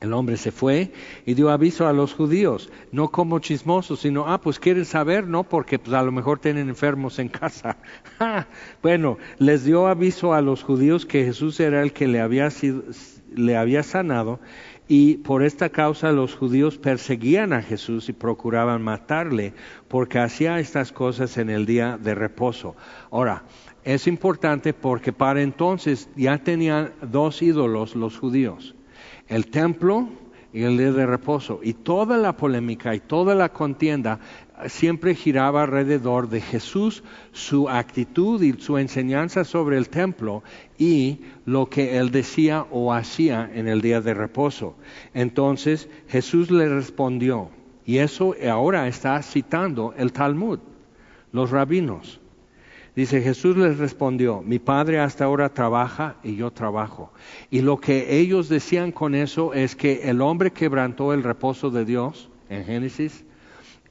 El 0.00 0.12
hombre 0.12 0.36
se 0.36 0.50
fue 0.50 0.92
y 1.24 1.34
dio 1.34 1.50
aviso 1.50 1.86
a 1.86 1.92
los 1.92 2.12
judíos, 2.12 2.68
no 2.90 3.12
como 3.12 3.38
chismosos, 3.38 4.00
sino, 4.00 4.26
ah, 4.26 4.40
pues 4.40 4.58
quieren 4.58 4.84
saber, 4.84 5.28
¿no? 5.28 5.44
Porque 5.44 5.78
pues, 5.78 5.94
a 5.94 6.02
lo 6.02 6.10
mejor 6.10 6.40
tienen 6.40 6.68
enfermos 6.68 7.20
en 7.20 7.28
casa. 7.28 7.76
bueno, 8.82 9.16
les 9.38 9.64
dio 9.64 9.86
aviso 9.86 10.34
a 10.34 10.40
los 10.40 10.64
judíos 10.64 11.06
que 11.06 11.24
Jesús 11.24 11.60
era 11.60 11.82
el 11.82 11.92
que 11.92 12.08
le 12.08 12.20
había, 12.20 12.50
sido, 12.50 12.82
le 13.32 13.56
había 13.56 13.84
sanado 13.84 14.40
y 14.88 15.16
por 15.18 15.42
esta 15.42 15.68
causa 15.68 16.12
los 16.12 16.36
judíos 16.36 16.78
perseguían 16.78 17.52
a 17.52 17.62
Jesús 17.62 18.08
y 18.08 18.12
procuraban 18.12 18.82
matarle 18.82 19.52
porque 19.88 20.18
hacía 20.18 20.60
estas 20.60 20.92
cosas 20.92 21.38
en 21.38 21.50
el 21.50 21.66
día 21.66 21.98
de 21.98 22.14
reposo. 22.14 22.76
Ahora, 23.10 23.42
es 23.84 24.06
importante 24.06 24.72
porque 24.72 25.12
para 25.12 25.42
entonces 25.42 26.08
ya 26.16 26.38
tenían 26.38 26.92
dos 27.02 27.42
ídolos 27.42 27.96
los 27.96 28.18
judíos, 28.18 28.74
el 29.28 29.48
templo 29.48 30.08
y 30.52 30.62
el 30.62 30.78
día 30.78 30.92
de 30.92 31.06
reposo. 31.06 31.60
Y 31.62 31.74
toda 31.74 32.16
la 32.16 32.36
polémica 32.36 32.94
y 32.94 33.00
toda 33.00 33.34
la 33.34 33.50
contienda 33.50 34.20
siempre 34.68 35.14
giraba 35.14 35.62
alrededor 35.62 36.28
de 36.28 36.40
Jesús, 36.40 37.02
su 37.32 37.68
actitud 37.68 38.42
y 38.42 38.52
su 38.60 38.78
enseñanza 38.78 39.44
sobre 39.44 39.76
el 39.76 39.88
templo 39.88 40.42
y 40.78 41.20
lo 41.44 41.68
que 41.68 41.98
él 41.98 42.10
decía 42.10 42.66
o 42.70 42.92
hacía 42.92 43.50
en 43.52 43.68
el 43.68 43.80
día 43.80 44.00
de 44.00 44.14
reposo. 44.14 44.76
Entonces 45.14 45.88
Jesús 46.08 46.50
le 46.50 46.68
respondió, 46.68 47.50
y 47.84 47.98
eso 47.98 48.34
ahora 48.50 48.88
está 48.88 49.22
citando 49.22 49.94
el 49.96 50.12
Talmud, 50.12 50.58
los 51.32 51.50
rabinos. 51.50 52.20
Dice, 52.96 53.20
Jesús 53.20 53.58
les 53.58 53.76
respondió, 53.76 54.40
mi 54.40 54.58
Padre 54.58 55.00
hasta 55.00 55.26
ahora 55.26 55.50
trabaja 55.50 56.16
y 56.24 56.34
yo 56.36 56.50
trabajo. 56.50 57.12
Y 57.50 57.60
lo 57.60 57.78
que 57.78 58.18
ellos 58.18 58.48
decían 58.48 58.90
con 58.90 59.14
eso 59.14 59.52
es 59.52 59.76
que 59.76 60.08
el 60.08 60.22
hombre 60.22 60.50
quebrantó 60.50 61.12
el 61.12 61.22
reposo 61.22 61.70
de 61.70 61.84
Dios 61.84 62.30
en 62.48 62.64
Génesis 62.64 63.25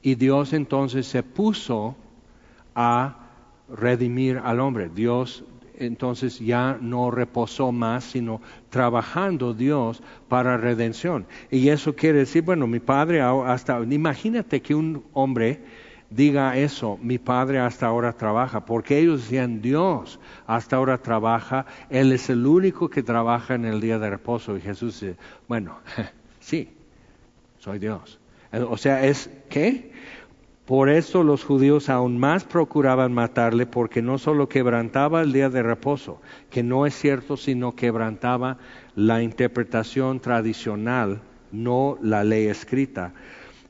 y 0.02 0.14
Dios 0.14 0.52
entonces 0.52 1.06
se 1.06 1.22
puso 1.22 1.96
a 2.74 3.16
redimir 3.68 4.38
al 4.38 4.60
hombre. 4.60 4.88
Dios 4.88 5.44
entonces 5.78 6.38
ya 6.38 6.78
no 6.80 7.10
reposó 7.10 7.72
más, 7.72 8.04
sino 8.04 8.40
trabajando 8.70 9.52
Dios 9.52 10.02
para 10.28 10.56
redención. 10.56 11.26
Y 11.50 11.68
eso 11.68 11.94
quiere 11.94 12.20
decir, 12.20 12.42
bueno, 12.42 12.66
mi 12.66 12.80
Padre 12.80 13.20
hasta, 13.20 13.80
imagínate 13.82 14.62
que 14.62 14.74
un 14.74 15.04
hombre 15.12 15.60
diga 16.10 16.56
eso, 16.56 16.98
mi 17.02 17.18
padre 17.18 17.58
hasta 17.58 17.86
ahora 17.86 18.12
trabaja, 18.12 18.64
porque 18.64 18.98
ellos 18.98 19.22
decían, 19.22 19.60
Dios 19.60 20.20
hasta 20.46 20.76
ahora 20.76 20.98
trabaja, 20.98 21.66
Él 21.90 22.12
es 22.12 22.30
el 22.30 22.46
único 22.46 22.88
que 22.88 23.02
trabaja 23.02 23.54
en 23.54 23.64
el 23.64 23.80
día 23.80 23.98
de 23.98 24.10
reposo. 24.10 24.56
Y 24.56 24.60
Jesús 24.60 25.00
dice, 25.00 25.16
bueno, 25.48 25.78
sí, 26.40 26.70
soy 27.58 27.78
Dios. 27.78 28.18
O 28.64 28.76
sea, 28.76 29.04
es 29.06 29.30
¿qué? 29.48 29.92
Por 30.64 30.88
eso 30.88 31.22
los 31.22 31.44
judíos 31.44 31.88
aún 31.88 32.18
más 32.18 32.44
procuraban 32.44 33.12
matarle, 33.12 33.66
porque 33.66 34.02
no 34.02 34.18
solo 34.18 34.48
quebrantaba 34.48 35.22
el 35.22 35.32
día 35.32 35.48
de 35.48 35.62
reposo, 35.62 36.20
que 36.50 36.64
no 36.64 36.86
es 36.86 36.94
cierto, 36.94 37.36
sino 37.36 37.76
quebrantaba 37.76 38.58
la 38.96 39.22
interpretación 39.22 40.18
tradicional, 40.18 41.20
no 41.52 41.98
la 42.02 42.24
ley 42.24 42.46
escrita 42.46 43.14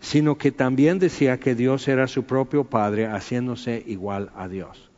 sino 0.00 0.38
que 0.38 0.52
también 0.52 0.98
decía 0.98 1.40
que 1.40 1.54
Dios 1.54 1.88
era 1.88 2.06
su 2.06 2.24
propio 2.24 2.64
Padre, 2.64 3.06
haciéndose 3.06 3.82
igual 3.86 4.30
a 4.36 4.48
Dios. 4.48 4.90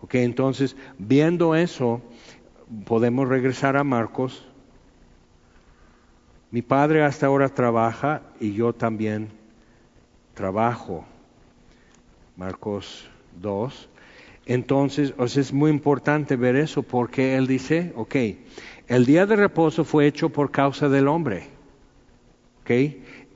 Ok, 0.00 0.16
entonces, 0.16 0.76
viendo 0.98 1.54
eso, 1.54 2.02
podemos 2.84 3.28
regresar 3.28 3.76
a 3.76 3.84
Marcos. 3.84 4.48
Mi 6.52 6.62
padre 6.62 7.02
hasta 7.02 7.26
ahora 7.26 7.48
trabaja 7.48 8.22
y 8.38 8.52
yo 8.52 8.72
también 8.72 9.28
trabajo. 10.34 11.04
Marcos 12.36 13.08
2. 13.40 13.88
Entonces, 14.46 15.14
es 15.18 15.52
muy 15.52 15.70
importante 15.70 16.36
ver 16.36 16.54
eso 16.54 16.84
porque 16.84 17.36
él 17.36 17.46
dice, 17.46 17.92
ok, 17.96 18.14
el 18.86 19.06
día 19.06 19.26
de 19.26 19.34
reposo 19.34 19.84
fue 19.84 20.06
hecho 20.06 20.28
por 20.28 20.50
causa 20.50 20.88
del 20.88 21.08
hombre. 21.08 21.48
¿ok? 22.62 22.70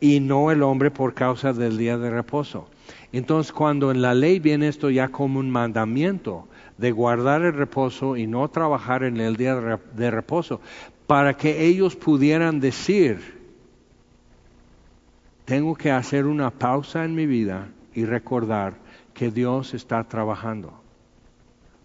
y 0.01 0.21
no 0.21 0.51
el 0.51 0.63
hombre 0.63 0.91
por 0.91 1.15
causa 1.15 1.53
del 1.53 1.79
día 1.79 1.99
de 1.99 2.11
reposo. 2.11 2.69
Entonces, 3.13 3.53
cuando 3.53 3.91
en 3.91 4.03
la 4.03 4.15
ley 4.15 4.39
viene 4.39 4.69
esto 4.69 4.91
ya 4.91 5.09
como 5.09 5.41
un 5.41 5.51
mandamiento 5.51 6.49
de 6.77 6.93
guardar 6.93 7.43
el 7.43 7.55
reposo 7.55 8.17
y 8.17 8.27
no 8.27 8.49
trabajar 8.49 9.03
en 9.03 9.19
el 9.19 9.37
día 9.37 9.55
de 9.95 10.11
reposo, 10.11 10.61
para 11.07 11.37
que 11.37 11.67
ellos 11.67 11.97
pudieran 11.97 12.61
decir, 12.61 13.37
tengo 15.45 15.75
que 15.75 15.91
hacer 15.91 16.27
una 16.27 16.51
pausa 16.51 17.05
en 17.05 17.15
mi 17.15 17.27
vida 17.27 17.69
y 17.95 18.05
recordar 18.05 18.75
que 19.15 19.31
Dios 19.31 19.75
está 19.75 20.05
trabajando 20.05 20.87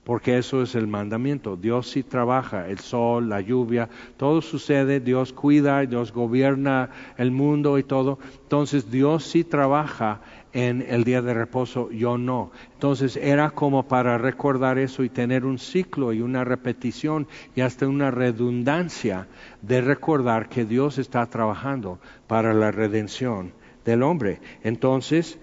porque 0.03 0.37
eso 0.37 0.63
es 0.63 0.75
el 0.75 0.87
mandamiento. 0.87 1.55
Dios 1.55 1.89
sí 1.89 2.03
trabaja, 2.03 2.67
el 2.67 2.79
sol, 2.79 3.29
la 3.29 3.41
lluvia, 3.41 3.89
todo 4.17 4.41
sucede, 4.41 4.99
Dios 4.99 5.31
cuida, 5.31 5.85
Dios 5.85 6.11
gobierna 6.11 6.89
el 7.17 7.31
mundo 7.31 7.77
y 7.77 7.83
todo. 7.83 8.19
Entonces 8.43 8.89
Dios 8.89 9.23
sí 9.25 9.43
trabaja 9.43 10.21
en 10.53 10.85
el 10.87 11.03
día 11.03 11.21
de 11.21 11.33
reposo, 11.33 11.91
yo 11.91 12.17
no. 12.17 12.51
Entonces 12.73 13.15
era 13.17 13.51
como 13.51 13.87
para 13.87 14.17
recordar 14.17 14.77
eso 14.77 15.03
y 15.03 15.09
tener 15.09 15.45
un 15.45 15.57
ciclo 15.57 16.13
y 16.13 16.21
una 16.21 16.43
repetición 16.43 17.27
y 17.55 17.61
hasta 17.61 17.87
una 17.87 18.11
redundancia 18.11 19.27
de 19.61 19.81
recordar 19.81 20.49
que 20.49 20.65
Dios 20.65 20.97
está 20.97 21.25
trabajando 21.27 21.99
para 22.27 22.53
la 22.53 22.71
redención 22.71 23.53
del 23.85 24.03
hombre. 24.03 24.39
Entonces, 24.63 25.39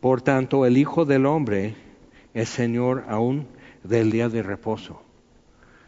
por 0.00 0.22
tanto, 0.22 0.66
el 0.66 0.76
Hijo 0.76 1.04
del 1.04 1.26
Hombre 1.26 1.74
es 2.34 2.48
Señor 2.48 3.04
aún 3.08 3.46
del 3.82 4.10
día 4.10 4.28
de 4.28 4.42
reposo. 4.42 5.02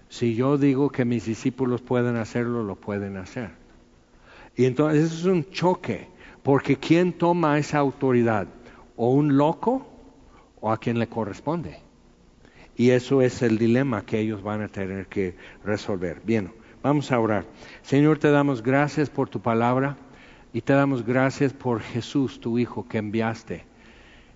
Si 0.09 0.35
yo 0.35 0.57
digo 0.57 0.91
que 0.91 1.05
mis 1.05 1.27
discípulos 1.27 1.83
pueden 1.83 2.17
hacerlo, 2.17 2.63
lo 2.63 2.77
pueden 2.77 3.17
hacer. 3.17 3.51
Y 4.57 4.65
entonces 4.65 5.13
es 5.13 5.25
un 5.25 5.49
choque, 5.51 6.09
porque 6.49 6.79
¿quién 6.79 7.13
toma 7.13 7.59
esa 7.59 7.77
autoridad? 7.77 8.49
¿O 8.97 9.13
un 9.13 9.37
loco 9.37 9.87
o 10.63 10.73
a 10.73 10.79
quien 10.79 10.99
le 10.99 11.07
corresponde? 11.07 11.81
Y 12.75 12.89
eso 12.89 13.21
es 13.21 13.43
el 13.43 13.59
dilema 13.59 14.07
que 14.07 14.19
ellos 14.19 14.43
van 14.43 14.63
a 14.63 14.69
tener 14.69 15.09
que 15.09 15.37
resolver. 15.63 16.23
Bien, 16.25 16.51
vamos 16.83 17.13
a 17.13 17.21
orar. 17.21 17.45
Señor, 17.83 18.19
te 18.19 18.31
damos 18.31 18.63
gracias 18.63 19.11
por 19.11 19.29
tu 19.29 19.43
palabra 19.43 19.99
y 20.55 20.63
te 20.63 20.73
damos 20.73 21.05
gracias 21.05 21.53
por 21.53 21.83
Jesús, 21.83 22.41
tu 22.41 22.59
Hijo, 22.59 22.89
que 22.89 22.97
enviaste 22.97 23.67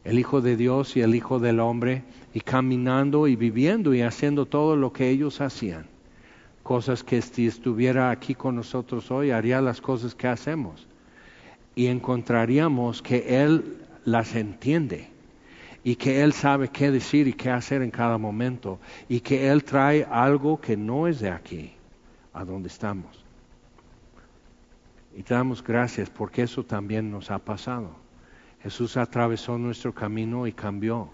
el 0.04 0.18
Hijo 0.18 0.42
de 0.42 0.58
Dios 0.58 0.98
y 0.98 1.00
el 1.00 1.14
Hijo 1.14 1.38
del 1.38 1.60
Hombre, 1.60 2.04
y 2.34 2.42
caminando 2.42 3.26
y 3.26 3.36
viviendo 3.36 3.94
y 3.94 4.02
haciendo 4.02 4.44
todo 4.44 4.76
lo 4.76 4.92
que 4.92 5.08
ellos 5.08 5.40
hacían. 5.40 5.86
Cosas 6.62 7.04
que 7.04 7.22
si 7.22 7.46
estuviera 7.46 8.10
aquí 8.10 8.34
con 8.34 8.56
nosotros 8.56 9.10
hoy 9.10 9.30
haría 9.30 9.62
las 9.62 9.80
cosas 9.80 10.14
que 10.14 10.28
hacemos. 10.28 10.91
Y 11.74 11.86
encontraríamos 11.86 13.02
que 13.02 13.42
Él 13.42 13.78
las 14.04 14.34
entiende 14.34 15.08
y 15.84 15.96
que 15.96 16.22
Él 16.22 16.32
sabe 16.32 16.68
qué 16.68 16.90
decir 16.90 17.28
y 17.28 17.32
qué 17.32 17.50
hacer 17.50 17.82
en 17.82 17.90
cada 17.90 18.18
momento 18.18 18.78
y 19.08 19.20
que 19.20 19.48
Él 19.48 19.64
trae 19.64 20.06
algo 20.10 20.60
que 20.60 20.76
no 20.76 21.08
es 21.08 21.20
de 21.20 21.30
aquí, 21.30 21.72
a 22.32 22.44
donde 22.44 22.68
estamos. 22.68 23.24
Y 25.16 25.22
te 25.22 25.34
damos 25.34 25.62
gracias 25.62 26.08
porque 26.08 26.42
eso 26.42 26.64
también 26.64 27.10
nos 27.10 27.30
ha 27.30 27.38
pasado. 27.38 27.90
Jesús 28.62 28.96
atravesó 28.96 29.58
nuestro 29.58 29.92
camino 29.92 30.46
y 30.46 30.52
cambió 30.52 31.10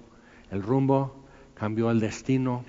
el 0.50 0.62
rumbo, 0.62 1.14
cambió 1.54 1.90
el 1.90 1.98
destino, 1.98 2.64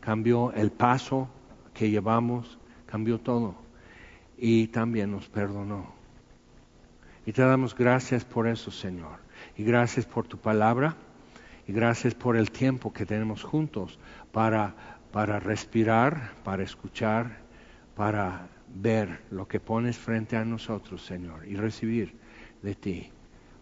cambió 0.00 0.52
el 0.52 0.70
paso 0.72 1.28
que 1.72 1.88
llevamos, 1.88 2.58
cambió 2.86 3.18
todo. 3.18 3.54
Y 4.36 4.66
también 4.68 5.12
nos 5.12 5.28
perdonó. 5.28 5.93
Y 7.26 7.32
te 7.32 7.42
damos 7.42 7.74
gracias 7.74 8.24
por 8.24 8.46
eso, 8.46 8.70
Señor. 8.70 9.18
Y 9.56 9.64
gracias 9.64 10.06
por 10.06 10.26
tu 10.26 10.38
palabra. 10.38 10.96
Y 11.66 11.72
gracias 11.72 12.14
por 12.14 12.36
el 12.36 12.50
tiempo 12.50 12.92
que 12.92 13.06
tenemos 13.06 13.42
juntos 13.42 13.98
para, 14.32 14.74
para 15.12 15.40
respirar, 15.40 16.32
para 16.44 16.62
escuchar, 16.62 17.38
para 17.96 18.48
ver 18.74 19.20
lo 19.30 19.48
que 19.48 19.60
pones 19.60 19.96
frente 19.96 20.36
a 20.36 20.44
nosotros, 20.44 21.04
Señor, 21.04 21.46
y 21.46 21.56
recibir 21.56 22.14
de 22.62 22.74
ti 22.74 23.10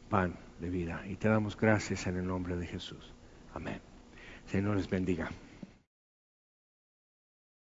pan 0.08 0.34
de 0.60 0.70
vida. 0.70 1.02
Y 1.08 1.16
te 1.16 1.28
damos 1.28 1.56
gracias 1.56 2.06
en 2.06 2.16
el 2.16 2.26
nombre 2.26 2.56
de 2.56 2.66
Jesús. 2.66 3.12
Amén. 3.54 3.80
Señor 4.46 4.76
les 4.76 4.88
bendiga. 4.88 5.30